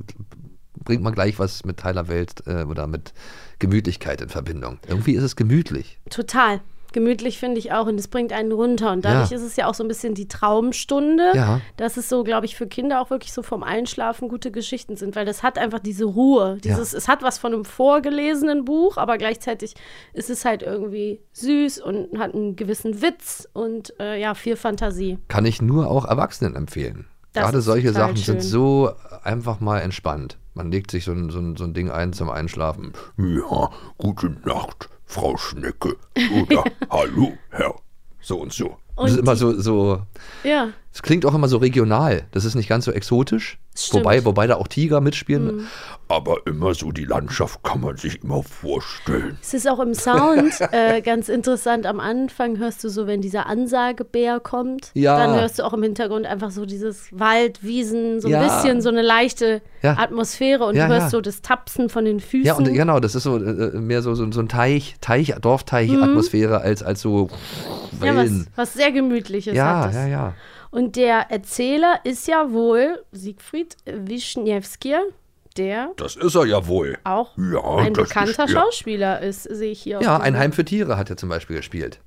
bringt 0.85 1.03
man 1.03 1.14
gleich 1.14 1.38
was 1.38 1.64
mit 1.64 1.77
Tyler 1.77 2.09
Welt 2.09 2.42
äh, 2.46 2.64
oder 2.64 2.87
mit 2.87 3.12
Gemütlichkeit 3.59 4.20
in 4.20 4.29
Verbindung. 4.29 4.79
Irgendwie 4.88 5.12
ist 5.12 5.22
es 5.22 5.37
gemütlich. 5.37 5.99
Total. 6.11 6.61
Gemütlich 6.97 7.39
finde 7.39 7.59
ich 7.59 7.73
auch 7.73 7.87
und 7.89 8.01
es 8.01 8.09
bringt 8.09 8.33
einen 8.33 8.53
runter. 8.53 8.91
Und 8.91 9.05
dadurch 9.05 9.31
Ja. 9.31 9.37
ist 9.37 9.43
es 9.43 9.55
ja 9.57 9.67
auch 9.67 9.75
so 9.75 9.85
ein 9.85 9.89
bisschen 9.89 10.15
die 10.15 10.29
Traumstunde. 10.29 11.33
Ja. 11.35 11.61
dass 11.77 11.99
es 11.99 12.09
so, 12.09 12.25
glaube 12.25 12.47
ich, 12.47 12.57
für 12.57 12.67
Kinder 12.67 13.03
auch 13.03 13.11
wirklich 13.11 13.35
so 13.35 13.43
vom 13.43 13.63
Einschlafen 13.63 14.29
gute 14.31 14.51
Geschichten 14.51 14.97
sind, 14.97 15.15
weil 15.15 15.27
das 15.27 15.43
hat 15.43 15.59
einfach 15.59 15.79
diese 15.79 16.07
Ruhe. 16.07 16.57
Dieses, 16.65 16.95
Es 16.95 17.07
hat 17.07 17.23
was 17.23 17.37
von 17.37 17.53
einem 17.53 17.67
vorgelesenen 17.67 18.65
Buch, 18.65 18.97
aber 18.97 19.19
gleichzeitig 19.19 19.75
ist 20.15 20.31
es 20.31 20.47
halt 20.47 20.63
irgendwie 20.63 21.21
süß 21.33 21.81
und 21.83 22.19
hat 22.19 22.33
einen 22.35 22.57
gewissen 22.57 23.03
Witz 23.03 23.47
und 23.53 23.93
äh, 24.01 24.19
ja, 24.19 24.33
viel 24.33 24.57
Fantasie. 24.57 25.19
Kann 25.29 25.45
ich 25.45 25.61
nur 25.61 25.91
auch 25.91 26.07
Erwachsenen 26.07 26.57
empfehlen. 26.57 27.05
Das 27.35 27.45
Gerade 27.45 27.61
solche 27.61 27.93
Sachen 27.93 28.17
sind 28.17 28.41
schön. 28.41 28.51
so 28.51 28.91
einfach 29.23 29.61
mal 29.61 29.81
entspannt. 29.81 30.39
Man 30.55 30.71
legt 30.73 30.91
sich 30.91 31.05
so 31.05 31.13
ein, 31.13 31.29
so 31.29 31.39
ein, 31.41 31.57
so 31.57 31.65
ein 31.65 31.75
Ding 31.75 31.91
ein 31.91 32.15
zum 32.15 32.31
Einschlafen. 32.31 32.95
Ja, 33.19 33.69
gute 33.99 34.31
Nacht, 34.47 34.89
Frau 35.07 35.37
Schnecke. 35.37 35.97
Oder 36.42 36.64
Hallo, 36.90 37.33
Herr. 37.51 37.75
So 38.21 38.38
und 38.38 38.53
so. 38.53 38.77
das 38.97 39.12
ist 39.12 39.16
Und 39.19 39.23
immer 39.23 39.37
so, 39.37 39.59
so 39.61 40.03
Ja. 40.42 40.69
Es 40.92 41.03
klingt 41.03 41.25
auch 41.25 41.35
immer 41.35 41.49
so 41.49 41.59
regional. 41.59 42.25
Das 42.33 42.45
ist 42.45 42.55
nicht 42.55 42.69
ganz 42.69 42.85
so 42.85 42.92
exotisch. 42.92 43.59
Stimmt. 43.77 44.05
Wobei, 44.05 44.25
wobei 44.25 44.47
da 44.47 44.57
auch 44.57 44.69
Tiger 44.69 45.01
mitspielen. 45.01 45.45
Mhm. 45.57 45.67
Aber 46.09 46.37
immer 46.47 46.73
so 46.73 46.93
die 46.93 47.05
Landschaft 47.05 47.62
kann 47.65 47.81
man 47.81 47.97
sich 47.97 48.23
immer 48.23 48.43
vorstellen. 48.45 49.37
Es 49.43 49.55
ist 49.55 49.69
auch 49.69 49.81
im 49.81 49.93
Sound 49.93 50.53
äh, 50.73 51.01
ganz 51.03 51.29
interessant. 51.29 51.85
Am 51.85 51.99
Anfang 52.01 52.59
hörst 52.59 52.85
du 52.85 52.89
so, 52.89 53.07
wenn 53.09 53.21
dieser 53.21 53.47
Ansagebär 53.47 54.39
kommt, 54.41 54.91
Ja. 54.95 55.19
dann 55.19 55.35
hörst 55.41 55.59
du 55.59 55.65
auch 55.65 55.73
im 55.73 55.83
Hintergrund 55.83 56.25
einfach 56.27 56.53
so 56.53 56.65
dieses 56.65 57.09
Wald, 57.11 57.65
Wiesen, 57.65 58.21
so 58.21 58.29
ein 58.29 58.33
Ja. 58.33 58.43
bisschen 58.43 58.81
so 58.81 58.89
eine 58.89 59.03
leichte 59.03 59.62
Ja. 59.83 59.99
Atmosphäre 59.99 60.65
und 60.65 60.77
du 60.77 60.87
hörst 60.87 61.11
so 61.11 61.21
das 61.21 61.43
Tapsen 61.43 61.89
von 61.89 62.05
den 62.05 62.21
Füßen. 62.21 62.45
Ja, 62.47 62.55
und 62.55 62.73
genau, 62.73 63.01
das 63.01 63.15
ist 63.17 63.25
so 63.25 63.37
äh, 63.37 63.77
mehr 63.79 64.01
so, 64.03 64.15
so, 64.15 64.31
so 64.31 64.41
ein 64.41 64.49
Teich, 64.49 64.95
Teich, 65.01 65.35
Dorfteich-Atmosphäre 65.41 66.61
als, 66.61 66.83
als 66.83 67.01
so 67.01 67.29
Mhm. 68.01 68.05
ja, 68.07 68.15
was, 68.17 68.25
Wellen. 68.27 68.47
was 68.57 68.75
sehr 68.75 68.93
Gemütliches 68.93 69.55
Ja, 69.57 69.91
ja, 69.91 70.07
ja. 70.07 70.35
Und 70.71 70.97
der 70.97 71.31
Erzähler 71.31 72.01
ist 72.05 72.27
ja 72.29 72.51
wohl 72.53 73.03
Siegfried 73.13 73.77
Wischniewski, 73.87 74.95
der 75.57 75.91
Das 75.97 76.17
ist 76.17 76.35
er 76.35 76.45
ja 76.47 76.67
wohl. 76.67 76.99
auch 77.05 77.33
Ja, 77.39 77.77
ein 77.77 77.93
bekannter 77.93 78.31
ist 78.31 78.39
er. 78.39 78.49
Schauspieler 78.49 79.21
ist, 79.23 79.45
sehe 79.45 79.73
ich 79.73 79.83
hier. 79.83 80.01
Ja, 80.03 80.19
ein 80.19 80.37
Heim 80.37 80.53
für 80.53 80.65
Tiere 80.65 80.97
hat 80.97 81.09
er 81.11 81.17
zum 81.17 81.29
Beispiel 81.29 81.57
gespielt. 81.57 82.01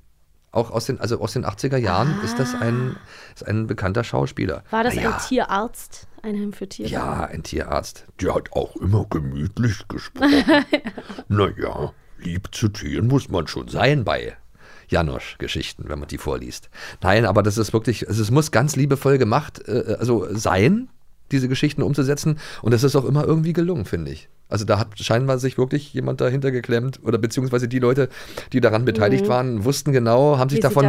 Auch 0.52 0.70
aus 0.72 0.86
den, 0.86 0.98
also 1.00 1.20
aus 1.20 1.32
den 1.32 1.44
80er 1.44 1.76
Jahren 1.76 2.20
ist 2.24 2.38
das 2.40 2.54
ein, 2.60 2.96
ist 3.34 3.46
ein 3.46 3.68
bekannter 3.68 4.02
Schauspieler. 4.02 4.64
War 4.70 4.82
das 4.82 4.94
Na 4.96 5.02
ja, 5.02 5.10
ein 5.12 5.20
Tierarzt? 5.28 6.08
Ein 6.22 6.34
Heim 6.36 6.52
für 6.52 6.68
Tiere? 6.68 6.88
Ja, 6.88 7.24
ein 7.24 7.44
Tierarzt. 7.44 8.04
Der 8.20 8.34
hat 8.34 8.52
auch 8.52 8.74
immer 8.76 9.06
gemütlich 9.08 9.86
gesprochen. 9.88 10.44
naja, 11.28 11.92
Lieb 12.18 12.48
zu 12.52 12.68
Tieren 12.68 13.06
muss 13.06 13.28
man 13.28 13.46
schon 13.46 13.68
sein 13.68 14.04
bei 14.04 14.36
Janosch-Geschichten, 14.90 15.84
wenn 15.88 15.98
man 15.98 16.08
die 16.08 16.18
vorliest. 16.18 16.68
Nein, 17.02 17.24
aber 17.24 17.42
das 17.42 17.58
ist 17.58 17.72
wirklich, 17.72 18.08
also 18.08 18.22
es 18.22 18.30
muss 18.30 18.50
ganz 18.50 18.76
liebevoll 18.76 19.18
gemacht, 19.18 19.62
äh, 19.66 19.96
also 19.98 20.26
sein, 20.30 20.88
diese 21.32 21.48
Geschichten 21.48 21.82
umzusetzen. 21.82 22.38
Und 22.62 22.72
das 22.74 22.82
ist 22.82 22.96
auch 22.96 23.04
immer 23.04 23.24
irgendwie 23.24 23.52
gelungen, 23.52 23.84
finde 23.84 24.10
ich. 24.10 24.28
Also 24.48 24.64
da 24.64 24.80
hat 24.80 24.98
scheinbar 24.98 25.38
sich 25.38 25.58
wirklich 25.58 25.94
jemand 25.94 26.20
dahinter 26.20 26.50
geklemmt 26.50 26.98
oder 27.04 27.18
beziehungsweise 27.18 27.68
die 27.68 27.78
Leute, 27.78 28.08
die 28.52 28.60
daran 28.60 28.84
beteiligt 28.84 29.26
Mhm. 29.26 29.28
waren, 29.28 29.64
wussten 29.64 29.92
genau, 29.92 30.38
haben 30.38 30.50
sich 30.50 30.58
Wie 30.58 30.62
sie 30.62 30.68
davon. 30.68 30.84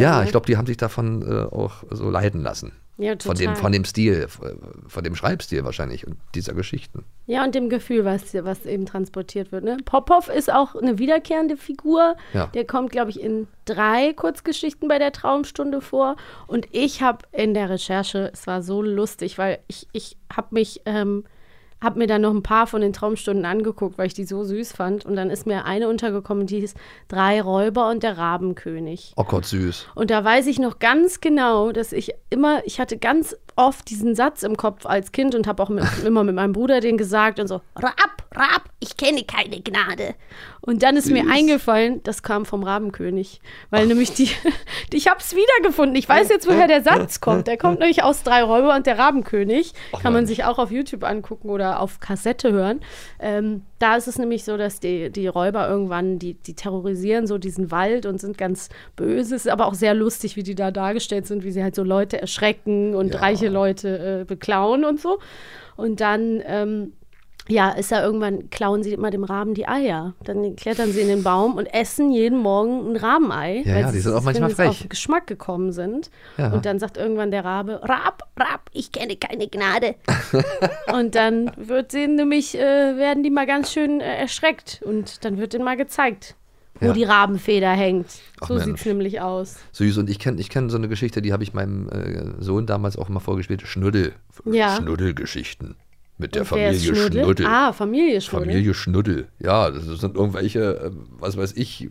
Ja, 0.00 0.20
ne? 0.20 0.24
ich 0.24 0.30
glaube, 0.30 0.46
die 0.46 0.56
haben 0.56 0.66
sich 0.66 0.76
davon 0.76 1.22
äh, 1.22 1.42
auch 1.42 1.82
so 1.90 2.08
leiten 2.08 2.42
lassen. 2.42 2.72
Ja, 2.98 3.14
Von 3.20 3.36
dem, 3.36 3.48
total. 3.48 3.56
von 3.56 3.72
dem 3.72 3.84
Stil, 3.84 4.22
äh, 4.22 4.88
von 4.88 5.04
dem 5.04 5.14
Schreibstil 5.14 5.64
wahrscheinlich 5.64 6.06
und 6.06 6.16
dieser 6.34 6.54
Geschichten. 6.54 7.04
Ja, 7.26 7.44
und 7.44 7.54
dem 7.54 7.68
Gefühl, 7.68 8.06
was, 8.06 8.32
was 8.32 8.64
eben 8.64 8.86
transportiert 8.86 9.52
wird. 9.52 9.64
Ne? 9.64 9.76
Popov 9.84 10.28
ist 10.30 10.50
auch 10.50 10.74
eine 10.74 10.98
wiederkehrende 10.98 11.58
Figur. 11.58 12.16
Ja. 12.32 12.46
Der 12.48 12.66
kommt, 12.66 12.92
glaube 12.92 13.10
ich, 13.10 13.20
in 13.20 13.48
drei 13.66 14.14
Kurzgeschichten 14.14 14.88
bei 14.88 14.98
der 14.98 15.12
Traumstunde 15.12 15.82
vor. 15.82 16.16
Und 16.46 16.68
ich 16.72 17.02
habe 17.02 17.18
in 17.32 17.52
der 17.52 17.68
Recherche, 17.68 18.30
es 18.32 18.46
war 18.46 18.62
so 18.62 18.80
lustig, 18.80 19.36
weil 19.36 19.58
ich, 19.68 19.86
ich 19.92 20.16
habe 20.34 20.48
mich, 20.52 20.80
ähm, 20.86 21.24
habe 21.80 21.98
mir 21.98 22.06
dann 22.06 22.22
noch 22.22 22.32
ein 22.32 22.42
paar 22.42 22.66
von 22.66 22.80
den 22.80 22.92
Traumstunden 22.92 23.44
angeguckt, 23.44 23.98
weil 23.98 24.06
ich 24.06 24.14
die 24.14 24.24
so 24.24 24.44
süß 24.44 24.72
fand. 24.72 25.04
Und 25.04 25.16
dann 25.16 25.30
ist 25.30 25.46
mir 25.46 25.64
eine 25.64 25.88
untergekommen, 25.88 26.46
die 26.46 26.60
hieß 26.60 26.74
Drei 27.08 27.40
Räuber 27.40 27.90
und 27.90 28.02
der 28.02 28.16
Rabenkönig. 28.16 29.12
Oh 29.16 29.24
Gott, 29.24 29.46
süß. 29.46 29.88
Und 29.94 30.10
da 30.10 30.24
weiß 30.24 30.46
ich 30.46 30.58
noch 30.58 30.78
ganz 30.78 31.20
genau, 31.20 31.72
dass 31.72 31.92
ich 31.92 32.14
immer, 32.30 32.66
ich 32.66 32.80
hatte 32.80 32.96
ganz 32.98 33.36
oft 33.56 33.88
diesen 33.90 34.14
Satz 34.14 34.42
im 34.42 34.56
Kopf 34.56 34.86
als 34.86 35.12
Kind 35.12 35.34
und 35.34 35.46
habe 35.46 35.62
auch 35.62 35.70
mit, 35.70 35.84
immer 36.04 36.22
mit 36.22 36.34
meinem 36.34 36.52
Bruder 36.52 36.80
den 36.80 36.98
gesagt 36.98 37.40
und 37.40 37.48
so, 37.48 37.62
Rab, 37.74 38.26
Rab, 38.34 38.64
ich 38.80 38.96
kenne 38.96 39.24
keine 39.24 39.60
Gnade. 39.60 40.14
Und 40.60 40.82
dann 40.82 40.96
ist 40.96 41.10
mir 41.10 41.22
Süß. 41.22 41.32
eingefallen, 41.32 42.02
das 42.02 42.22
kam 42.22 42.44
vom 42.44 42.62
Rabenkönig, 42.62 43.40
weil 43.70 43.86
nämlich 43.86 44.12
die, 44.12 44.28
ich 44.92 45.08
habe 45.08 45.20
es 45.20 45.34
wiedergefunden. 45.34 45.96
Ich 45.96 46.08
weiß 46.08 46.28
jetzt, 46.28 46.46
woher 46.46 46.68
der 46.68 46.82
Satz 46.82 47.20
kommt. 47.20 47.46
Der 47.46 47.56
kommt 47.56 47.80
nämlich 47.80 48.02
aus 48.02 48.22
Drei 48.22 48.42
Räuber 48.42 48.74
und 48.76 48.86
der 48.86 48.98
Rabenkönig. 48.98 49.72
Kann 50.02 50.12
man 50.12 50.26
sich 50.26 50.44
auch 50.44 50.58
auf 50.58 50.70
YouTube 50.70 51.04
angucken 51.04 51.48
oder 51.48 51.80
auf 51.80 52.00
Kassette 52.00 52.52
hören. 52.52 52.80
Ähm, 53.18 53.62
da 53.78 53.96
ist 53.96 54.08
es 54.08 54.18
nämlich 54.18 54.44
so, 54.44 54.56
dass 54.56 54.80
die, 54.80 55.10
die 55.10 55.26
Räuber 55.26 55.68
irgendwann, 55.68 56.18
die, 56.18 56.34
die 56.34 56.54
terrorisieren 56.54 57.26
so 57.26 57.38
diesen 57.38 57.70
Wald 57.70 58.06
und 58.06 58.20
sind 58.20 58.38
ganz 58.38 58.68
böse. 58.96 59.34
Es 59.34 59.44
ist 59.44 59.52
aber 59.52 59.66
auch 59.66 59.74
sehr 59.74 59.94
lustig, 59.94 60.36
wie 60.36 60.42
die 60.42 60.54
da 60.54 60.70
dargestellt 60.70 61.26
sind, 61.26 61.44
wie 61.44 61.52
sie 61.52 61.62
halt 61.62 61.74
so 61.74 61.82
Leute 61.82 62.20
erschrecken 62.20 62.94
und 62.94 63.20
reiche 63.20 63.48
Leute 63.48 64.20
äh, 64.20 64.24
beklauen 64.24 64.84
und 64.84 65.00
so. 65.00 65.18
Und 65.76 66.00
dann 66.00 66.42
ähm, 66.46 66.92
ja, 67.48 67.70
ist 67.70 67.92
da 67.92 68.02
irgendwann, 68.02 68.50
klauen 68.50 68.82
sie 68.82 68.92
immer 68.92 69.10
dem 69.10 69.24
Raben 69.24 69.54
die 69.54 69.68
Eier. 69.68 70.14
Dann 70.24 70.56
klettern 70.56 70.90
sie 70.90 71.00
in 71.00 71.08
den 71.08 71.22
Baum 71.22 71.56
und 71.56 71.66
essen 71.66 72.10
jeden 72.10 72.38
Morgen 72.38 72.92
ein 72.92 72.96
Rabenei. 72.96 73.62
Ja, 73.64 73.74
weil 73.74 73.80
ja, 73.82 73.88
sie 73.88 73.96
die 73.96 74.00
sind 74.00 74.14
auch 74.14 74.22
manchmal 74.22 74.50
frech. 74.50 74.68
auf 74.68 74.88
Geschmack 74.88 75.26
gekommen 75.26 75.72
sind. 75.72 76.10
Ja. 76.38 76.52
Und 76.52 76.66
dann 76.66 76.78
sagt 76.78 76.96
irgendwann 76.96 77.30
der 77.30 77.44
Rabe, 77.44 77.80
Rab, 77.82 78.25
Rab, 78.38 78.70
ich 78.72 78.92
kenne 78.92 79.16
keine 79.16 79.48
Gnade. 79.48 79.94
und 80.92 81.14
dann 81.14 81.50
wird 81.56 81.92
sie 81.92 82.06
nämlich, 82.06 82.54
äh, 82.54 82.96
werden 82.96 83.22
die 83.22 83.30
mal 83.30 83.46
ganz 83.46 83.72
schön 83.72 84.00
äh, 84.00 84.16
erschreckt. 84.18 84.82
Und 84.84 85.24
dann 85.24 85.38
wird 85.38 85.54
ihnen 85.54 85.64
mal 85.64 85.76
gezeigt, 85.76 86.34
wo 86.80 86.86
Ja. 86.88 86.92
die 86.92 87.04
Rabenfeder 87.04 87.70
hängt. 87.70 88.06
Ach, 88.40 88.48
so 88.48 88.58
sieht 88.58 88.76
es 88.76 88.84
nämlich 88.84 89.20
aus. 89.20 89.56
Süß. 89.72 89.98
Und 89.98 90.10
ich 90.10 90.18
kenne 90.18 90.40
ich 90.40 90.50
kenn 90.50 90.68
so 90.68 90.76
eine 90.76 90.88
Geschichte, 90.88 91.22
die 91.22 91.32
habe 91.32 91.42
ich 91.42 91.54
meinem 91.54 91.88
äh, 91.88 92.42
Sohn 92.42 92.66
damals 92.66 92.98
auch 92.98 93.08
immer 93.08 93.20
vorgespielt. 93.20 93.62
Schnuddel. 93.62 94.12
Ja. 94.44 94.76
Schnuddelgeschichten. 94.76 95.76
Mit 96.18 96.34
der 96.34 96.42
Und 96.42 96.46
Familie 96.48 96.78
Schnuddel? 96.78 97.24
Schnuddel. 97.24 97.46
Ah, 97.46 97.72
Familie 97.72 98.20
Schnuddel. 98.22 98.48
Familie 98.48 98.74
Schnuddel. 98.74 99.28
Ja, 99.38 99.70
das 99.70 99.84
sind 99.84 100.16
irgendwelche, 100.16 100.60
äh, 100.60 100.90
was 101.18 101.36
weiß 101.36 101.52
ich, 101.56 101.90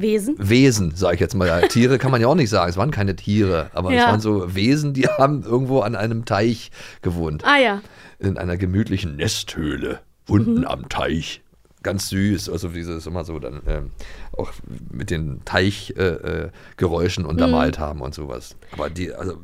Wesen. 0.00 0.34
Wesen, 0.38 0.94
sage 0.94 1.14
ich 1.14 1.20
jetzt 1.20 1.34
mal. 1.34 1.46
Ja, 1.48 1.60
Tiere 1.68 1.98
kann 1.98 2.10
man 2.10 2.20
ja 2.20 2.26
auch 2.28 2.34
nicht 2.34 2.50
sagen. 2.50 2.70
Es 2.70 2.76
waren 2.76 2.90
keine 2.90 3.16
Tiere, 3.16 3.70
aber 3.74 3.90
es 3.90 3.96
Ja. 3.96 4.06
waren 4.08 4.20
so 4.20 4.54
Wesen, 4.54 4.94
die 4.94 5.06
haben 5.06 5.42
irgendwo 5.42 5.80
an 5.80 5.94
einem 5.96 6.24
Teich 6.24 6.70
gewohnt. 7.02 7.44
Ah 7.44 7.58
ja. 7.58 7.80
In 8.18 8.36
einer 8.38 8.56
gemütlichen 8.56 9.16
Nesthöhle, 9.16 10.00
unten 10.28 10.58
Mhm. 10.60 10.64
am 10.64 10.88
Teich. 10.88 11.42
Ganz 11.84 12.08
süß, 12.08 12.48
also 12.50 12.74
wie 12.74 12.82
sie 12.82 12.92
es 12.92 13.06
immer 13.06 13.24
so 13.24 13.38
dann 13.38 13.62
ähm, 13.68 13.90
auch 14.36 14.50
mit 14.90 15.10
den 15.10 15.42
Teichgeräuschen 15.44 17.24
äh, 17.24 17.26
äh, 17.26 17.30
untermalt 17.30 17.78
Mhm. 17.78 17.82
haben 17.82 18.00
und 18.00 18.14
sowas. 18.14 18.56
Aber 18.72 18.90
die, 18.90 19.12
also 19.14 19.34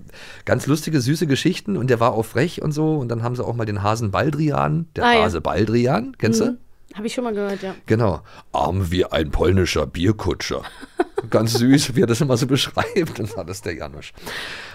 ganz 0.44 0.66
lustige, 0.66 1.00
süße 1.00 1.28
Geschichten 1.28 1.76
und 1.76 1.90
der 1.90 2.00
war 2.00 2.12
auch 2.12 2.24
frech 2.24 2.60
und 2.60 2.72
so. 2.72 2.96
Und 2.96 3.08
dann 3.08 3.22
haben 3.22 3.36
sie 3.36 3.44
auch 3.44 3.54
mal 3.54 3.66
den 3.66 3.82
Hasen 3.84 4.10
Baldrian, 4.10 4.86
der 4.96 5.04
Ah, 5.04 5.12
ja. 5.14 5.22
Hase 5.22 5.40
Baldrian, 5.40 6.16
kennst 6.18 6.40
du? 6.40 6.58
Habe 6.94 7.06
ich 7.08 7.14
schon 7.14 7.24
mal 7.24 7.34
gehört, 7.34 7.62
ja. 7.62 7.74
Genau. 7.86 8.20
Arm 8.52 8.90
wie 8.90 9.04
ein 9.04 9.30
polnischer 9.30 9.86
Bierkutscher. 9.86 10.62
Ganz 11.30 11.54
süß, 11.54 11.96
wie 11.96 12.02
er 12.02 12.06
das 12.06 12.20
immer 12.20 12.36
so 12.36 12.46
beschreibt. 12.46 13.18
Und 13.18 13.32
das 13.36 13.48
ist 13.56 13.66
der 13.66 13.74
Janusz. 13.74 14.12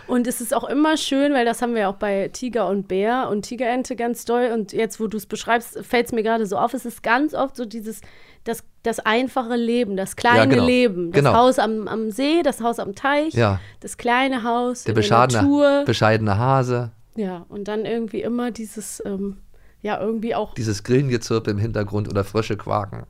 Und 0.08 0.28
es 0.28 0.42
ist 0.42 0.54
auch 0.54 0.64
immer 0.68 0.98
schön, 0.98 1.34
weil 1.34 1.46
das 1.46 1.62
haben 1.62 1.76
wir 1.76 1.88
auch 1.90 1.96
bei 1.96 2.30
Tiger 2.34 2.68
und 2.68 2.88
Bär 2.88 3.30
und 3.30 3.44
Tigerente 3.44 3.96
ganz 3.96 4.26
doll. 4.26 4.50
Und 4.54 4.74
jetzt, 4.74 5.00
wo 5.00 5.08
du 5.08 5.16
es 5.18 5.28
beschreibst, 5.28 5.80
fällt 5.86 6.08
es 6.08 6.12
mir 6.12 6.24
gerade 6.24 6.46
so 6.46 6.58
auf. 6.58 6.74
Es 6.74 6.86
ist 6.86 7.04
ganz 7.04 7.34
oft 7.34 7.56
so 7.56 7.66
dieses, 7.66 8.02
das, 8.44 8.64
das 8.84 9.00
einfache 9.00 9.56
Leben, 9.56 9.96
das 9.96 10.16
kleine 10.16 10.38
Ja, 10.40 10.46
genau. 10.46 10.66
Leben. 10.66 11.12
Das 11.12 11.20
Genau. 11.20 11.34
Haus 11.34 11.60
am, 11.60 11.88
am 11.88 12.12
See, 12.12 12.42
das 12.44 12.62
Haus 12.62 12.80
am 12.80 12.96
Teich, 12.96 13.34
Ja. 13.34 13.60
das 13.82 13.98
kleine 13.98 14.44
Haus 14.44 14.84
Der 14.84 14.96
in 14.96 15.02
der 15.02 15.10
Natur. 15.10 15.84
bescheidene, 15.86 15.86
bescheidene 15.86 16.38
Hase. 16.38 16.92
Ja, 17.16 17.46
und 17.50 17.68
dann 17.68 17.86
irgendwie 17.86 18.22
immer 18.24 18.50
dieses, 18.52 19.02
ähm, 19.06 19.38
ja 19.82 20.00
irgendwie 20.00 20.36
auch. 20.36 20.54
Dieses 20.54 20.84
Grillengezirpe 20.84 21.52
im 21.52 21.58
Hintergrund 21.58 22.10
oder 22.10 22.24
Frösche 22.24 22.58
quaken. 22.58 23.06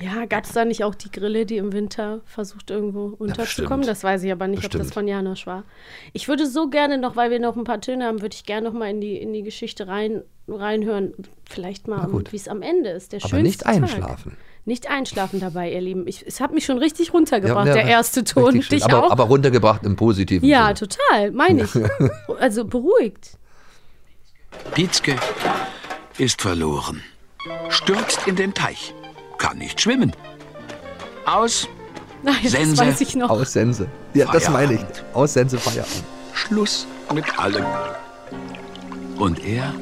Ja, 0.00 0.24
gab 0.26 0.44
es 0.44 0.52
da 0.52 0.64
nicht 0.64 0.84
auch 0.84 0.94
die 0.94 1.10
Grille, 1.10 1.46
die 1.46 1.56
im 1.58 1.72
Winter 1.72 2.20
versucht 2.24 2.70
irgendwo 2.70 3.14
unterzukommen? 3.18 3.80
bestimmt. 3.80 3.88
das 3.88 4.04
weiß 4.04 4.22
ich 4.24 4.32
aber 4.32 4.48
nicht, 4.48 4.64
ob 4.64 4.70
das 4.70 4.80
Bestimmt. 4.80 4.94
von 4.94 5.08
Janosch 5.08 5.46
war. 5.46 5.64
Ich 6.12 6.28
würde 6.28 6.46
so 6.46 6.68
gerne 6.68 6.98
noch, 6.98 7.16
weil 7.16 7.30
wir 7.30 7.38
noch 7.38 7.56
ein 7.56 7.64
paar 7.64 7.80
Töne 7.80 8.04
haben, 8.06 8.20
würde 8.20 8.34
ich 8.34 8.44
gerne 8.44 8.68
noch 8.68 8.78
mal 8.78 8.90
in 8.90 9.00
die, 9.00 9.16
in 9.16 9.32
die 9.32 9.42
Geschichte 9.42 9.86
rein, 9.86 10.22
reinhören. 10.48 11.14
Vielleicht 11.48 11.88
mal, 11.88 12.06
gut. 12.08 12.32
wie 12.32 12.36
es 12.36 12.48
am 12.48 12.62
Ende 12.62 12.90
ist. 12.90 13.12
Der 13.12 13.24
Aber 13.24 13.40
nicht 13.40 13.64
einschlafen. 13.64 14.32
Tag. 14.32 14.38
Nicht 14.64 14.90
einschlafen 14.90 15.38
dabei, 15.38 15.72
ihr 15.72 15.80
Lieben. 15.80 16.08
Ich, 16.08 16.26
es 16.26 16.40
hat 16.40 16.52
mich 16.52 16.64
schon 16.64 16.78
richtig 16.78 17.14
runtergebracht, 17.14 17.68
Ja, 17.68 17.76
ja, 17.76 17.82
der 17.82 17.90
erste 17.90 18.24
Ton. 18.24 18.52
Dich 18.54 18.84
aber, 18.84 19.04
auch? 19.04 19.10
aber 19.12 19.24
runtergebracht 19.24 19.84
im 19.84 19.94
positiven 19.94 20.46
ja, 20.46 20.74
Sinne. 20.74 20.90
total, 20.90 21.30
meine 21.30 21.62
ich. 21.62 21.70
Also 22.40 22.64
beruhigt. 22.64 23.38
Pietzke 24.74 25.16
ist 26.18 26.42
verloren. 26.42 27.02
Stürzt 27.68 28.26
in 28.26 28.36
den 28.36 28.54
Teich. 28.54 28.94
Kann 29.38 29.58
nicht 29.58 29.80
schwimmen. 29.80 30.12
Aus. 31.24 31.68
Das 32.22 32.52
Sense. 32.52 32.78
weiß 32.78 33.00
ich 33.00 33.14
noch. 33.14 33.30
Aus 33.30 33.52
Sense. 33.52 33.86
Ja, 34.14 34.26
das 34.32 34.48
meine 34.48 34.74
ich. 34.74 34.80
Aus 35.12 35.34
Sense 35.34 35.58
Feierabend. 35.58 36.04
Schluss 36.32 36.86
mit 37.14 37.38
allem. 37.38 37.64
Und 39.18 39.44
er 39.44 39.72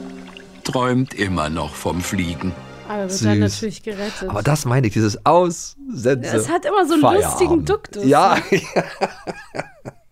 träumt 0.62 1.14
immer 1.14 1.48
noch 1.48 1.74
vom 1.74 2.00
Fliegen. 2.00 2.52
Aber 2.88 3.02
wird 3.02 3.12
Süß. 3.12 3.22
dann 3.22 3.38
natürlich 3.38 3.82
gerettet. 3.82 4.28
Aber 4.28 4.42
das 4.42 4.64
meine 4.64 4.86
ich, 4.86 4.92
dieses 4.92 5.24
Aus 5.24 5.76
Sense 5.92 6.36
Es 6.36 6.48
hat 6.50 6.64
immer 6.66 6.86
so 6.86 6.94
einen 6.94 7.02
lustigen 7.02 7.32
Feierabend. 7.32 7.68
Duktus. 7.68 8.04
Ja, 8.04 8.38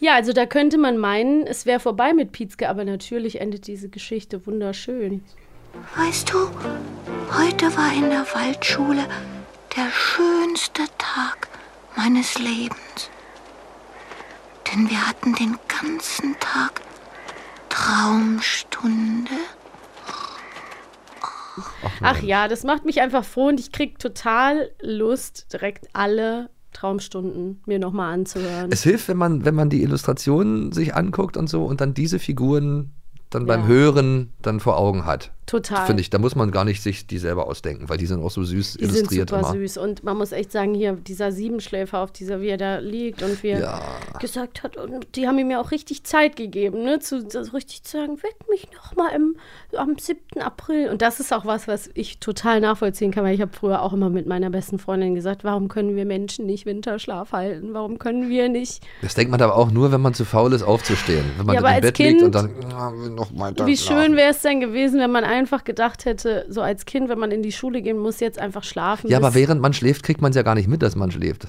Ja, 0.00 0.14
also 0.14 0.32
da 0.32 0.46
könnte 0.46 0.78
man 0.78 0.96
meinen, 0.96 1.46
es 1.46 1.66
wäre 1.66 1.78
vorbei 1.78 2.14
mit 2.14 2.32
Pietzke, 2.32 2.70
aber 2.70 2.84
natürlich 2.84 3.40
endet 3.40 3.66
diese 3.66 3.90
Geschichte 3.90 4.46
wunderschön. 4.46 5.22
Weißt 5.94 6.32
du, 6.32 6.38
heute 7.38 7.76
war 7.76 7.92
in 7.92 8.08
der 8.08 8.26
Waldschule 8.34 9.04
der 9.76 9.90
schönste 9.92 10.82
Tag 10.96 11.48
meines 11.96 12.38
Lebens. 12.38 13.10
Denn 14.72 14.88
wir 14.88 15.06
hatten 15.06 15.34
den 15.34 15.58
ganzen 15.68 16.34
Tag 16.40 16.80
Traumstunde. 17.68 19.32
Ach 22.02 22.22
ja, 22.22 22.48
das 22.48 22.64
macht 22.64 22.86
mich 22.86 23.02
einfach 23.02 23.24
froh 23.24 23.48
und 23.48 23.60
ich 23.60 23.70
krieg 23.70 23.98
total 23.98 24.70
Lust, 24.80 25.52
direkt 25.52 25.88
alle 25.92 26.48
Traumstunden 26.72 27.60
mir 27.66 27.78
nochmal 27.78 28.14
anzuhören. 28.14 28.70
es 28.70 28.82
hilft, 28.82 29.08
wenn 29.08 29.16
man, 29.16 29.44
wenn 29.44 29.54
man 29.54 29.70
die 29.70 29.82
Illustrationen 29.82 30.72
sich 30.72 30.94
anguckt 30.94 31.36
und 31.36 31.48
so 31.48 31.64
und 31.64 31.80
dann 31.80 31.94
diese 31.94 32.18
Figuren 32.18 32.92
dann 33.30 33.46
beim 33.46 33.62
Ja. 33.62 33.66
Hören 33.66 34.32
dann 34.42 34.60
vor 34.60 34.76
Augen 34.76 35.06
hat. 35.06 35.32
Total. 35.50 35.84
Finde 35.86 36.00
ich, 36.00 36.10
da 36.10 36.18
muss 36.18 36.36
man 36.36 36.52
gar 36.52 36.64
nicht 36.64 36.80
sich 36.80 37.08
die 37.08 37.18
selber 37.18 37.48
ausdenken, 37.48 37.88
weil 37.88 37.98
die 37.98 38.06
sind 38.06 38.22
auch 38.22 38.30
so 38.30 38.44
süß 38.44 38.74
Die 38.74 38.84
sind 38.86 38.94
illustriert 38.96 39.30
super 39.30 39.40
immer. 39.42 39.52
süß 39.52 39.78
und 39.78 40.04
man 40.04 40.16
muss 40.16 40.30
echt 40.30 40.52
sagen, 40.52 40.74
hier 40.74 40.92
dieser 40.92 41.32
Siebenschläfer, 41.32 41.98
auf 41.98 42.12
dieser, 42.12 42.40
wie 42.40 42.48
er 42.50 42.56
da 42.56 42.78
liegt 42.78 43.22
und 43.24 43.42
wie 43.42 43.48
er 43.48 43.60
Ja. 43.60 43.80
gesagt 44.20 44.62
hat, 44.62 44.76
und 44.76 45.08
die 45.16 45.26
haben 45.26 45.38
ihm 45.40 45.50
ja 45.50 45.60
auch 45.60 45.72
richtig 45.72 46.04
Zeit 46.04 46.36
gegeben, 46.36 46.84
ne, 46.84 47.00
zu 47.00 47.28
so 47.28 47.40
richtig 47.52 47.82
zu 47.82 47.96
sagen, 47.96 48.22
weck 48.22 48.36
mich 48.48 48.68
noch 48.72 48.94
mal 48.94 49.08
im, 49.12 49.34
am 49.76 49.98
7. 49.98 50.20
April. 50.40 50.88
Und 50.88 51.02
das 51.02 51.18
ist 51.18 51.32
auch 51.32 51.44
was, 51.44 51.66
was 51.66 51.90
ich 51.94 52.20
total 52.20 52.60
nachvollziehen 52.60 53.10
kann, 53.10 53.24
weil 53.24 53.34
ich 53.34 53.40
habe 53.40 53.50
früher 53.52 53.82
auch 53.82 53.92
immer 53.92 54.08
mit 54.08 54.26
meiner 54.28 54.50
besten 54.50 54.78
Freundin 54.78 55.16
gesagt, 55.16 55.42
warum 55.42 55.66
können 55.66 55.96
wir 55.96 56.04
Menschen 56.04 56.46
nicht 56.46 56.64
Winterschlaf 56.64 57.32
halten? 57.32 57.74
Warum 57.74 57.98
können 57.98 58.28
wir 58.28 58.48
nicht? 58.48 58.84
Das 59.02 59.14
denkt 59.14 59.32
man 59.32 59.42
aber 59.42 59.56
auch 59.56 59.72
nur, 59.72 59.90
wenn 59.90 60.00
man 60.00 60.14
zu 60.14 60.24
faul 60.24 60.52
ist, 60.52 60.62
aufzustehen. 60.62 61.24
Wenn 61.38 61.46
man 61.46 61.54
Ja, 61.56 61.68
im 61.74 61.80
Bett 61.80 61.98
liegt 61.98 62.22
und 62.22 62.32
Kind- 62.32 62.34
dann 62.36 63.14
noch 63.16 63.36
weiter 63.36 63.66
Wie 63.66 63.76
schlafen. 63.76 64.04
schön 64.04 64.16
wäre 64.16 64.30
es 64.30 64.42
denn 64.42 64.60
gewesen, 64.60 65.00
wenn 65.00 65.10
man 65.10 65.24
einfach 65.24 65.39
gedacht 65.64 66.04
hätte, 66.04 66.46
so 66.48 66.62
als 66.62 66.84
Kind, 66.84 67.08
wenn 67.08 67.18
man 67.18 67.30
in 67.30 67.42
die 67.42 67.52
Schule 67.52 67.82
gehen 67.82 67.98
muss, 67.98 68.20
jetzt 68.20 68.38
einfach 68.38 68.64
schlafen. 68.64 69.10
Ja, 69.10 69.18
aber 69.18 69.34
während 69.34 69.60
man 69.60 69.72
schläft, 69.72 70.02
kriegt 70.02 70.20
man 70.22 70.30
es 70.30 70.36
ja 70.36 70.42
gar 70.42 70.54
nicht 70.54 70.68
mit, 70.68 70.82
dass 70.82 70.96
man 70.96 71.10
schläft. 71.10 71.48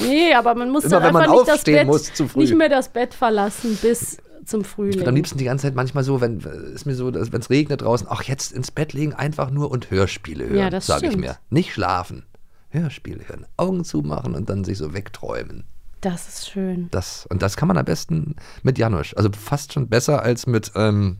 Nee, 0.00 0.32
aber 0.34 0.54
man 0.54 0.70
muss 0.70 0.84
Immer 0.84 1.00
dann 1.00 1.02
wenn 1.04 1.12
man 1.14 1.22
einfach 1.22 1.34
nicht 1.36 1.48
das 1.48 1.64
Bett, 1.64 1.86
muss, 1.86 2.12
zu 2.14 2.28
früh. 2.28 2.40
nicht 2.40 2.54
mehr 2.56 2.68
das 2.68 2.88
Bett 2.90 3.12
verlassen 3.14 3.76
bis 3.82 4.18
zum 4.44 4.60
Ich 4.60 4.66
Frühling. 4.66 4.98
bin 4.98 5.08
am 5.08 5.14
liebsten 5.16 5.38
die 5.38 5.44
ganze 5.46 5.62
Zeit 5.66 5.74
manchmal 5.74 6.04
so, 6.04 6.20
wenn 6.20 6.40
ist 6.74 6.86
mir 6.86 6.94
so, 6.94 7.12
wenn 7.12 7.40
es 7.40 7.50
regnet 7.50 7.82
draußen, 7.82 8.06
ach 8.10 8.22
jetzt 8.22 8.52
ins 8.52 8.70
Bett 8.70 8.92
legen, 8.92 9.14
einfach 9.14 9.50
nur 9.50 9.70
und 9.70 9.90
Hörspiele 9.90 10.44
hören, 10.44 10.58
Ja, 10.58 10.70
das 10.70 10.86
sage 10.86 11.08
ich 11.08 11.16
mir. 11.16 11.38
Nicht 11.50 11.72
schlafen. 11.72 12.24
Hörspiele 12.70 13.26
hören, 13.26 13.46
Augen 13.56 13.84
zumachen 13.84 14.34
und 14.34 14.48
dann 14.50 14.64
sich 14.64 14.78
so 14.78 14.92
wegträumen. 14.94 15.64
Das 16.00 16.28
ist 16.28 16.50
schön. 16.50 16.88
Das, 16.90 17.24
und 17.30 17.40
das 17.40 17.56
kann 17.56 17.66
man 17.66 17.78
am 17.78 17.84
besten 17.86 18.36
mit 18.62 18.76
Janusz. 18.78 19.14
Also 19.14 19.30
fast 19.32 19.72
schon 19.72 19.88
besser 19.88 20.22
als 20.22 20.46
mit 20.46 20.72
ähm, 20.76 21.16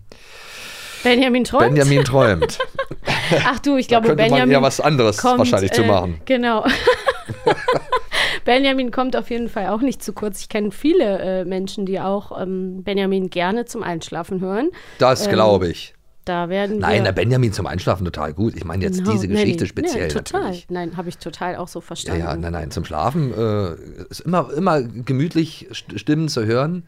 Benjamin 1.05 1.45
träumt. 1.45 1.69
Benjamin 1.75 2.05
träumt. 2.05 2.59
Ach 3.47 3.59
du, 3.61 3.77
ich 3.77 3.87
Da 3.87 4.01
glaube, 4.01 4.09
könnte 4.09 4.23
man 4.25 4.31
Benjamin 4.31 4.53
ja 4.53 4.63
was 4.63 4.81
anderes 4.81 5.19
kommt, 5.19 5.39
wahrscheinlich 5.39 5.73
zu 5.73 5.83
äh, 5.83 5.87
machen. 5.87 6.21
Genau. 6.25 6.65
Benjamin 8.45 8.91
kommt 8.91 9.17
auf 9.17 9.31
jeden 9.31 9.49
Fall 9.49 9.69
auch 9.69 9.81
nicht 9.81 10.03
zu 10.03 10.13
kurz. 10.13 10.41
Ich 10.41 10.49
kenne 10.49 10.71
viele 10.71 11.19
äh, 11.21 11.45
Menschen, 11.45 11.87
die 11.87 12.01
auch 12.01 12.41
ähm, 12.41 12.83
Benjamin 12.83 13.31
gerne 13.31 13.65
zum 13.65 13.83
Einschlafen 13.83 14.41
hören. 14.41 14.71
Das 14.99 15.27
Ähm, 15.27 15.33
glaube 15.33 15.69
ich. 15.69 15.95
Da 16.27 16.49
werden 16.49 16.79
Nein, 16.79 17.05
der 17.05 17.13
Benjamin 17.13 17.53
zum 17.53 17.67
Einschlafen 17.67 18.05
total 18.07 18.33
gut. 18.33 18.55
Ich 18.57 18.65
meine 18.65 18.83
jetzt 18.85 18.99
Genau, 18.99 19.13
diese 19.13 19.29
Geschichte 19.29 19.65
nee, 19.65 19.69
speziell 19.69 20.07
Nee, 20.07 20.13
total. 20.13 20.41
natürlich. 20.43 20.67
Nein, 20.71 20.97
habe 20.97 21.11
ich 21.11 21.19
total 21.19 21.57
auch 21.57 21.69
so 21.69 21.81
Ja, 21.81 21.85
verstanden. 21.85 22.21
ja, 22.21 22.37
nein, 22.37 22.53
nein. 22.53 22.71
Zum 22.71 22.85
Schlafen 22.87 23.33
äh, 23.35 23.75
ist 24.09 24.21
immer, 24.21 24.51
immer 24.57 24.83
gemütlich 24.83 25.69
St- 25.73 25.99
Stimmen 25.99 26.29
zu 26.29 26.47
hören, 26.47 26.85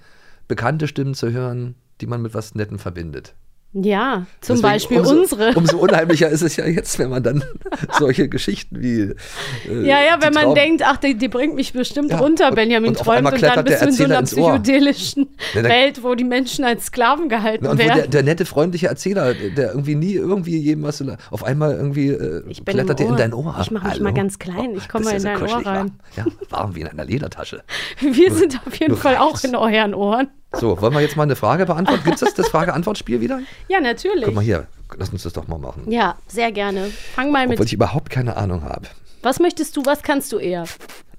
bekannte 0.49 0.89
Stimmen 0.89 1.15
zu 1.15 1.31
hören, 1.33 1.75
die 2.01 2.07
man 2.07 2.23
mit 2.23 2.33
was 2.35 2.55
Nettem 2.55 2.79
verbindet. 2.79 3.35
Ja, 3.79 4.25
zum 4.41 4.57
Deswegen 4.57 4.63
Beispiel 4.63 4.99
umso, 5.01 5.21
unsere. 5.21 5.53
Umso 5.57 5.77
unheimlicher 5.77 6.31
ist 6.31 6.41
es 6.41 6.57
ja 6.57 6.65
jetzt, 6.67 6.99
wenn 6.99 7.11
man 7.11 7.23
dann 7.23 7.45
solche 7.99 8.27
Geschichten 8.29 8.81
wie. 8.81 9.01
Äh, 9.71 9.87
Ja, 9.87 10.01
ja, 10.01 10.17
wenn 10.23 10.33
man 10.33 10.45
Traum- 10.45 10.55
denkt, 10.55 10.83
ach, 10.83 10.97
die, 10.97 11.15
die 11.15 11.29
bringt 11.29 11.55
mich 11.57 11.75
bestimmt 11.75 12.11
Ja, 12.11 12.17
runter, 12.19 12.49
und- 12.49 12.55
Benjamin 12.55 12.91
und 12.91 12.99
träumt, 12.99 13.31
und 13.31 13.43
dann 13.43 13.55
der 13.57 13.63
bist 13.65 13.83
du 13.83 13.87
in 13.87 13.93
so 13.93 14.05
einer 14.05 14.23
psychedelischen 14.23 15.29
Ja, 15.55 15.61
dann- 15.63 15.71
Welt, 15.71 16.03
wo 16.03 16.15
die 16.15 16.25
Menschen 16.25 16.65
als 16.65 16.87
Sklaven 16.87 17.29
gehalten 17.29 17.67
Und 17.67 17.73
wo 17.79 17.83
der, 17.83 17.97
werden. 17.97 18.11
der 18.13 18.23
nette, 18.23 18.47
freundliche 18.47 18.87
Erzähler, 18.87 19.35
der 19.35 19.71
irgendwie 19.73 19.95
nie 19.95 20.15
irgendwie 20.15 20.57
jedem 20.59 20.85
was 20.85 21.05
auf 21.31 21.45
einmal 21.45 21.75
irgendwie 21.77 22.09
äh, 22.09 22.43
klettert 22.65 22.99
der 22.99 23.09
in 23.09 23.17
dein 23.17 23.35
Ohr. 23.35 23.57
Ich 23.61 23.71
mach 23.71 23.83
mich 23.85 23.93
Hallo? 23.93 24.05
mal 24.05 24.15
ganz 24.15 24.39
klein. 24.39 24.75
Ich 24.77 24.89
komm 24.89 25.03
bist 25.03 25.11
mal 25.13 25.17
in 25.17 25.21
so 25.21 25.29
dein 25.29 25.43
Ohr 25.43 25.57
rein. 25.57 25.65
Warm. 25.67 25.91
Ja, 26.17 26.25
warm 26.49 26.75
wie 26.75 26.81
in 26.81 26.87
einer 26.89 27.05
Ledertasche. 27.05 27.63
Wir 28.01 28.33
sind 28.33 28.59
auf 28.67 28.75
jeden 28.77 28.93
nur 28.93 29.01
Fall 29.01 29.17
auch 29.17 29.33
reicht's. 29.35 29.45
in 29.45 29.55
euren 29.55 29.93
Ohren. 29.95 30.29
So, 30.55 30.81
wollen 30.81 30.95
wir 30.95 31.01
jetzt 31.01 31.17
mal 31.17 31.25
eine 31.25 31.37
Frage 31.37 31.67
beantworten? 31.67 32.03
Gibt 32.05 32.15
es 32.15 32.21
das, 32.21 32.35
das 32.35 32.49
Frage-Antwort-Spiel 32.49 33.21
wieder? 33.21 33.41
Ja, 33.69 33.81
natürlich. 33.81 34.25
Guck 34.25 34.35
mal 34.35 34.45
hier, 34.45 34.67
lass 34.97 35.11
uns 35.11 35.23
das 35.25 35.33
doch 35.35 35.49
mal 35.49 35.59
machen. 35.59 35.91
Ja, 35.91 36.17
sehr 36.29 36.51
gerne. 36.53 36.91
Fang 37.15 37.31
mal 37.31 37.43
Obwohl 37.45 37.59
mit. 37.59 37.67
ich 37.67 37.73
überhaupt 37.75 38.09
keine 38.11 38.37
Ahnung 38.37 38.63
habe. 38.63 38.87
Was 39.23 39.39
möchtest 39.41 39.77
du, 39.77 39.85
was 39.85 40.03
kannst 40.03 40.33
du 40.33 40.39
eher? 40.39 40.65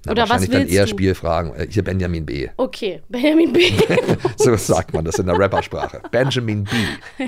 Na, 0.06 0.12
Oder 0.12 0.22
was 0.22 0.30
wahrscheinlich 0.30 0.50
dann 0.50 0.60
willst 0.62 0.74
eher 0.74 0.84
du? 0.84 0.90
Spielfragen. 0.90 1.54
Äh, 1.54 1.66
Hier 1.70 1.84
Benjamin 1.84 2.24
B. 2.26 2.48
Okay, 2.56 3.02
Benjamin 3.08 3.52
B. 3.52 3.70
So 4.38 4.56
sagt 4.56 4.94
man 4.94 5.04
das 5.04 5.18
in 5.18 5.26
der 5.26 5.38
Rappersprache. 5.38 6.00
Benjamin 6.10 6.64
B. 6.64 6.70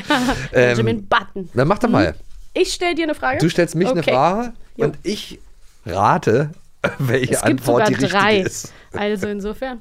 Benjamin 0.53 0.97
Ähm, 0.99 1.07
Button. 1.09 1.49
Dann 1.55 1.69
mach 1.69 1.79
doch 1.79 1.89
mal. 1.91 2.15
Ich 2.55 2.73
stell 2.73 2.95
dir 2.95 3.05
eine 3.05 3.15
Frage. 3.15 3.39
Du 3.39 3.49
stellst 3.49 3.75
mich 3.77 3.89
eine 3.89 4.01
Okay. 4.01 4.11
Frage 4.13 4.53
Jo. 4.77 4.87
und 4.87 4.99
ich 5.05 5.39
rate, 5.87 6.51
welche 6.99 7.35
Es 7.35 7.43
gibt 7.43 7.61
Antwort 7.61 7.87
sogar 7.87 8.01
die 8.01 8.07
drei. 8.09 8.29
richtige 8.39 8.49
ist. 8.49 8.73
Also 8.93 9.29
insofern. 9.29 9.81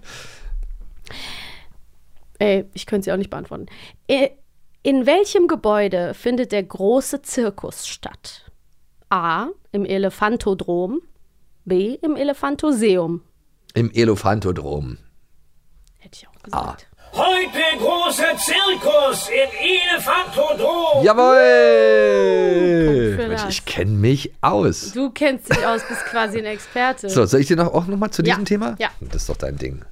Ey, 2.39 2.65
ich 2.73 2.86
könnte 2.86 3.06
sie 3.06 3.12
auch 3.12 3.17
nicht 3.17 3.30
beantworten. 3.30 3.67
In 4.08 5.06
welchem 5.06 5.47
Gebäude 5.47 6.13
findet 6.13 6.52
der 6.52 6.63
große 6.63 7.21
Zirkus 7.21 7.86
statt? 7.88 8.49
A. 9.10 9.47
Im 9.71 9.86
Elefantodrom. 9.86 11.02
B. 11.65 11.95
Im 12.02 12.15
Elefantoseum. 12.15 13.21
Im 13.75 13.91
Elefantodrom. 13.91 14.97
Hätte 15.99 16.19
ich 16.21 16.28
auch 16.28 16.41
gesagt. 16.41 16.88
Heute 17.12 17.78
großer 17.80 18.38
Zirkus 18.38 19.30
im 19.30 19.49
Elefantodrom. 19.95 21.04
Jawohl! 22.10 23.28
Mensch, 23.28 23.45
ich 23.49 23.65
kenne 23.65 23.91
mich 23.91 24.32
aus. 24.41 24.91
Du 24.93 25.10
kennst 25.10 25.49
dich 25.49 25.65
aus, 25.65 25.82
bist 25.88 26.06
quasi 26.06 26.38
ein 26.39 26.45
Experte. 26.45 27.10
So, 27.10 27.25
soll 27.25 27.41
ich 27.41 27.47
dir 27.47 27.56
noch, 27.58 27.73
auch 27.73 27.88
noch 27.88 27.97
mal 27.97 28.12
zu 28.12 28.21
Ja, 28.21 28.36
diesem 28.36 28.45
Thema? 28.45 28.75
ja. 28.80 28.89
Das 29.02 29.23
ist 29.23 29.30
doch 29.30 29.38
dein 29.38 29.58
Ding. 29.58 29.84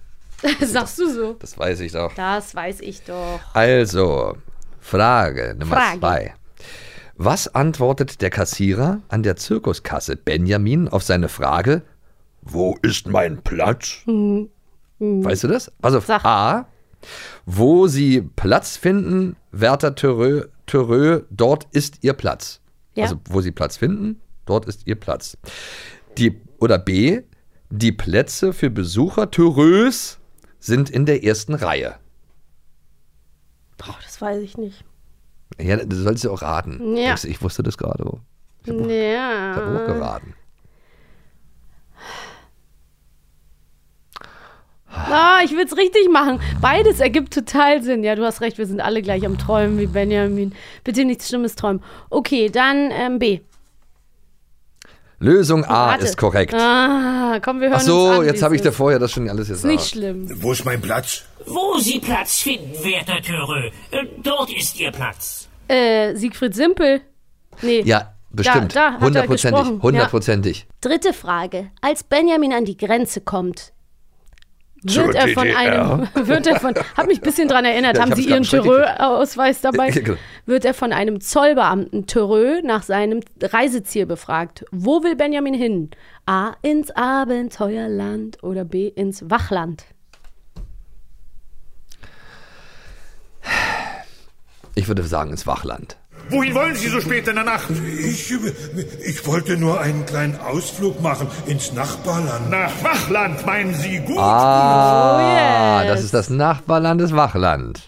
Sagst 0.62 1.00
du 1.00 1.10
so? 1.10 1.34
Das 1.40 1.58
weiß 1.58 1.80
ich 1.82 1.92
doch. 1.92 2.14
Das 2.16 2.54
weiß 2.54 2.82
ich 2.82 3.04
doch. 3.04 3.40
Also, 3.54 4.38
Frage 4.80 5.56
Nummer 5.58 5.76
Frage. 5.76 6.00
zwei. 6.00 6.34
Was 7.16 7.54
antwortet 7.54 8.22
der 8.22 8.30
Kassierer 8.30 9.02
an 9.10 9.24
der 9.24 9.36
Zirkuskasse 9.36 10.16
Benjamin 10.16 10.88
auf 10.88 11.02
seine 11.04 11.30
Frage, 11.30 11.82
wo 12.44 12.78
ist 12.84 13.08
mein 13.08 13.42
Platz? 13.42 14.04
Weißt 15.00 15.44
du 15.44 15.48
das? 15.48 15.72
Also 15.82 16.02
A, 16.08 16.66
wo 17.46 17.88
Sie 17.88 18.22
Platz 18.22 18.78
finden, 18.78 19.36
Wärter 19.52 19.96
Thürö, 19.96 20.46
Thürö, 20.68 21.24
dort 21.32 21.68
ist 21.72 22.04
Ihr 22.04 22.14
Platz. 22.14 22.62
Ja. 22.94 23.06
Also 23.06 23.20
wo 23.30 23.42
Sie 23.42 23.52
Platz 23.52 23.78
finden, 23.78 24.22
dort 24.46 24.66
ist 24.66 24.86
Ihr 24.86 24.96
Platz. 24.96 25.38
Die, 26.18 26.40
oder 26.60 26.78
B, 26.78 27.22
die 27.70 27.92
Plätze 27.92 28.54
für 28.54 28.70
Besucher 28.70 29.32
Thürös 29.32 30.17
sind 30.60 30.90
in 30.90 31.06
der 31.06 31.24
ersten 31.24 31.54
Reihe. 31.54 31.96
Boah, 33.78 33.96
das 34.04 34.20
weiß 34.22 34.42
ich 34.42 34.58
nicht. 34.58 34.84
Ja, 35.60 35.78
du 35.78 35.96
sollst 35.96 36.24
ja 36.24 36.32
auch 36.32 36.42
raten. 36.42 36.96
Ja. 36.98 37.14
Ich, 37.14 37.26
ich 37.26 37.42
wusste 37.42 37.64
das 37.64 37.78
gerade. 37.78 38.04
Ich 38.64 38.70
habe 38.72 38.94
Ja. 38.94 39.54
auch 39.54 39.86
geraten. 39.86 40.34
Ah, 44.90 45.42
ich 45.44 45.52
will 45.52 45.66
es 45.66 45.78
richtig 45.78 46.10
machen. 46.10 46.40
Beides 46.60 47.00
ergibt 47.00 47.34
total 47.34 47.84
Sinn. 47.84 48.04
Ja, 48.04 48.16
du 48.16 48.26
hast 48.26 48.42
recht, 48.42 48.58
wir 48.58 48.66
sind 48.66 48.82
alle 48.82 49.02
gleich 49.02 49.26
am 49.26 49.38
Träumen 49.38 49.78
wie 49.78 49.86
Benjamin. 49.86 50.54
Bitte 50.84 51.06
nichts 51.06 51.28
Schlimmes 51.30 51.56
träumen. 51.56 51.84
Okay, 52.10 52.50
dann 52.50 52.90
ähm, 52.92 53.20
B. 53.20 53.42
Lösung 55.20 55.64
A 55.66 55.88
Warte. 55.88 56.06
ist 56.06 56.18
korrekt. 56.18 56.54
Ah, 56.54 57.40
komm, 57.44 57.60
wir 57.60 57.70
hören 57.70 57.78
Ach 57.78 57.82
so, 57.82 58.10
uns 58.10 58.20
an. 58.20 58.26
jetzt 58.28 58.44
habe 58.44 58.56
ich 58.56 58.62
dir 58.62 58.70
ist. 58.70 58.76
vorher 58.78 59.00
das 59.00 59.12
schon 59.12 59.28
alles 59.30 59.50
Ist 59.50 59.64
gesagt. 59.64 59.74
nicht 59.74 59.90
schlimm. 59.90 60.30
Wo 60.42 60.52
ist 60.52 60.64
mein 60.64 60.80
Platz? 60.80 61.24
Wo 61.46 61.80
Sie 61.80 62.00
Platz 62.00 62.40
finden, 62.40 62.72
werter 62.84 63.22
Törö. 63.22 63.70
Äh, 63.92 64.06
Dort 64.22 64.56
ist 64.56 64.80
Ihr 64.80 64.92
Platz. 64.92 65.48
Äh, 65.68 66.16
Siegfried 66.16 66.54
Simpel. 66.54 67.02
Nee. 67.62 67.82
Ja, 67.82 68.14
bestimmt. 68.30 68.76
Da, 68.76 68.92
da 68.92 68.96
er 68.98 69.02
Hundertprozentig. 69.02 69.82
Hundertprozentig. 69.82 70.68
Dritte 70.82 71.14
Frage. 71.14 71.72
Als 71.82 72.04
Benjamin 72.04 72.54
an 72.54 72.66
die 72.66 72.78
Grenze 72.78 73.22
kommt, 73.22 73.74
wird 74.88 75.16
er 75.16 75.28
von 75.30 75.48
einem, 75.50 76.08
wird 76.28 76.48
er 76.48 76.60
von, 76.60 76.74
hab 76.96 77.08
mich 77.08 77.20
ein 77.20 77.24
bisschen 77.24 77.48
dran 77.48 77.66
erinnert, 77.66 77.98
Ja, 77.98 78.04
haben 78.04 78.16
Sie 78.16 78.28
Ihren 78.28 78.44
Terreur-Ausweis 78.44 79.62
dabei? 79.62 79.90
Ja, 79.90 80.02
genau. 80.02 80.18
Wird 80.46 80.66
er 80.66 80.74
von 80.74 80.94
einem 80.94 81.22
Zollbeamten 81.22 82.08
Terreur 82.08 82.62
nach 82.64 82.84
seinem 82.84 83.22
Reiseziel 83.42 84.06
befragt. 84.06 84.66
Wo 84.72 85.04
will 85.04 85.16
Benjamin 85.16 85.54
hin? 85.54 85.90
A. 86.26 86.54
ins 86.62 86.92
Abenteuerland 86.92 88.44
oder 88.44 88.66
B. 88.66 88.88
ins 88.88 89.30
Wachland? 89.30 89.86
Ich 94.76 94.88
würde 94.88 95.04
sagen, 95.04 95.32
ins 95.32 95.48
Wachland. 95.48 95.98
Wohin 96.30 96.54
wollen 96.56 96.76
Sie 96.76 96.90
so 96.90 97.00
spät 97.00 97.28
in 97.28 97.36
der 97.36 97.44
Nacht? 97.46 97.70
Ich, 98.00 98.34
ich 99.06 99.26
wollte 99.28 99.56
nur 99.58 99.80
einen 99.80 100.06
kleinen 100.06 100.38
Ausflug 100.40 101.02
machen 101.02 101.28
ins 101.46 101.72
Nachbarland. 101.74 102.50
Nach 102.50 102.72
Wachland, 102.84 103.46
meinen 103.46 103.74
Sie 103.74 104.00
gut? 104.00 104.18
Ah, 104.18 105.80
Oh, 105.80 105.82
yes. 105.84 105.88
das 105.94 106.04
ist 106.04 106.14
das 106.14 106.30
Nachbarland 106.30 107.00
des 107.00 107.14
Wachland. 107.16 107.82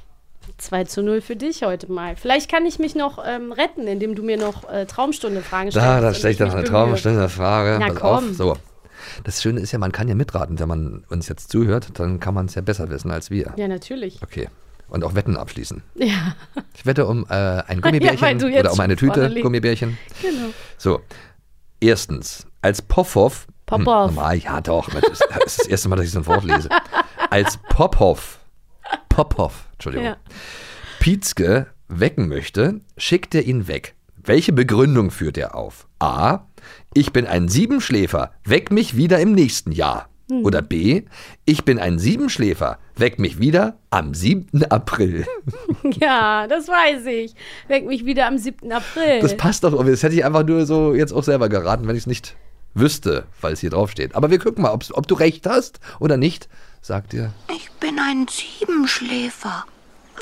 2 0.58 0.84
zu 0.86 1.04
0 1.04 1.22
für 1.22 1.36
dich 1.36 1.64
heute 1.64 1.92
mal. 1.92 2.16
Vielleicht 2.16 2.50
kann 2.52 2.66
ich 2.66 2.80
mich 2.80 2.96
noch 2.96 3.24
ähm, 3.26 3.52
retten, 3.52 3.88
indem 3.88 4.16
du 4.16 4.24
mir 4.24 4.38
noch 4.38 4.70
äh, 4.70 4.86
Traumstunde-Fragen 4.86 5.72
stellst. 5.72 5.88
Da, 5.88 6.02
da 6.02 6.30
ich 6.30 6.38
dann 6.38 6.48
eine 6.50 6.62
bemühe. 6.64 6.70
Traumstunde 6.70 7.30
Frage. 7.30 7.78
Na, 7.80 7.88
Pass 7.88 7.96
komm. 8.00 8.30
auf. 8.30 8.36
So. 8.36 8.58
Das 9.24 9.42
Schöne 9.42 9.60
ist 9.62 9.72
ja, 9.72 9.80
man 9.80 9.92
kann 9.92 10.08
ja 10.08 10.16
mitraten. 10.16 10.60
Wenn 10.60 10.68
man 10.68 11.04
uns 11.10 11.28
jetzt 11.30 11.50
zuhört, 11.52 11.88
dann 12.00 12.20
kann 12.20 12.34
man 12.34 12.46
es 12.48 12.56
ja 12.56 12.62
besser 12.62 12.90
wissen 12.90 13.12
als 13.12 13.30
wir. 13.30 13.54
Ja, 13.58 13.68
natürlich. 13.68 14.20
Okay. 14.22 14.50
Und 14.90 15.04
auch 15.04 15.14
Wetten 15.16 15.38
abschließen. 15.38 15.84
Ja, 15.96 16.36
Ich 16.76 16.86
wette 16.86 17.06
um 17.06 17.26
äh, 17.30 17.34
ein 17.34 17.66
Ja, 17.78 17.82
Gummibärchen 17.82 18.40
jetzt 18.40 18.60
oder 18.60 18.74
um 18.74 18.80
eine 18.80 18.96
Tüte. 18.96 19.34
Gummibärchen. 19.42 19.98
genau. 20.22 20.48
So. 20.78 21.02
Erstens, 21.80 22.46
als 22.62 22.82
Popov. 22.82 23.48
Popov. 23.66 24.10
Hm, 24.10 24.16
normal, 24.16 24.38
ja 24.38 24.62
doch. 24.62 24.90
Das 24.90 25.04
ist 25.10 25.26
das, 25.30 25.44
ist 25.46 25.60
das 25.60 25.68
erste 25.68 25.90
Mal, 25.90 25.96
dass 25.98 26.06
ich 26.06 26.12
so 26.12 26.20
ein 26.20 26.26
Wort 26.28 26.44
lese. 26.44 26.70
Als 27.30 27.58
Popov. 27.70 28.40
Popov, 29.10 29.68
Entschuldigung. 29.74 30.08
Ja. 30.08 30.18
Pietzke 31.00 31.68
wecken 31.88 32.28
möchte, 32.28 32.82
schickt 32.98 33.34
er 33.36 33.44
ihn 33.44 33.68
weg. 33.68 33.96
Welche 34.18 34.54
Begründung 34.54 35.12
führt 35.12 35.38
er 35.38 35.56
auf? 35.56 35.88
A. 36.00 36.42
Ich 36.94 37.14
bin 37.14 37.26
ein 37.26 37.48
Siebenschläfer, 37.48 38.32
weck 38.44 38.72
mich 38.72 38.96
wieder 38.98 39.20
im 39.20 39.32
nächsten 39.34 39.72
Jahr. 39.72 40.10
Hm. 40.30 40.46
Oder 40.46 40.62
B. 40.62 41.04
Ich 41.46 41.66
bin 41.66 41.80
ein 41.80 41.98
Siebenschläfer, 42.00 42.78
weck 42.96 43.18
mich 43.20 43.40
wieder 43.40 43.78
am 43.90 44.14
7. 44.14 44.64
April. 44.70 45.26
Ja, 46.00 46.46
das 46.48 46.68
weiß 46.68 47.06
ich. 47.08 47.34
Weck 47.68 47.86
mich 47.86 48.06
wieder 48.06 48.28
am 48.28 48.38
7. 48.38 48.72
April. 48.72 49.22
Das 49.22 49.36
passt 49.36 49.64
doch. 49.64 49.72
irgendwie. 49.74 49.92
Das 49.92 50.04
hätte 50.04 50.14
ich 50.16 50.24
einfach 50.26 50.46
nur 50.46 50.66
so 50.66 50.94
jetzt 50.94 51.12
auch 51.14 51.24
selber 51.24 51.50
geraten, 51.50 51.88
wenn 51.88 51.96
ich 51.96 52.04
es 52.04 52.08
nicht 52.08 52.36
wüsste, 52.76 53.26
weil 53.42 53.54
es 53.54 53.60
hier 53.60 53.72
drauf 53.72 53.90
steht. 53.90 54.14
Aber 54.16 54.30
wir 54.30 54.38
gucken 54.40 54.62
mal, 54.62 54.72
ob's- 54.74 54.94
ob 54.94 55.08
du 55.08 55.16
recht 55.16 55.48
hast 55.48 55.80
oder 56.00 56.16
nicht. 56.18 56.48
Sagt 56.82 57.14
dir. 57.14 57.34
Ich 57.56 57.72
bin 57.80 57.98
ein 58.00 58.28
Siebenschläfer. 58.30 59.66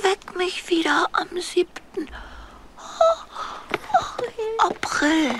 Weck 0.03 0.37
mich 0.37 0.69
wieder 0.69 1.07
am 1.13 1.27
7. 1.39 1.67
April. 4.59 5.31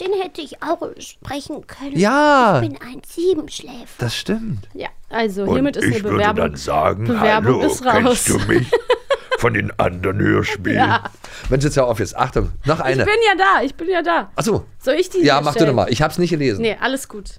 Den 0.00 0.12
hätte 0.20 0.40
ich 0.40 0.62
auch 0.62 0.80
sprechen 0.98 1.66
können. 1.66 1.98
Ja. 1.98 2.60
Ich 2.62 2.68
bin 2.68 2.78
ein 2.80 3.02
Siebenschläfer. 3.06 3.84
Das 3.98 4.16
stimmt. 4.16 4.66
Ja, 4.74 4.88
also 5.10 5.42
Und 5.42 5.52
hiermit 5.52 5.76
ist 5.76 5.84
eine 5.84 5.96
ich 5.96 6.02
würde 6.02 6.16
Bewerbung. 6.16 6.36
dann 6.36 6.56
sagen, 6.56 7.04
Bewerbung 7.04 7.60
hallo, 7.60 7.66
ist 7.72 7.84
raus. 7.84 7.94
kennst 7.94 8.28
du 8.28 8.38
mich 8.52 8.70
von 9.38 9.52
den 9.54 9.70
anderen 9.78 10.18
Hörspielen? 10.18 10.78
Ja. 10.78 11.04
Mensch, 11.50 11.64
jetzt 11.64 11.76
hör 11.76 11.86
auf 11.86 11.98
jetzt. 11.98 12.16
Achtung, 12.16 12.50
noch 12.64 12.78
Ich 12.78 12.84
eine. 12.84 13.04
bin 13.04 13.14
ja 13.26 13.34
da, 13.36 13.62
ich 13.62 13.74
bin 13.74 13.88
ja 13.88 14.00
da. 14.02 14.30
Achso. 14.36 14.64
Soll 14.78 14.94
ich 14.94 15.10
die 15.10 15.22
Ja, 15.22 15.40
mach 15.40 15.52
du 15.52 15.58
stellen? 15.60 15.68
doch 15.68 15.74
mal. 15.74 15.92
Ich 15.92 16.00
hab's 16.02 16.18
nicht 16.18 16.30
gelesen. 16.30 16.62
Nee, 16.62 16.76
alles 16.80 17.06
gut. 17.08 17.32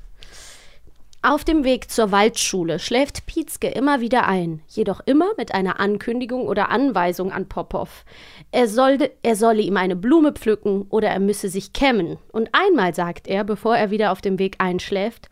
Auf 1.23 1.43
dem 1.43 1.63
Weg 1.63 1.91
zur 1.91 2.11
Waldschule 2.11 2.79
schläft 2.79 3.27
Pietzke 3.27 3.67
immer 3.69 4.01
wieder 4.01 4.25
ein, 4.25 4.63
jedoch 4.67 5.01
immer 5.05 5.27
mit 5.37 5.53
einer 5.53 5.79
Ankündigung 5.79 6.47
oder 6.47 6.69
Anweisung 6.69 7.31
an 7.31 7.47
Popov. 7.47 8.05
Er, 8.51 8.67
sollte, 8.67 9.11
er 9.21 9.35
solle 9.35 9.61
ihm 9.61 9.77
eine 9.77 9.95
Blume 9.95 10.31
pflücken 10.33 10.87
oder 10.89 11.09
er 11.09 11.19
müsse 11.19 11.49
sich 11.49 11.73
kämmen. 11.73 12.17
Und 12.31 12.49
einmal 12.53 12.95
sagt 12.95 13.27
er, 13.27 13.43
bevor 13.43 13.77
er 13.77 13.91
wieder 13.91 14.11
auf 14.11 14.21
dem 14.21 14.39
Weg 14.39 14.55
einschläft, 14.57 15.29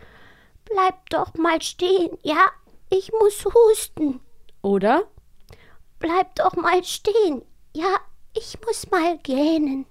Bleib 0.72 1.10
doch 1.10 1.34
mal 1.34 1.62
stehen. 1.62 2.18
Ja, 2.22 2.46
ich 2.90 3.12
muss 3.12 3.44
husten. 3.46 4.20
oder? 4.62 5.04
Bleib 5.98 6.36
doch 6.36 6.56
mal 6.56 6.84
stehen. 6.84 7.42
Ja, 7.76 7.98
ich 8.36 8.58
muss 8.66 8.90
mal 8.92 9.18
gähnen. 9.20 9.86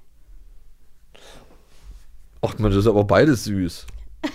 Ach 2.40 2.56
man, 2.58 2.70
das 2.70 2.80
ist 2.80 2.86
aber 2.86 3.04
beides 3.04 3.44
süß. 3.44 3.86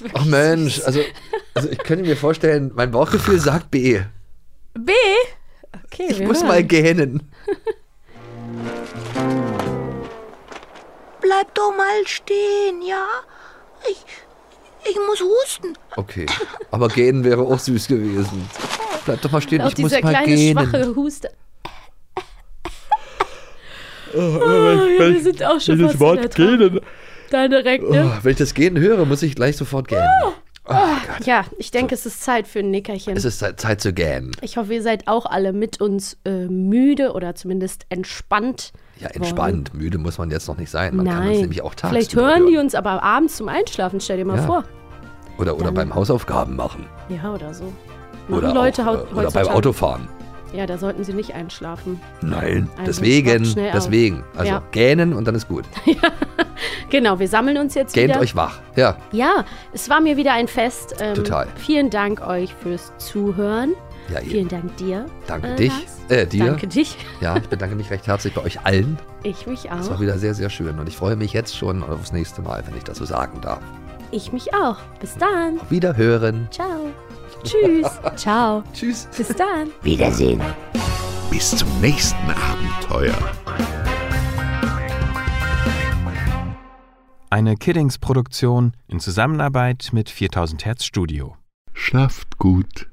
ist 0.00 0.10
Ach 0.14 0.24
Mensch, 0.24 0.80
also, 0.84 1.00
also 1.54 1.68
ich 1.70 1.78
könnte 1.78 2.04
mir 2.04 2.16
vorstellen, 2.16 2.72
mein 2.74 2.90
Bauchgefühl 2.90 3.38
sagt 3.38 3.70
B. 3.70 4.00
B? 4.76 4.92
Okay, 5.84 6.06
Ich 6.10 6.18
wir 6.18 6.26
muss 6.26 6.38
hören. 6.38 6.48
mal 6.48 6.64
gähnen. 6.64 7.30
Bleib 11.20 11.54
doch 11.54 11.72
mal 11.76 12.06
stehen, 12.06 12.82
ja? 12.86 13.06
Ich, 13.90 14.04
ich 14.90 14.96
muss 15.08 15.20
husten. 15.20 15.74
Okay, 15.96 16.26
aber 16.70 16.88
gähnen 16.88 17.24
wäre 17.24 17.42
auch 17.42 17.58
süß 17.58 17.86
gewesen. 17.88 18.48
Bleib 19.04 19.22
doch 19.22 19.30
mal 19.30 19.40
stehen, 19.40 19.62
Auch 19.62 19.68
ich 19.70 19.78
muss 19.78 19.90
dieser 19.92 20.02
mal 20.02 20.10
kleine 20.10 20.26
gähnen. 20.34 20.68
schwache 20.70 20.94
Huste. 20.96 21.30
Oh, 24.16 24.18
ja, 24.18 24.98
wir 25.12 25.22
sind 25.22 25.42
auch 25.42 25.60
schon 25.60 25.78
fast 25.90 26.00
in 26.00 26.16
der 26.22 26.30
Traum- 26.30 26.80
Da 27.34 27.48
direkt, 27.48 27.90
ne? 27.90 28.12
Oh, 28.14 28.18
wenn 28.22 28.30
ich 28.32 28.38
das 28.38 28.54
Gähnen 28.54 28.78
höre, 28.80 29.04
muss 29.06 29.22
ich 29.22 29.34
gleich 29.34 29.56
sofort 29.56 29.88
gähnen. 29.88 30.08
Ja, 31.24 31.44
ich 31.58 31.70
denke, 31.72 31.94
es 31.94 32.06
ist 32.06 32.22
Zeit 32.22 32.46
für 32.46 32.60
ein 32.60 32.70
Nickerchen. 32.70 33.16
Es 33.16 33.24
ist 33.24 33.40
Zeit, 33.40 33.60
Zeit 33.60 33.80
zu 33.80 33.92
gähnen. 33.92 34.30
Ich 34.40 34.56
hoffe, 34.56 34.72
ihr 34.72 34.82
seid 34.82 35.08
auch 35.08 35.26
alle 35.26 35.52
mit 35.52 35.80
uns 35.80 36.16
äh, 36.24 36.46
müde 36.46 37.12
oder 37.12 37.34
zumindest 37.34 37.86
entspannt. 37.90 38.72
Ja, 39.00 39.08
entspannt. 39.08 39.74
Müde 39.74 39.98
muss 39.98 40.16
man 40.16 40.30
jetzt 40.30 40.46
noch 40.48 40.56
nicht 40.56 40.70
sein. 40.70 40.96
Man 40.96 41.06
Nein. 41.06 41.14
kann 41.16 41.28
uns 41.28 41.40
nämlich 41.40 41.60
auch 41.62 41.74
tagsüber 41.74 41.88
Vielleicht 41.90 42.14
hören 42.16 42.46
die 42.46 42.56
uns 42.56 42.74
aber 42.74 43.02
abends 43.02 43.36
zum 43.36 43.48
Einschlafen, 43.48 44.00
stell 44.00 44.16
dir 44.18 44.24
mal 44.24 44.36
Ja. 44.38 44.42
vor. 44.46 44.64
Oder, 45.38 45.56
oder 45.56 45.64
Dann- 45.64 45.74
beim 45.74 45.94
Hausaufgaben 45.94 46.54
machen. 46.56 46.86
Ja, 47.08 47.34
oder 47.34 47.52
so. 47.52 47.64
Machen 48.28 48.38
Oder, 48.44 48.54
Leute 48.54 48.88
auch, 48.88 49.10
äh, 49.10 49.14
oder 49.14 49.30
beim. 49.32 49.48
Autofahren. 49.48 50.08
Ja, 50.54 50.66
da 50.66 50.78
sollten 50.78 51.02
sie 51.02 51.12
nicht 51.14 51.34
einschlafen. 51.34 52.00
Nein, 52.22 52.68
Also, 52.76 52.86
deswegen, 52.86 53.42
auf. 53.44 53.72
deswegen. 53.74 54.24
Also 54.36 54.52
Ja. 54.52 54.62
gähnen 54.70 55.12
und 55.12 55.24
dann 55.26 55.34
ist 55.34 55.48
gut. 55.48 55.64
Genau, 56.90 57.18
wir 57.18 57.26
sammeln 57.26 57.56
uns 57.58 57.74
jetzt 57.74 57.92
Gähnt 57.94 58.10
wieder. 58.10 58.20
euch 58.20 58.36
wach. 58.36 58.60
Ja, 58.76 58.96
Ja, 59.10 59.44
es 59.72 59.90
war 59.90 60.00
mir 60.00 60.16
wieder 60.16 60.32
ein 60.32 60.46
Fest. 60.46 60.94
Ähm, 61.00 61.14
Total. 61.14 61.48
Vielen 61.56 61.90
Dank 61.90 62.24
euch 62.24 62.54
fürs 62.54 62.92
Zuhören. 62.98 63.72
ja. 64.12 64.20
Vielen 64.20 64.46
Dank 64.48 64.76
dir. 64.76 65.06
Danke 65.26 65.48
äh, 65.48 65.56
dich. 65.56 65.72
Äh, 66.08 66.26
dir. 66.26 66.44
Danke 66.46 66.68
dich. 66.68 66.96
Ja, 67.20 67.36
ich 67.36 67.48
bedanke 67.48 67.74
mich 67.74 67.90
recht 67.90 68.06
herzlich 68.06 68.32
bei 68.34 68.42
euch 68.42 68.60
allen. 68.64 68.96
Ich 69.24 69.46
mich 69.46 69.62
Das 69.64 69.88
war 69.88 69.96
auch. 69.96 70.00
wieder 70.00 70.18
sehr, 70.18 70.34
sehr 70.34 70.50
schön. 70.50 70.78
Und 70.78 70.88
ich 70.88 70.96
freue 70.96 71.16
mich 71.16 71.32
jetzt 71.32 71.56
schon 71.56 71.82
aufs 71.82 72.12
nächste 72.12 72.42
Mal, 72.42 72.62
wenn 72.66 72.76
ich 72.76 72.84
das 72.84 72.98
so 72.98 73.04
sagen 73.04 73.40
darf. 73.40 73.60
Ich 74.12 74.32
mich 74.32 74.54
auch. 74.54 74.76
Bis 75.00 75.16
dann. 75.16 75.58
Auf 75.58 75.70
Wiederhören. 75.72 76.46
Ciao. 76.52 76.92
Tschüss. 77.44 77.86
Ciao. 78.16 78.62
Tschüss. 78.72 79.08
Bis 79.16 79.28
dann. 79.28 79.70
Wiedersehen. 79.82 80.40
Bis 81.30 81.50
zum 81.50 81.68
nächsten 81.80 82.30
Abenteuer. 82.30 83.14
Eine 87.30 87.56
Kiddings-Produktion 87.56 88.72
in 88.86 89.00
Zusammenarbeit 89.00 89.90
mit 89.92 90.08
4000 90.08 90.64
Hertz 90.64 90.84
Studio. 90.84 91.36
Schlaft 91.72 92.38
gut. 92.38 92.88